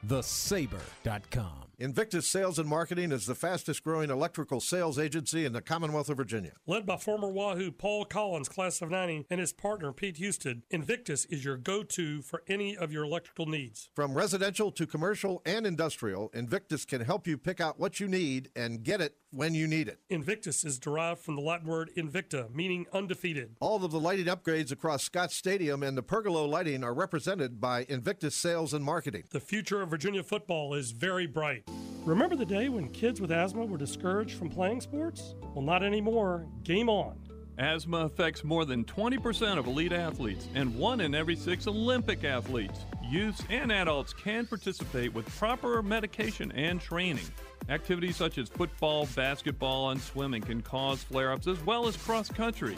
TheSabre.com. 0.06 1.65
Invictus 1.78 2.26
Sales 2.26 2.58
and 2.58 2.66
Marketing 2.66 3.12
is 3.12 3.26
the 3.26 3.34
fastest 3.34 3.84
growing 3.84 4.08
electrical 4.08 4.60
sales 4.60 4.98
agency 4.98 5.44
in 5.44 5.52
the 5.52 5.60
Commonwealth 5.60 6.08
of 6.08 6.16
Virginia. 6.16 6.52
Led 6.66 6.86
by 6.86 6.96
former 6.96 7.28
Wahoo 7.28 7.70
Paul 7.70 8.06
Collins, 8.06 8.48
class 8.48 8.80
of 8.80 8.90
90, 8.90 9.26
and 9.28 9.40
his 9.40 9.52
partner 9.52 9.92
Pete 9.92 10.16
Houston, 10.16 10.62
Invictus 10.70 11.26
is 11.26 11.44
your 11.44 11.58
go 11.58 11.82
to 11.82 12.22
for 12.22 12.42
any 12.48 12.74
of 12.74 12.92
your 12.92 13.04
electrical 13.04 13.44
needs. 13.44 13.90
From 13.94 14.14
residential 14.14 14.72
to 14.72 14.86
commercial 14.86 15.42
and 15.44 15.66
industrial, 15.66 16.30
Invictus 16.32 16.86
can 16.86 17.02
help 17.02 17.26
you 17.26 17.36
pick 17.36 17.60
out 17.60 17.78
what 17.78 18.00
you 18.00 18.08
need 18.08 18.48
and 18.56 18.82
get 18.82 19.02
it 19.02 19.18
when 19.30 19.54
you 19.54 19.66
need 19.66 19.86
it. 19.86 20.00
Invictus 20.08 20.64
is 20.64 20.78
derived 20.78 21.20
from 21.20 21.36
the 21.36 21.42
Latin 21.42 21.68
word 21.68 21.90
invicta, 21.94 22.50
meaning 22.54 22.86
undefeated. 22.94 23.54
All 23.60 23.84
of 23.84 23.90
the 23.90 24.00
lighting 24.00 24.26
upgrades 24.26 24.72
across 24.72 25.02
Scott 25.02 25.30
Stadium 25.30 25.82
and 25.82 25.98
the 25.98 26.02
pergola 26.02 26.46
lighting 26.46 26.82
are 26.82 26.94
represented 26.94 27.60
by 27.60 27.84
Invictus 27.86 28.34
Sales 28.34 28.72
and 28.72 28.82
Marketing. 28.82 29.24
The 29.28 29.40
future 29.40 29.82
of 29.82 29.90
Virginia 29.90 30.22
football 30.22 30.72
is 30.72 30.92
very 30.92 31.26
bright. 31.26 31.65
Remember 32.06 32.36
the 32.36 32.46
day 32.46 32.68
when 32.68 32.88
kids 32.90 33.20
with 33.20 33.32
asthma 33.32 33.64
were 33.64 33.76
discouraged 33.76 34.38
from 34.38 34.48
playing 34.48 34.80
sports? 34.80 35.34
Well, 35.54 35.64
not 35.64 35.82
anymore. 35.82 36.46
Game 36.62 36.88
on. 36.88 37.18
Asthma 37.58 38.04
affects 38.04 38.44
more 38.44 38.64
than 38.64 38.84
20% 38.84 39.58
of 39.58 39.66
elite 39.66 39.92
athletes 39.92 40.46
and 40.54 40.72
one 40.78 41.00
in 41.00 41.16
every 41.16 41.34
six 41.34 41.66
Olympic 41.66 42.22
athletes. 42.22 42.84
Youths 43.10 43.42
and 43.50 43.72
adults 43.72 44.12
can 44.12 44.46
participate 44.46 45.12
with 45.14 45.26
proper 45.36 45.82
medication 45.82 46.52
and 46.52 46.80
training. 46.80 47.26
Activities 47.68 48.14
such 48.14 48.38
as 48.38 48.48
football, 48.48 49.08
basketball, 49.16 49.90
and 49.90 50.00
swimming 50.00 50.42
can 50.42 50.62
cause 50.62 51.02
flare 51.02 51.32
ups 51.32 51.48
as 51.48 51.60
well 51.66 51.88
as 51.88 51.96
cross 51.96 52.28
country. 52.28 52.76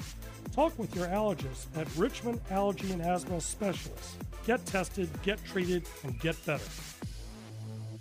Talk 0.52 0.78
with 0.78 0.96
your 0.96 1.08
allergist 1.08 1.66
at 1.76 1.86
Richmond 1.98 2.40
Allergy 2.50 2.92
and 2.92 3.02
Asthma 3.02 3.42
Specialists. 3.42 4.16
Get 4.46 4.64
tested, 4.64 5.10
get 5.22 5.44
treated, 5.44 5.86
and 6.02 6.18
get 6.18 6.42
better. 6.46 6.64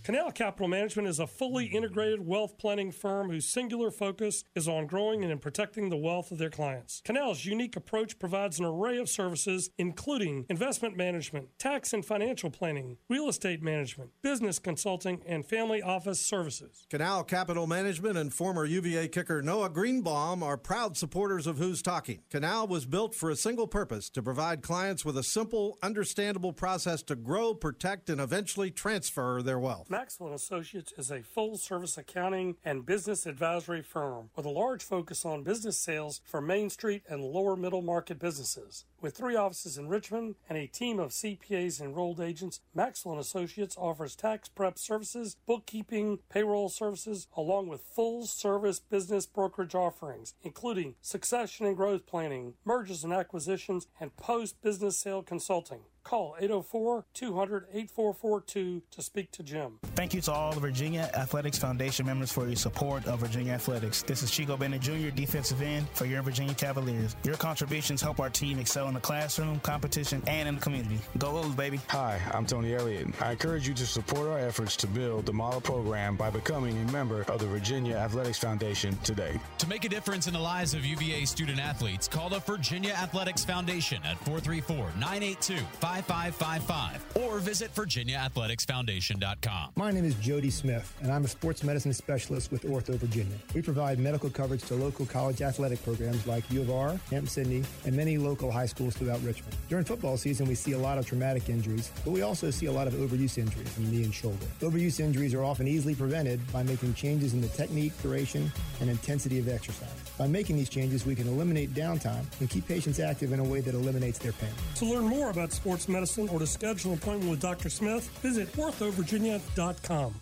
Canal 0.07 0.31
Capital 0.31 0.69
Management 0.69 1.09
is 1.09 1.19
a 1.19 1.27
fully 1.27 1.65
integrated 1.65 2.25
wealth 2.25 2.57
planning 2.57 2.93
firm 2.93 3.29
whose 3.29 3.45
singular 3.45 3.91
focus 3.91 4.45
is 4.55 4.65
on 4.65 4.87
growing 4.87 5.21
and 5.21 5.33
in 5.33 5.37
protecting 5.37 5.89
the 5.89 5.97
wealth 5.97 6.31
of 6.31 6.37
their 6.37 6.49
clients. 6.49 7.01
Canal's 7.03 7.43
unique 7.43 7.75
approach 7.75 8.17
provides 8.17 8.57
an 8.57 8.63
array 8.63 8.99
of 8.99 9.09
services, 9.09 9.69
including 9.77 10.45
investment 10.49 10.95
management, 10.95 11.49
tax 11.59 11.91
and 11.91 12.05
financial 12.05 12.49
planning, 12.49 12.95
real 13.09 13.27
estate 13.27 13.61
management, 13.61 14.11
business 14.21 14.59
consulting, 14.59 15.21
and 15.27 15.45
family 15.45 15.81
office 15.81 16.21
services. 16.21 16.87
Canal 16.89 17.25
Capital 17.25 17.67
Management 17.67 18.17
and 18.17 18.33
former 18.33 18.63
UVA 18.63 19.09
kicker 19.09 19.41
Noah 19.41 19.69
Greenbaum 19.69 20.41
are 20.41 20.55
proud 20.55 20.95
supporters 20.95 21.47
of 21.47 21.57
Hoos 21.57 21.81
Talking. 21.81 22.21
Canal 22.29 22.65
was 22.65 22.85
built 22.85 23.13
for 23.13 23.29
a 23.29 23.35
single 23.35 23.67
purpose 23.67 24.09
to 24.11 24.23
provide 24.23 24.61
clients 24.61 25.03
with 25.03 25.17
a 25.17 25.23
simple, 25.23 25.77
understandable 25.83 26.53
process 26.53 27.03
to 27.03 27.15
grow, 27.17 27.53
protect, 27.53 28.09
and 28.09 28.21
eventually 28.21 28.71
transfer 28.71 29.41
their 29.41 29.59
wealth. 29.59 29.89
Maxwell 29.97 30.35
Associates 30.35 30.93
is 30.95 31.09
a 31.09 31.23
full-service 31.23 31.97
accounting 31.97 32.55
and 32.63 32.85
business 32.85 33.25
advisory 33.25 33.81
firm 33.81 34.29
with 34.35 34.45
a 34.45 34.49
large 34.49 34.83
focus 34.83 35.25
on 35.25 35.41
business 35.41 35.75
sales 35.75 36.21
for 36.23 36.39
Main 36.39 36.69
Street 36.69 37.01
and 37.09 37.23
lower 37.23 37.55
middle 37.55 37.81
market 37.81 38.19
businesses. 38.19 38.85
With 39.01 39.17
three 39.17 39.35
offices 39.35 39.75
in 39.75 39.87
Richmond 39.87 40.35
and 40.47 40.55
a 40.55 40.67
team 40.67 40.99
of 40.99 41.09
CPAs 41.09 41.79
and 41.79 41.89
enrolled 41.89 42.21
agents, 42.21 42.59
Maxwell 42.75 43.17
Associates 43.17 43.75
offers 43.75 44.15
tax 44.15 44.49
prep 44.49 44.77
services, 44.77 45.35
bookkeeping, 45.47 46.19
payroll 46.29 46.69
services, 46.69 47.25
along 47.35 47.67
with 47.67 47.81
full-service 47.81 48.79
business 48.79 49.25
brokerage 49.25 49.73
offerings, 49.73 50.35
including 50.43 50.93
succession 51.01 51.65
and 51.65 51.75
growth 51.75 52.05
planning, 52.05 52.53
mergers 52.63 53.03
and 53.03 53.13
acquisitions, 53.13 53.87
and 53.99 54.15
post-business 54.15 54.95
sale 54.95 55.23
consulting. 55.23 55.79
Call 56.07 56.37
804 56.39 57.03
200 57.13 57.65
8442 57.73 58.81
to 58.91 59.01
speak 59.01 59.29
to 59.31 59.43
Jim. 59.43 59.77
Thank 59.93 60.13
you 60.13 60.21
to 60.21 60.31
all 60.31 60.53
the 60.53 60.61
Virginia 60.61 61.11
Athletics 61.13 61.57
Foundation 61.57 62.05
members 62.05 62.31
for 62.31 62.47
your 62.47 62.55
support 62.55 63.05
of 63.07 63.19
Virginia 63.19 63.51
Athletics. 63.51 64.03
This 64.03 64.23
is 64.23 64.31
Chico 64.31 64.55
Bennett 64.55 64.79
Jr., 64.79 65.09
defensive 65.13 65.61
end 65.61 65.85
for 65.89 66.05
your 66.05 66.21
Virginia 66.21 66.53
Cavaliers. 66.53 67.17
Your 67.25 67.35
contributions 67.35 68.01
help 68.01 68.21
our 68.21 68.29
team 68.29 68.57
excel 68.57 68.87
in 68.87 68.93
the 68.93 69.01
classroom, 69.01 69.59
competition, 69.59 70.23
and 70.27 70.47
in 70.47 70.55
the 70.55 70.61
community. 70.61 70.97
Go 71.17 71.33
Wolves, 71.33 71.55
baby. 71.55 71.81
Hi, 71.89 72.21
I'm 72.31 72.45
Tony 72.45 72.73
Elliott. 72.73 73.07
I 73.21 73.31
encourage 73.31 73.67
you 73.67 73.73
to 73.73 73.85
support 73.85 74.29
our 74.29 74.39
efforts 74.39 74.77
to 74.77 74.87
build 74.87 75.25
the 75.25 75.33
model 75.33 75.59
program 75.59 76.15
by 76.15 76.29
becoming 76.29 76.77
a 76.87 76.91
member 76.93 77.23
of 77.23 77.39
the 77.39 77.47
Virginia 77.47 77.97
Athletics 77.97 78.37
Foundation 78.37 78.97
today. 79.03 79.37
To 79.57 79.67
make 79.67 79.83
a 79.83 79.89
difference 79.89 80.25
in 80.25 80.31
the 80.31 80.39
lives 80.39 80.73
of 80.73 80.85
UVA 80.85 81.25
student 81.25 81.59
athletes, 81.59 82.07
call 82.07 82.29
the 82.29 82.39
Virginia 82.39 82.93
Athletics 82.93 83.43
Foundation 83.43 84.01
at 84.05 84.17
434 84.19 84.77
982 84.97 85.57
5555 86.01 87.05
or 87.23 87.39
visit 87.39 87.73
VirginiaAthleticsFoundation.com. 87.73 89.71
My 89.75 89.91
name 89.91 90.05
is 90.05 90.15
Jody 90.15 90.49
Smith, 90.49 90.93
and 91.01 91.11
I'm 91.11 91.25
a 91.25 91.27
sports 91.27 91.63
medicine 91.63 91.93
specialist 91.93 92.51
with 92.51 92.63
Ortho 92.63 92.95
Virginia. 92.95 93.35
We 93.53 93.61
provide 93.61 93.99
medical 93.99 94.29
coverage 94.29 94.63
to 94.63 94.75
local 94.75 95.05
college 95.05 95.41
athletic 95.41 95.83
programs 95.83 96.25
like 96.27 96.49
U 96.51 96.61
of 96.61 96.71
R, 96.71 96.99
Hampden-Sydney, 97.09 97.63
and 97.85 97.95
many 97.95 98.17
local 98.17 98.51
high 98.51 98.65
schools 98.65 98.95
throughout 98.95 99.21
Richmond. 99.23 99.55
During 99.69 99.85
football 99.85 100.17
season, 100.17 100.47
we 100.47 100.55
see 100.55 100.73
a 100.73 100.77
lot 100.77 100.97
of 100.97 101.05
traumatic 101.05 101.49
injuries, 101.49 101.91
but 102.03 102.11
we 102.11 102.21
also 102.21 102.49
see 102.51 102.67
a 102.67 102.71
lot 102.71 102.87
of 102.87 102.93
overuse 102.93 103.37
injuries 103.37 103.69
from 103.69 103.89
knee 103.91 104.03
and 104.03 104.13
shoulder. 104.13 104.45
Overuse 104.61 104.99
injuries 104.99 105.33
are 105.33 105.43
often 105.43 105.67
easily 105.67 105.95
prevented 105.95 106.39
by 106.51 106.63
making 106.63 106.93
changes 106.93 107.33
in 107.33 107.41
the 107.41 107.47
technique, 107.49 107.93
duration, 108.01 108.51
and 108.81 108.89
intensity 108.89 109.39
of 109.39 109.47
exercise. 109.47 109.89
By 110.17 110.27
making 110.27 110.57
these 110.57 110.69
changes, 110.69 111.05
we 111.05 111.15
can 111.15 111.27
eliminate 111.27 111.73
downtime 111.73 112.25
and 112.39 112.49
keep 112.49 112.67
patients 112.67 112.99
active 112.99 113.33
in 113.33 113.39
a 113.39 113.43
way 113.43 113.61
that 113.61 113.73
eliminates 113.75 114.17
their 114.19 114.31
pain. 114.33 114.49
To 114.75 114.85
learn 114.85 115.05
more 115.05 115.29
about 115.29 115.51
sports 115.51 115.86
medicine 115.87 116.29
or 116.29 116.39
to 116.39 116.47
schedule 116.47 116.91
an 116.91 116.97
appointment 116.97 117.31
with 117.31 117.41
Dr. 117.41 117.69
Smith, 117.69 118.07
visit 118.21 118.51
orthovirginia.com. 118.53 120.15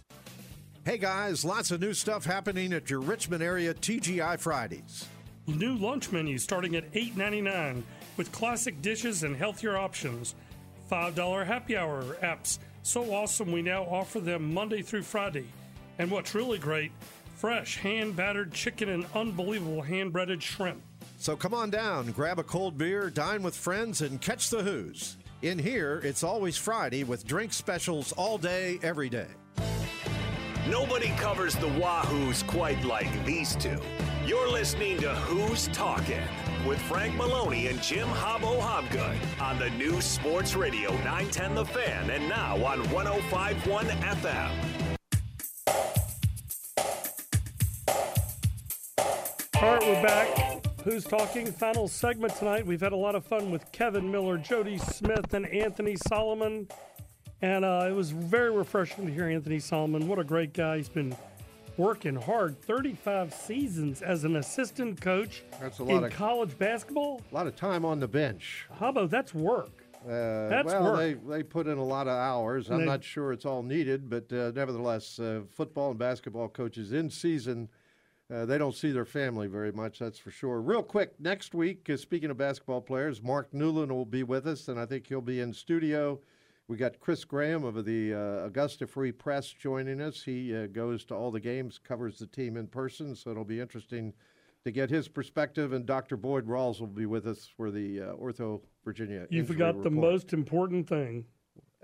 Hey 0.86 0.97
guys, 0.99 1.43
lots 1.43 1.72
of 1.72 1.82
new 1.82 1.93
stuff 1.93 2.26
happening 2.26 2.72
at 2.72 2.89
your 2.89 2.99
Richmond 2.99 3.41
area 3.41 3.74
TGI 3.74 4.39
Fridays. 4.39 5.07
New 5.47 5.76
lunch 5.76 6.11
menu 6.11 6.38
starting 6.38 6.76
at 6.76 6.91
$8.99 6.91 7.84
with 8.18 8.32
classic 8.32 8.82
dishes 8.82 9.24
and 9.24 9.36
healthier 9.36 9.78
options. 9.78 10.36
$5 10.91 11.45
happy 11.45 11.76
hour 11.76 12.03
apps. 12.22 12.59
So 12.84 13.13
awesome 13.13 13.51
we 13.51 13.61
now 13.63 13.84
offer 13.84 14.20
them 14.20 14.53
Monday 14.53 14.84
through 14.84 15.03
Friday. 15.03 15.47
And 15.97 16.11
what's 16.11 16.36
really 16.36 16.59
great, 16.59 16.91
fresh 17.36 17.78
hand 17.78 18.16
battered 18.16 18.53
chicken 18.53 18.89
and 18.89 19.05
unbelievable 19.16 19.82
hand 19.82 20.13
breaded 20.13 20.43
shrimp. 20.43 20.82
So 21.18 21.36
come 21.36 21.53
on 21.53 21.70
down, 21.72 22.11
grab 22.11 22.38
a 22.38 22.43
cold 22.43 22.78
beer, 22.78 23.09
dine 23.09 23.41
with 23.41 23.55
friends, 23.55 24.01
and 24.01 24.22
catch 24.22 24.49
the 24.49 24.61
Hoos. 24.61 25.18
In 25.42 25.60
here, 25.60 26.02
it's 26.04 26.24
always 26.24 26.56
Friday 26.58 27.04
with 27.04 27.28
drink 27.28 27.52
specials 27.52 28.14
all 28.14 28.38
day, 28.38 28.80
every 28.82 29.10
day. 29.10 29.28
Nobody 30.70 31.10
covers 31.18 31.56
the 31.56 31.68
Wahoos 31.68 32.46
quite 32.48 32.84
like 32.84 33.26
these 33.26 33.56
two. 33.58 33.78
You're 34.26 34.50
listening 34.50 34.98
to 35.02 35.14
Hoos 35.14 35.68
Talking 35.68 36.24
with 36.66 36.80
Frank 36.84 37.16
Maloney 37.16 37.68
and 37.68 37.80
Jim 37.84 38.08
Hobbo 38.08 38.60
Hobgood 38.60 39.18
on 39.42 39.60
the 39.60 39.70
new 39.72 40.02
Sports 40.02 40.56
Radio 40.56 40.90
910 41.04 41.56
The 41.56 41.66
Fan 41.66 42.10
and 42.10 42.28
now 42.28 42.56
on 42.66 42.80
1051 42.90 43.86
FM. 43.86 44.52
All 49.62 49.74
right, 49.74 49.82
we're 49.82 50.04
back. 50.04 50.55
Hoos 50.86 51.04
talking? 51.04 51.52
Final 51.52 51.88
segment 51.88 52.36
tonight. 52.36 52.66
We've 52.66 52.80
had 52.82 52.92
a 52.94 52.96
lot 52.98 53.16
of 53.16 53.26
fun 53.26 53.50
with 53.50 53.72
Kevin 53.72 54.12
Miller, 54.12 54.38
Jody 54.38 54.78
Smith, 54.78 55.34
and 55.34 55.48
Anthony 55.48 55.96
Solomon. 56.08 56.68
And 57.42 57.66
uh, 57.66 57.88
it 57.90 57.92
was 57.94 58.12
very 58.12 58.52
refreshing 58.52 59.08
to 59.08 59.12
hear 59.12 59.28
Anthony 59.28 59.60
Solomon. 59.60 60.08
What 60.08 60.20
a 60.20 60.24
great 60.24 60.54
guy. 60.54 60.78
He's 60.78 60.88
been 60.90 61.16
working 61.78 62.16
hard 62.16 62.62
35 62.62 63.34
seasons 63.34 64.02
as 64.04 64.24
an 64.26 64.36
assistant 64.38 65.02
coach 65.02 65.44
That's 65.60 65.80
a 65.80 65.84
lot 65.84 65.98
in 65.98 66.04
of- 66.06 66.14
college 66.14 66.58
basketball. 66.58 67.22
A 67.32 67.36
lot 67.36 67.48
of 67.48 67.56
time 67.56 67.84
on 67.84 68.00
the 68.00 68.08
bench. 68.08 68.68
How 68.80 68.90
about 68.90 69.10
that's 69.10 69.34
work? 69.34 69.72
Uh, 70.08 70.50
That's 70.50 70.68
well, 70.68 70.84
work. 70.84 70.98
they 71.00 71.14
they 71.16 71.42
put 71.42 71.66
in 71.66 71.80
a 71.80 71.84
lot 71.84 72.08
of 72.08 72.14
hours. 72.14 72.70
I'm 72.70 72.82
They- 72.82 72.86
not 72.86 73.04
sure 73.04 73.32
it's 73.34 73.44
all 73.44 73.64
needed, 73.64 74.08
but 74.08 74.32
uh, 74.32 74.52
nevertheless, 74.54 75.18
uh, 75.20 75.42
football 75.50 75.90
and 75.90 75.98
basketball 76.00 76.48
coaches 76.48 76.94
in 76.94 77.10
season, 77.10 77.70
uh, 78.34 78.46
they 78.46 78.58
don't 78.58 78.76
see 78.76 78.92
their 78.92 79.06
family 79.06 79.48
very 79.48 79.72
much. 79.72 80.00
That's 80.00 80.18
for 80.18 80.32
sure. 80.32 80.60
Real 80.60 80.82
quick, 80.82 81.20
next 81.20 81.54
week, 81.54 81.90
uh, 81.90 81.98
speaking 81.98 82.32
of 82.32 82.38
basketball 82.38 82.82
players, 82.82 83.22
Mark 83.22 83.54
Newland 83.54 83.92
will 83.92 84.06
be 84.06 84.24
with 84.24 84.48
us, 84.48 84.68
and 84.68 84.80
I 84.80 84.86
think 84.86 85.08
he'll 85.08 85.22
be 85.22 85.42
in 85.42 85.54
studio. 85.54 86.20
We 86.68 86.78
got 86.78 87.00
Chris 87.00 87.24
Graham 87.24 87.64
of 87.64 87.86
the 87.86 88.16
uh, 88.16 88.46
Augusta 88.46 88.88
Free 88.88 89.12
Press 89.12 89.50
joining 89.52 90.02
us. 90.02 90.24
He 90.24 90.56
uh, 90.56 90.66
goes 90.66 91.06
to 91.06 91.16
all 91.16 91.30
the 91.30 91.40
games, 91.40 91.78
covers 91.78 92.18
the 92.18 92.26
team 92.26 92.58
in 92.58 92.66
person, 92.66 93.16
so 93.16 93.30
it'll 93.30 93.46
be 93.46 93.60
interesting 93.60 94.14
to 94.64 94.72
get 94.72 94.90
his 94.90 95.08
perspective. 95.08 95.74
And 95.74 95.86
Dr. 95.86 96.18
Boyd 96.18 96.48
Rawls 96.48 96.80
will 96.80 96.88
be 96.88 97.06
with 97.06 97.28
us 97.28 97.48
for 97.56 97.70
the 97.70 98.02
uh, 98.02 98.06
Ortho 98.14 98.62
Virginia. 98.84 99.28
You 99.30 99.46
forgot 99.46 99.84
the 99.84 99.92
most 99.92 100.34
important 100.34 100.90
thing. 100.90 101.26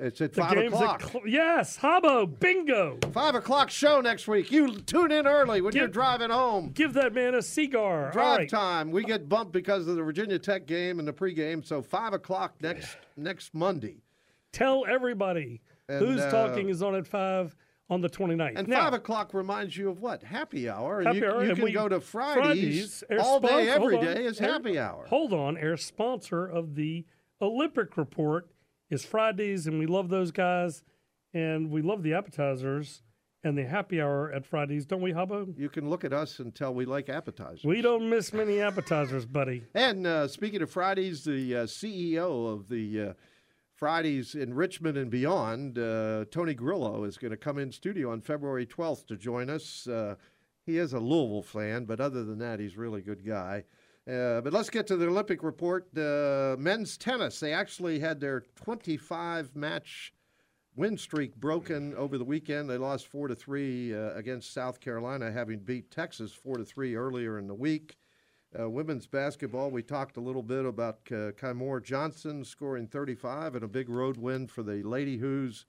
It's 0.01 0.19
at 0.19 0.33
The 0.33 0.41
five 0.41 0.53
game's 0.55 0.73
at 0.73 0.79
o'clock. 0.81 1.01
cl- 1.11 1.27
yes, 1.27 1.77
Hobbo, 1.77 2.39
bingo. 2.39 2.97
Five 3.13 3.35
o'clock 3.35 3.69
show 3.69 4.01
next 4.01 4.27
week. 4.27 4.51
You 4.51 4.75
tune 4.81 5.11
in 5.11 5.27
early 5.27 5.61
when 5.61 5.75
you're 5.75 5.87
driving 5.87 6.31
home. 6.31 6.71
Give 6.73 6.93
that 6.93 7.13
man 7.13 7.35
a 7.35 7.41
cigar. 7.43 8.11
Drive 8.11 8.37
right. 8.39 8.49
time. 8.49 8.89
We 8.89 9.03
get 9.03 9.29
bumped 9.29 9.51
because 9.53 9.87
of 9.87 9.95
the 9.95 10.03
Virginia 10.03 10.39
Tech 10.39 10.65
game 10.65 10.97
and 10.97 11.07
the 11.07 11.13
pregame. 11.13 11.63
So 11.63 11.83
five 11.83 12.13
o'clock 12.13 12.55
next 12.61 12.97
next 13.15 13.53
Monday. 13.53 14.01
Tell 14.51 14.85
everybody 14.87 15.61
And, 15.87 15.99
Hoos 16.03 16.19
uh, 16.19 16.31
talking 16.31 16.69
is 16.69 16.81
on 16.81 16.95
at 16.95 17.05
5 17.07 17.55
on 17.89 18.01
the 18.01 18.09
29th. 18.09 18.57
And 18.57 18.67
now, 18.67 18.83
five 18.85 18.93
o'clock 18.93 19.33
reminds 19.33 19.77
you 19.77 19.89
of 19.89 19.99
what? 20.01 20.23
Happy 20.23 20.67
hour. 20.69 21.03
Happy 21.03 21.19
you, 21.19 21.25
hour, 21.27 21.43
you 21.43 21.49
and 21.49 21.55
can 21.57 21.65
we- 21.65 21.71
go 21.73 21.87
to 21.87 22.01
Fridays, 22.01 23.03
air 23.09 23.19
all 23.21 23.39
day, 23.39 23.47
sponsor- 23.47 23.69
every 23.69 23.97
on, 23.97 24.03
day 24.05 24.25
is 24.25 24.39
happy 24.39 24.79
hour. 24.79 25.05
Hold 25.07 25.31
on, 25.31 25.57
air 25.57 25.77
sponsor 25.77 26.45
of 26.45 26.75
the 26.75 27.05
Olympic 27.41 27.95
report 27.97 28.49
is 28.91 29.05
Fridays, 29.05 29.65
and 29.65 29.79
we 29.79 29.87
love 29.87 30.09
those 30.09 30.31
guys, 30.31 30.83
and 31.33 31.71
we 31.71 31.81
love 31.81 32.03
the 32.03 32.13
appetizers 32.13 33.01
and 33.43 33.57
the 33.57 33.63
happy 33.63 33.99
hour 33.99 34.31
at 34.31 34.45
Fridays, 34.45 34.85
don't 34.85 35.01
we, 35.01 35.13
Hobbo? 35.13 35.57
You 35.57 35.69
can 35.69 35.89
look 35.89 36.03
at 36.03 36.13
us 36.13 36.37
and 36.39 36.53
tell 36.53 36.73
we 36.73 36.85
like 36.85 37.09
appetizers. 37.09 37.63
We 37.63 37.81
don't 37.81 38.07
miss 38.09 38.33
many 38.33 38.59
appetizers, 38.59 39.25
buddy. 39.25 39.63
And 39.73 40.05
uh, 40.05 40.27
speaking 40.27 40.61
of 40.61 40.69
Fridays, 40.69 41.23
the 41.23 41.55
uh, 41.55 41.63
CEO 41.63 42.53
of 42.53 42.67
the 42.69 43.01
uh, 43.01 43.13
Fridays 43.73 44.35
in 44.35 44.53
Richmond 44.53 44.97
and 44.97 45.09
beyond, 45.09 45.79
uh, 45.79 46.25
Tony 46.29 46.53
Grillo, 46.53 47.05
is 47.05 47.17
going 47.17 47.31
to 47.31 47.37
come 47.37 47.57
in 47.57 47.71
studio 47.71 48.11
on 48.11 48.21
February 48.21 48.67
12th 48.67 49.07
to 49.07 49.15
join 49.15 49.49
us. 49.49 49.87
Uh, 49.87 50.15
he 50.67 50.77
is 50.77 50.93
a 50.93 50.99
Louisville 50.99 51.41
fan, 51.41 51.85
but 51.85 51.99
other 51.99 52.23
than 52.23 52.37
that, 52.39 52.59
he's 52.59 52.75
a 52.75 52.79
really 52.79 53.01
good 53.01 53.25
guy. 53.25 53.63
Uh, 54.09 54.41
but 54.41 54.51
let's 54.51 54.69
get 54.69 54.87
to 54.87 54.97
the 54.97 55.07
Olympic 55.07 55.43
report. 55.43 55.87
Uh, 55.95 56.55
men's 56.57 56.97
tennis, 56.97 57.39
they 57.39 57.53
actually 57.53 57.99
had 57.99 58.19
their 58.19 58.41
25 58.55 59.55
match 59.55 60.13
win 60.75 60.97
streak 60.97 61.35
broken 61.35 61.93
over 61.95 62.17
the 62.17 62.23
weekend. 62.23 62.69
They 62.69 62.77
lost 62.77 63.07
four 63.07 63.27
to 63.27 63.35
three 63.35 63.93
uh, 63.93 64.13
against 64.13 64.53
South 64.53 64.79
Carolina, 64.79 65.31
having 65.31 65.59
beat 65.59 65.91
Texas 65.91 66.33
four 66.33 66.57
to 66.57 66.65
three 66.65 66.95
earlier 66.95 67.37
in 67.37 67.47
the 67.47 67.53
week. 67.53 67.97
Uh, 68.57 68.69
women's 68.69 69.07
basketball, 69.07 69.71
we 69.71 69.81
talked 69.81 70.17
a 70.17 70.21
little 70.21 70.43
bit 70.43 70.65
about 70.65 70.99
uh, 71.07 71.31
Kymora 71.31 71.81
Johnson 71.81 72.43
scoring 72.43 72.87
35 72.87 73.55
and 73.55 73.63
a 73.63 73.67
big 73.67 73.87
road 73.87 74.17
win 74.17 74.47
for 74.47 74.61
the 74.61 74.83
Lady 74.83 75.17
Hoos. 75.17 75.65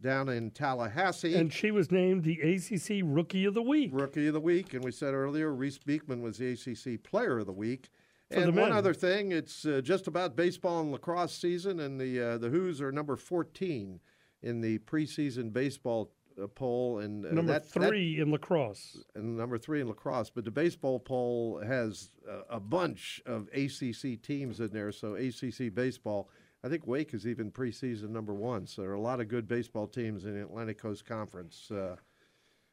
Down 0.00 0.28
in 0.28 0.50
Tallahassee. 0.50 1.34
And 1.34 1.52
she 1.52 1.70
was 1.70 1.90
named 1.90 2.22
the 2.22 2.38
ACC 2.40 3.00
Rookie 3.02 3.46
of 3.46 3.54
the 3.54 3.62
Week. 3.62 3.90
Rookie 3.94 4.26
of 4.26 4.34
the 4.34 4.40
Week. 4.40 4.74
And 4.74 4.84
we 4.84 4.92
said 4.92 5.14
earlier, 5.14 5.52
Reece 5.54 5.78
Beekman 5.78 6.20
was 6.20 6.36
the 6.38 6.52
ACC 6.52 7.02
Player 7.02 7.38
of 7.38 7.46
the 7.46 7.52
Week. 7.52 7.88
For 8.30 8.40
the 8.40 8.48
and 8.48 8.56
one 8.56 8.72
other 8.72 8.92
thing, 8.92 9.32
it's 9.32 9.64
uh, 9.64 9.80
just 9.82 10.06
about 10.06 10.34
baseball 10.36 10.80
and 10.80 10.90
lacrosse 10.92 11.32
season, 11.32 11.78
and 11.78 11.98
the 12.00 12.20
uh, 12.20 12.38
the 12.38 12.48
Hoos 12.50 12.80
are 12.80 12.90
number 12.90 13.14
14 13.14 14.00
in 14.42 14.60
the 14.60 14.78
preseason 14.80 15.52
baseball 15.52 16.10
uh, 16.42 16.48
poll, 16.48 16.98
and 16.98 17.24
uh, 17.24 17.30
Number 17.30 17.52
that, 17.52 17.72
that- 17.72 17.88
three 17.88 18.18
in 18.20 18.32
lacrosse. 18.32 18.98
and 19.14 19.36
number 19.36 19.56
three 19.58 19.80
in 19.80 19.86
lacrosse. 19.86 20.28
But 20.28 20.44
the 20.44 20.50
baseball 20.50 20.98
poll 20.98 21.62
has 21.64 22.10
a 22.50 22.58
bunch 22.58 23.22
of 23.26 23.48
ACC 23.54 24.20
teams 24.20 24.58
in 24.58 24.70
there. 24.72 24.90
So 24.90 25.14
ACC 25.14 25.72
baseball, 25.72 26.28
I 26.64 26.68
think 26.68 26.86
Wake 26.86 27.14
is 27.14 27.26
even 27.26 27.50
preseason 27.50 28.10
number 28.10 28.34
one. 28.34 28.66
So 28.66 28.82
there 28.82 28.90
are 28.90 28.94
a 28.94 29.00
lot 29.00 29.20
of 29.20 29.28
good 29.28 29.46
baseball 29.46 29.86
teams 29.86 30.24
in 30.24 30.34
the 30.34 30.42
Atlantic 30.42 30.78
Coast 30.78 31.04
Conference. 31.04 31.70
Uh, 31.70 31.96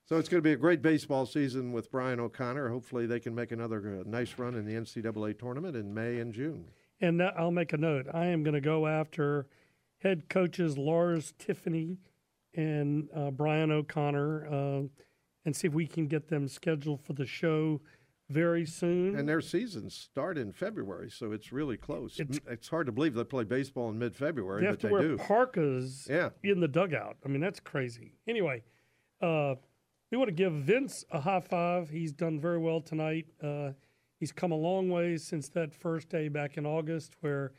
so 0.06 0.18
it's 0.18 0.28
going 0.28 0.40
to 0.40 0.48
be 0.48 0.54
a 0.54 0.58
great 0.58 0.82
baseball 0.82 1.26
season 1.26 1.72
with 1.72 1.92
Brian 1.92 2.20
O'Connor. 2.20 2.70
Hopefully 2.70 3.06
they 3.06 3.20
can 3.20 3.34
make 3.34 3.52
another 3.52 4.02
uh, 4.02 4.10
nice 4.10 4.38
run 4.38 4.56
in 4.56 4.66
the 4.66 4.74
NCAA 4.74 5.38
tournament 5.40 5.76
in 5.76 5.94
May 5.94 6.20
and 6.20 6.34
June. 6.34 6.66
And 7.00 7.20
that, 7.20 7.36
I'll 7.38 7.52
make 7.52 7.74
a 7.74 7.78
note. 7.78 8.08
I 8.14 8.26
am 8.28 8.44
going 8.44 8.54
to 8.54 8.62
go 8.62 8.88
after 8.88 9.48
head 10.00 10.28
coaches 10.30 10.78
Lars 10.78 11.34
Tiffany 11.38 11.98
and 12.54 13.08
uh, 13.16 13.32
Brian 13.32 13.72
O'Connor 13.72 14.48
uh, 14.48 14.82
and 15.46 15.56
see 15.56 15.68
if 15.68 15.74
we 15.74 15.88
can 15.88 16.08
get 16.08 16.30
them 16.30 16.48
scheduled 16.48 17.02
for 17.02 17.14
the 17.14 17.26
show 17.26 17.82
very 18.34 18.66
soon. 18.66 19.16
And 19.16 19.30
their 19.30 19.42
seasons 19.42 19.94
start 19.94 20.38
in 20.38 20.52
February, 20.52 21.10
so 21.10 21.32
it's 21.32 21.52
really 21.52 21.78
close. 21.78 22.20
It's, 22.20 22.68
hard 22.68 22.88
to 22.88 22.92
believe 22.92 23.14
they 23.14 23.24
play 23.24 23.44
baseball 23.44 23.90
in 23.90 24.00
mid-February, 24.00 24.62
they 24.62 24.68
have 24.68 24.76
but 24.76 24.82
to 24.82 24.88
they 24.88 24.92
wear 24.94 25.02
do. 25.04 25.18
parkas 25.18 26.08
Yeah. 26.10 26.30
in 26.44 26.60
the 26.60 26.68
dugout. 26.68 27.18
I 27.24 27.28
mean, 27.30 27.42
that's 27.42 27.60
crazy. 27.60 28.14
Anyway, 28.28 28.64
uh, 29.22 29.56
we 30.12 30.18
want 30.18 30.28
to 30.30 30.34
give 30.34 30.54
Vince 30.54 31.06
a 31.12 31.20
high 31.20 31.40
five. 31.40 31.90
He's 31.90 32.12
done 32.12 32.40
very 32.40 32.58
well 32.60 32.82
tonight. 32.82 33.28
Uh, 33.42 33.72
he's 34.20 34.32
come 34.32 34.52
a 34.52 34.58
long 34.58 34.90
way 34.90 35.18
since 35.18 35.50
that 35.50 35.74
first 35.74 36.10
day 36.10 36.28
back 36.28 36.58
in 36.58 36.66
August 36.66 37.16
where 37.22 37.54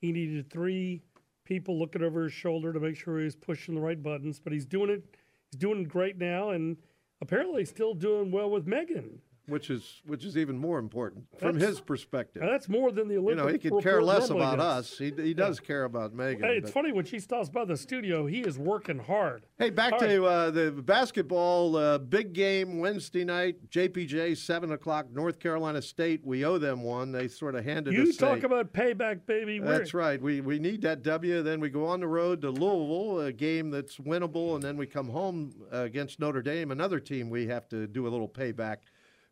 he 0.00 0.12
needed 0.12 0.50
three 0.50 1.02
people 1.44 1.78
looking 1.78 2.02
over 2.02 2.24
his 2.24 2.32
shoulder 2.32 2.72
to 2.72 2.80
make 2.80 2.96
sure 2.96 3.18
he 3.18 3.24
was 3.24 3.36
pushing 3.36 3.74
the 3.74 3.80
right 3.80 4.02
buttons. 4.02 4.40
But 4.42 4.52
he's 4.52 4.66
doing 4.66 4.90
it. 4.90 5.02
He's 5.50 5.58
doing 5.58 5.84
great 5.84 6.18
now, 6.18 6.50
and 6.50 6.76
apparently 7.22 7.64
still 7.64 7.94
doing 7.94 8.30
well 8.30 8.50
with 8.50 8.66
Megan. 8.66 9.20
Which 9.48 9.70
is 9.70 10.02
which 10.06 10.24
is 10.24 10.36
even 10.36 10.58
more 10.58 10.78
important 10.78 11.24
from 11.38 11.54
That's- 11.54 11.70
his 11.76 11.80
perspective. 11.80 12.42
That's 12.44 12.68
more 12.68 12.92
than 12.92 13.08
the 13.08 13.16
Olympics. 13.16 13.38
you 13.38 13.46
know, 13.46 13.52
he 13.52 13.58
could 13.58 13.82
care 13.82 14.02
less 14.02 14.30
about 14.30 14.60
us. 14.60 14.98
He, 14.98 15.10
he 15.10 15.34
does 15.34 15.58
care 15.58 15.84
about 15.84 16.12
Megan. 16.14 16.42
Hey, 16.42 16.56
it's 16.58 16.66
but- 16.70 16.74
funny 16.74 16.92
when 16.92 17.04
she 17.04 17.18
stops 17.18 17.48
by 17.48 17.64
the 17.64 17.76
studio, 17.76 18.26
he 18.26 18.40
is 18.40 18.58
working 18.58 18.98
hard. 18.98 19.46
Hey, 19.58 19.70
back 19.70 19.94
All 19.94 19.98
to 20.00 20.20
right. 20.20 20.26
uh, 20.28 20.50
the 20.50 20.70
basketball 20.72 21.76
uh, 21.76 21.98
big 21.98 22.32
game 22.32 22.78
Wednesday 22.78 23.24
night. 23.24 23.70
JPJ 23.70 24.36
seven 24.36 24.72
o'clock. 24.72 25.06
North 25.12 25.38
Carolina 25.40 25.80
State. 25.82 26.24
We 26.24 26.44
owe 26.44 26.58
them 26.58 26.82
one. 26.82 27.12
They 27.12 27.28
sort 27.28 27.54
of 27.54 27.64
handed 27.64 27.94
You 27.94 28.02
us. 28.02 28.06
You 28.08 28.12
talk 28.14 28.42
a- 28.42 28.46
about 28.46 28.72
payback, 28.72 29.26
baby. 29.26 29.60
We're- 29.60 29.78
That's 29.78 29.94
right. 29.94 30.20
We 30.20 30.40
we 30.40 30.58
need 30.58 30.82
that 30.82 31.02
W. 31.02 31.42
Then 31.42 31.60
we 31.60 31.70
go 31.70 31.86
on 31.86 32.00
the 32.00 32.06
road 32.06 32.42
to 32.42 32.50
Louisville, 32.50 33.20
a 33.20 33.32
game 33.32 33.70
that's 33.70 33.96
winnable, 33.96 34.54
and 34.54 34.62
then 34.62 34.76
we 34.76 34.86
come 34.86 35.08
home 35.08 35.54
uh, 35.72 35.78
against 35.78 36.20
Notre 36.20 36.42
Dame, 36.42 36.70
another 36.70 37.00
team 37.00 37.30
we 37.30 37.46
have 37.46 37.68
to 37.70 37.86
do 37.86 38.06
a 38.06 38.10
little 38.10 38.28
payback. 38.28 38.76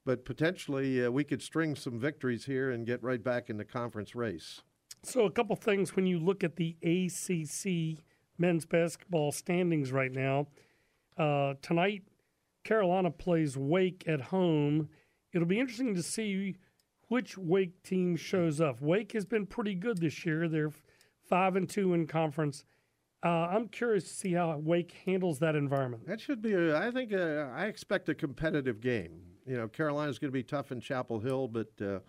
But 0.06 0.24
potentially, 0.24 1.04
uh, 1.04 1.10
we 1.10 1.24
could 1.24 1.42
string 1.42 1.74
some 1.74 1.98
victories 1.98 2.46
here 2.46 2.70
and 2.70 2.86
get 2.86 3.02
right 3.02 3.22
back 3.22 3.50
in 3.50 3.56
the 3.56 3.64
conference 3.64 4.14
race. 4.14 4.62
So, 5.02 5.24
a 5.24 5.30
couple 5.32 5.56
things 5.56 5.96
when 5.96 6.06
you 6.06 6.20
look 6.20 6.44
at 6.44 6.54
the 6.54 6.76
ACC 6.80 8.04
men's 8.38 8.64
basketball 8.64 9.32
standings 9.32 9.90
right 9.90 10.12
now. 10.12 10.46
Uh, 11.18 11.54
tonight, 11.60 12.04
Carolina 12.62 13.10
plays 13.10 13.56
Wake 13.56 14.04
at 14.06 14.20
home. 14.20 14.88
It'll 15.32 15.46
be 15.48 15.58
interesting 15.58 15.96
to 15.96 16.02
see 16.04 16.54
which 17.08 17.36
Wake 17.36 17.82
team 17.82 18.14
shows 18.14 18.60
up. 18.60 18.80
Wake 18.80 19.10
has 19.12 19.24
been 19.24 19.44
pretty 19.44 19.74
good 19.74 19.98
this 19.98 20.24
year. 20.24 20.48
They're 20.48 20.72
five 21.28 21.56
and 21.56 21.68
two 21.68 21.94
in 21.94 22.06
conference. 22.06 22.64
Uh, 23.24 23.48
I'm 23.48 23.66
curious 23.68 24.04
to 24.04 24.14
see 24.14 24.34
how 24.34 24.56
Wake 24.58 24.94
handles 25.04 25.40
that 25.40 25.56
environment. 25.56 26.06
That 26.06 26.20
should 26.20 26.42
be, 26.42 26.52
a, 26.52 26.78
I 26.78 26.92
think, 26.92 27.12
uh, 27.12 27.48
I 27.52 27.66
expect 27.66 28.08
a 28.08 28.14
competitive 28.14 28.80
game. 28.80 29.35
You 29.46 29.56
know, 29.56 29.68
Carolina's 29.68 30.18
going 30.18 30.30
to 30.30 30.32
be 30.32 30.42
tough 30.42 30.72
in 30.72 30.80
Chapel 30.80 31.20
Hill, 31.20 31.48
but 31.48 31.68
uh, 31.80 32.00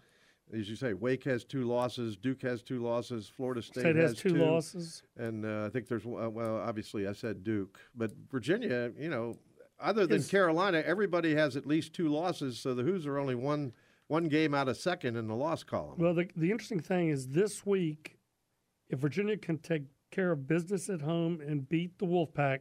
as 0.54 0.70
you 0.70 0.76
say, 0.76 0.94
Wake 0.94 1.24
has 1.26 1.44
two 1.44 1.64
losses, 1.66 2.18
Duke 2.18 2.42
has 2.42 2.62
two 2.64 2.82
losses, 2.82 3.28
Florida 3.28 3.62
State, 3.62 3.82
State 3.82 3.96
has 3.96 4.16
two 4.16 4.30
losses. 4.36 5.04
and 5.18 5.46
uh, 5.46 5.66
I 5.66 5.70
think 5.70 5.88
there's 5.88 6.06
uh, 6.06 6.30
well, 6.30 6.58
obviously 6.58 7.08
I 7.08 7.14
said 7.14 7.44
Duke, 7.44 7.78
but 7.96 8.12
Virginia, 8.32 8.92
you 8.98 9.10
know, 9.10 9.38
other 9.80 10.08
than 10.08 10.18
Is- 10.18 10.30
Carolina, 10.30 10.82
everybody 10.86 11.36
has 11.36 11.56
at 11.56 11.66
least 11.68 11.94
two 11.94 12.08
losses. 12.08 12.60
So 12.60 12.74
the 12.74 12.84
Hoos 12.84 13.06
are 13.06 13.18
only 13.18 13.36
one 13.36 13.74
one 14.08 14.30
game 14.30 14.54
out 14.54 14.70
of 14.70 14.78
second 14.78 15.18
in 15.18 15.28
the 15.28 15.36
loss 15.36 15.64
column. 15.64 15.96
Well, 15.98 16.14
the, 16.14 16.30
the 16.36 16.50
interesting 16.50 16.80
thing 16.80 17.10
is 17.10 17.28
this 17.28 17.66
week, 17.66 18.18
if 18.90 19.00
Virginia 19.00 19.38
can 19.38 19.58
take 19.58 19.84
care 20.12 20.32
of 20.32 20.48
business 20.48 20.90
at 20.90 21.02
home 21.02 21.42
and 21.46 21.68
beat 21.68 22.00
the 22.00 22.06
Wolfpack, 22.06 22.60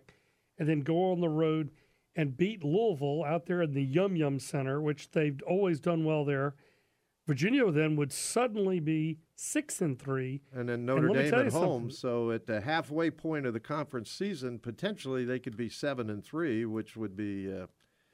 and 0.58 0.68
then 0.68 0.80
go 0.80 1.12
on 1.12 1.20
the 1.20 1.28
road 1.28 1.70
and 2.16 2.36
beat 2.36 2.64
Louisville 2.64 3.22
out 3.24 3.46
there 3.46 3.62
in 3.62 3.74
the 3.74 3.82
Yum 3.84 4.16
Yum 4.16 4.38
Center, 4.38 4.80
which 4.80 5.10
they've 5.10 5.40
always 5.46 5.78
done 5.78 6.04
well 6.04 6.24
there, 6.24 6.54
Virginia 7.26 7.70
then 7.70 7.96
would 7.96 8.12
suddenly 8.12 8.80
be 8.80 9.18
six 9.34 9.80
and 9.80 9.98
three. 9.98 10.42
And 10.52 10.68
then 10.68 10.86
Notre 10.86 11.08
me 11.08 11.14
Dame 11.14 11.34
at 11.34 11.44
you 11.44 11.50
something. 11.50 11.68
home. 11.68 11.90
So 11.90 12.30
at 12.30 12.46
the 12.46 12.60
halfway 12.60 13.10
point 13.10 13.46
of 13.46 13.52
the 13.52 13.60
conference 13.60 14.10
season, 14.10 14.58
potentially 14.58 15.24
they 15.24 15.38
could 15.38 15.56
be 15.56 15.68
seven 15.68 16.08
and 16.08 16.24
three, 16.24 16.64
which 16.64 16.96
would 16.96 17.16
be 17.16 17.52
uh, 17.52 17.66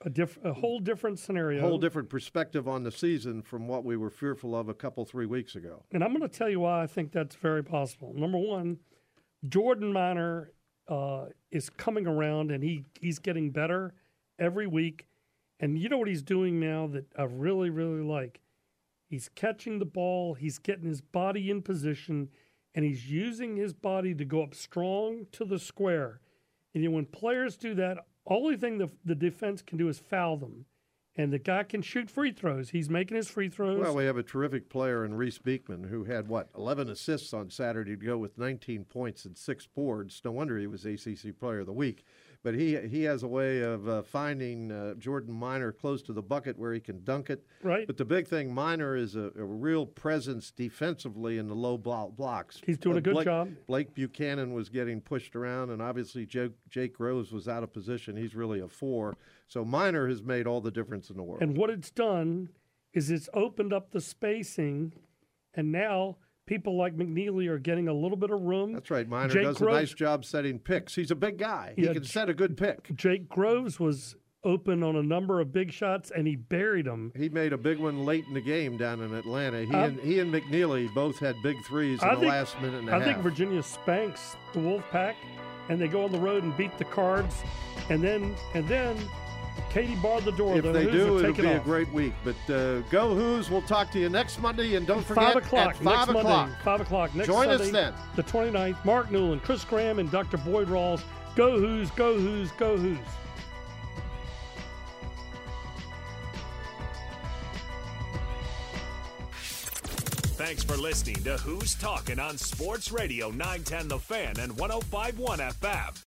A, 0.05 0.11
diff- 0.11 0.38
a 0.42 0.55
whole 0.55 0.80
different 0.80 1.18
scenario, 1.18 1.59
a 1.59 1.68
whole 1.68 1.78
different 1.78 2.09
perspective 2.09 2.66
on 2.66 2.82
the 2.82 2.90
season 2.90 3.42
from 3.42 3.68
what 3.68 3.84
we 3.84 3.96
were 3.96 4.11
fearful 4.11 4.57
of 4.57 4.68
a 4.68 4.74
couple 4.74 5.05
three 5.05 5.26
weeks 5.26 5.55
ago. 5.55 5.84
And 5.92 6.03
I'm 6.03 6.11
going 6.11 6.22
to 6.22 6.28
tell 6.28 6.48
you 6.48 6.61
why 6.61 6.82
I 6.82 6.86
think 6.86 7.12
that's 7.12 7.36
very 7.36 7.62
possible. 7.62 8.12
Number 8.16 8.38
one, 8.38 8.78
Jordan 9.46 9.92
Minor 9.92 10.53
uh, 10.89 11.26
is 11.51 11.70
coming 11.70 12.07
around 12.07 12.51
and 12.51 12.62
he, 12.62 12.85
he's 13.01 13.18
getting 13.18 13.51
better 13.51 13.95
every 14.39 14.66
week. 14.66 15.07
And 15.61 15.78
you 15.78 15.89
know 15.89 15.99
what 15.99 16.09
he's 16.09 16.22
doing 16.22 16.59
now 16.59 16.89
that 16.89 17.07
I 17.16 17.24
really, 17.24 17.70
really 17.70 18.03
like? 18.03 18.41
He's 19.09 19.28
catching 19.35 19.78
the 19.78 19.85
ball, 19.85 20.35
he's 20.35 20.59
getting 20.59 20.89
his 20.89 21.01
body 21.01 21.51
in 21.51 21.62
position, 21.62 22.30
and 22.74 22.85
he's 22.85 23.11
using 23.11 23.57
his 23.57 23.74
body 23.74 24.14
to 24.14 24.24
go 24.24 24.43
up 24.43 24.55
strong 24.55 25.26
to 25.33 25.45
the 25.45 25.59
square. 25.59 26.20
And 26.74 26.83
you 26.83 26.89
know, 26.89 26.97
when 26.97 27.07
players 27.07 27.57
do 27.57 27.74
that, 27.74 27.99
only 28.26 28.57
thing 28.57 28.78
the, 28.78 28.91
the 29.05 29.14
defense 29.14 29.62
can 29.62 29.78
do 29.78 29.89
is 29.89 29.99
foul 29.99 30.37
them. 30.37 30.64
And 31.14 31.30
the 31.30 31.38
guy 31.38 31.62
can 31.64 31.82
shoot 31.82 32.10
free 32.10 32.32
throws. 32.32 32.70
He's 32.70 32.88
making 32.88 33.18
his 33.18 33.28
free 33.28 33.50
throws. 33.50 33.78
Well, 33.80 33.94
we 33.94 34.06
have 34.06 34.16
a 34.16 34.22
terrific 34.22 34.70
player 34.70 35.04
in 35.04 35.14
Reece 35.14 35.38
Beekman 35.38 35.84
who 35.84 36.04
had 36.04 36.26
what 36.26 36.48
11 36.56 36.88
assists 36.88 37.34
on 37.34 37.50
Saturday 37.50 37.96
to 37.96 38.06
go 38.06 38.16
with 38.16 38.38
19 38.38 38.84
points 38.84 39.26
and 39.26 39.36
six 39.36 39.66
boards. 39.66 40.22
No 40.24 40.32
wonder 40.32 40.58
he 40.58 40.66
was 40.66 40.86
ACC 40.86 41.38
Player 41.38 41.60
of 41.60 41.66
the 41.66 41.72
Week. 41.72 42.04
But 42.45 42.55
he 42.55 42.76
he 42.88 43.05
has 43.05 43.22
a 43.22 43.28
way 43.28 43.61
of 43.61 43.88
uh, 43.88 44.03
finding 44.03 44.72
uh, 44.72 44.95
Jordan 44.95 45.32
Minor 45.32 45.70
close 45.70 46.03
to 46.03 46.12
the 46.12 46.22
bucket 46.22 46.59
where 46.59 46.72
he 46.72 46.80
can 46.80 47.05
dunk 47.05 47.30
it. 47.30 47.47
Right. 47.62 47.86
But 47.86 47.97
the 47.97 48.05
big 48.05 48.26
thing, 48.26 48.53
Minor 48.53 48.97
is 48.97 49.14
a, 49.14 49.30
a 49.38 49.45
real 49.45 49.86
presence 49.86 50.51
defensively 50.51 51.38
in 51.38 51.47
the 51.47 51.55
low 51.55 51.78
blo- 51.78 52.12
blocks. 52.16 52.61
He's 52.66 52.78
doing 52.78 52.97
Uh, 52.97 52.99
a 52.99 53.03
good 53.03 53.14
Blake, 53.14 53.24
job. 53.26 53.51
Blake 53.68 53.95
Buchanan 53.95 54.53
was 54.55 54.68
getting 54.68 55.01
pushed 55.01 55.36
around, 55.36 55.70
and 55.70 55.80
obviously 55.80 56.26
Jake, 56.26 56.53
Jake 56.68 56.95
Groves 56.95 57.30
was 57.30 57.47
out 57.47 57.62
of 57.62 57.72
position. 57.72 58.16
He's 58.16 58.34
really 58.34 58.59
a 58.59 58.66
four. 58.68 59.16
So 59.47 59.64
Minor 59.64 60.09
has 60.09 60.20
made 60.22 60.49
all 60.49 60.61
the 60.61 60.72
difference 60.72 61.11
in 61.11 61.16
the 61.16 61.22
world. 61.22 61.43
And 61.43 61.57
what 61.57 61.70
it's 61.70 61.93
done 61.93 62.49
is 62.93 63.09
it's 63.11 63.28
opened 63.34 63.72
up 63.72 63.93
the 63.93 64.01
spacing, 64.01 64.95
and 65.55 65.70
now 65.70 66.16
people 66.47 66.76
like 66.76 66.97
McKneely 66.97 67.49
are 67.49 67.59
getting 67.59 67.88
a 67.88 67.93
little 67.95 68.16
bit 68.16 68.30
of 68.30 68.40
room. 68.40 68.72
That's 68.72 68.90
right. 68.90 69.09
Minor 69.09 69.32
Jake 69.32 69.43
does 69.45 69.59
Groves, 69.59 69.76
a 69.76 69.80
nice 69.80 69.95
job 69.95 70.24
setting 70.24 70.59
picks. 70.59 70.95
He's 70.95 71.11
a 71.11 71.14
big 71.16 71.38
guy. 71.38 71.74
He 71.76 71.84
Yeah, 71.86 71.93
can 71.95 72.05
set 72.05 72.28
a 72.28 72.34
good 72.34 72.57
pick. 72.57 72.95
Jake 72.95 73.28
Groves 73.28 73.78
was 73.80 74.16
open 74.45 74.82
on 74.82 74.97
a 74.97 75.03
number 75.03 75.40
of 75.40 75.53
big 75.53 75.72
shots, 75.72 76.11
and 76.14 76.26
he 76.26 76.34
buried 76.34 76.84
them. 76.86 77.12
He 77.16 77.28
made 77.28 77.53
a 77.53 77.57
big 77.59 77.78
one 77.78 78.05
late 78.05 78.24
in 78.26 78.34
the 78.34 78.40
game 78.40 78.76
down 78.76 79.01
in 79.01 79.14
Atlanta. 79.14 79.61
He 79.64 79.72
Um, 79.72 79.74
and 79.84 80.01
he 80.01 80.18
and 80.18 80.34
McKneely 80.34 80.93
both 80.93 81.18
had 81.20 81.36
big 81.45 81.57
threes 81.64 82.03
in 82.03 82.09
I 82.09 82.14
the 82.16 82.20
think, 82.22 82.32
last 82.32 82.61
minute 82.61 82.80
and 82.80 82.88
a 82.88 82.93
I 82.93 82.99
half. 82.99 83.03
I 83.03 83.12
think 83.12 83.18
Virginia 83.22 83.62
spanks 83.62 84.34
the 84.53 84.59
Wolfpack, 84.59 85.14
and 85.68 85.80
they 85.80 85.86
go 85.86 86.03
on 86.05 86.11
the 86.11 86.18
road 86.18 86.43
and 86.43 86.57
beat 86.57 86.76
the 86.76 86.84
Cards, 86.84 87.36
and 87.88 88.03
then 88.03 88.34
and 88.55 88.66
then 88.66 88.97
Katie 89.72 89.96
barred 89.96 90.24
the 90.24 90.32
door. 90.32 90.58
if 90.58 90.64
the 90.64 90.72
they 90.72 90.84
Hoos 90.84 90.92
do, 90.92 91.16
are 91.16 91.18
it'll 91.20 91.32
taking 91.34 91.44
be 91.50 91.56
a 91.56 91.60
great 91.60 91.90
week. 91.94 92.12
But 92.22 92.54
uh, 92.54 92.80
go 92.90 93.14
Hoos! 93.14 93.50
We'll 93.50 93.62
talk 93.62 93.90
to 93.92 93.98
you 93.98 94.10
next 94.10 94.38
Monday, 94.38 94.74
and 94.74 94.86
don't 94.86 95.02
forget 95.02 95.32
Five 95.32 95.36
o'clock 95.36 95.68
at 95.70 95.76
five 95.76 95.84
next 95.84 96.08
o'clock. 96.08 96.24
Monday. 96.24 96.56
Five 96.62 96.80
o'clock 96.82 97.14
next 97.14 97.28
Join 97.28 97.48
us 97.48 97.70
then. 97.70 97.94
The 98.14 98.22
29th. 98.22 98.84
Mark 98.84 99.10
Newland, 99.10 99.42
Chris 99.42 99.64
Graham, 99.64 99.98
and 99.98 100.10
Dr. 100.10 100.36
Boyd 100.36 100.68
Rawls. 100.68 101.02
Go 101.36 101.58
Hoos, 101.58 101.90
go 101.92 102.18
Hoos, 102.18 102.50
go 102.52 102.76
Hoos. 102.76 102.98
Thanks 110.36 110.64
for 110.64 110.76
listening 110.76 111.22
to 111.24 111.36
Hoos 111.38 111.74
Talking 111.76 112.18
on 112.18 112.36
Sports 112.36 112.90
Radio 112.90 113.30
910 113.30 113.88
The 113.88 113.98
Fan 113.98 114.38
and 114.38 114.58
1051 114.58 115.38
FM. 115.38 115.98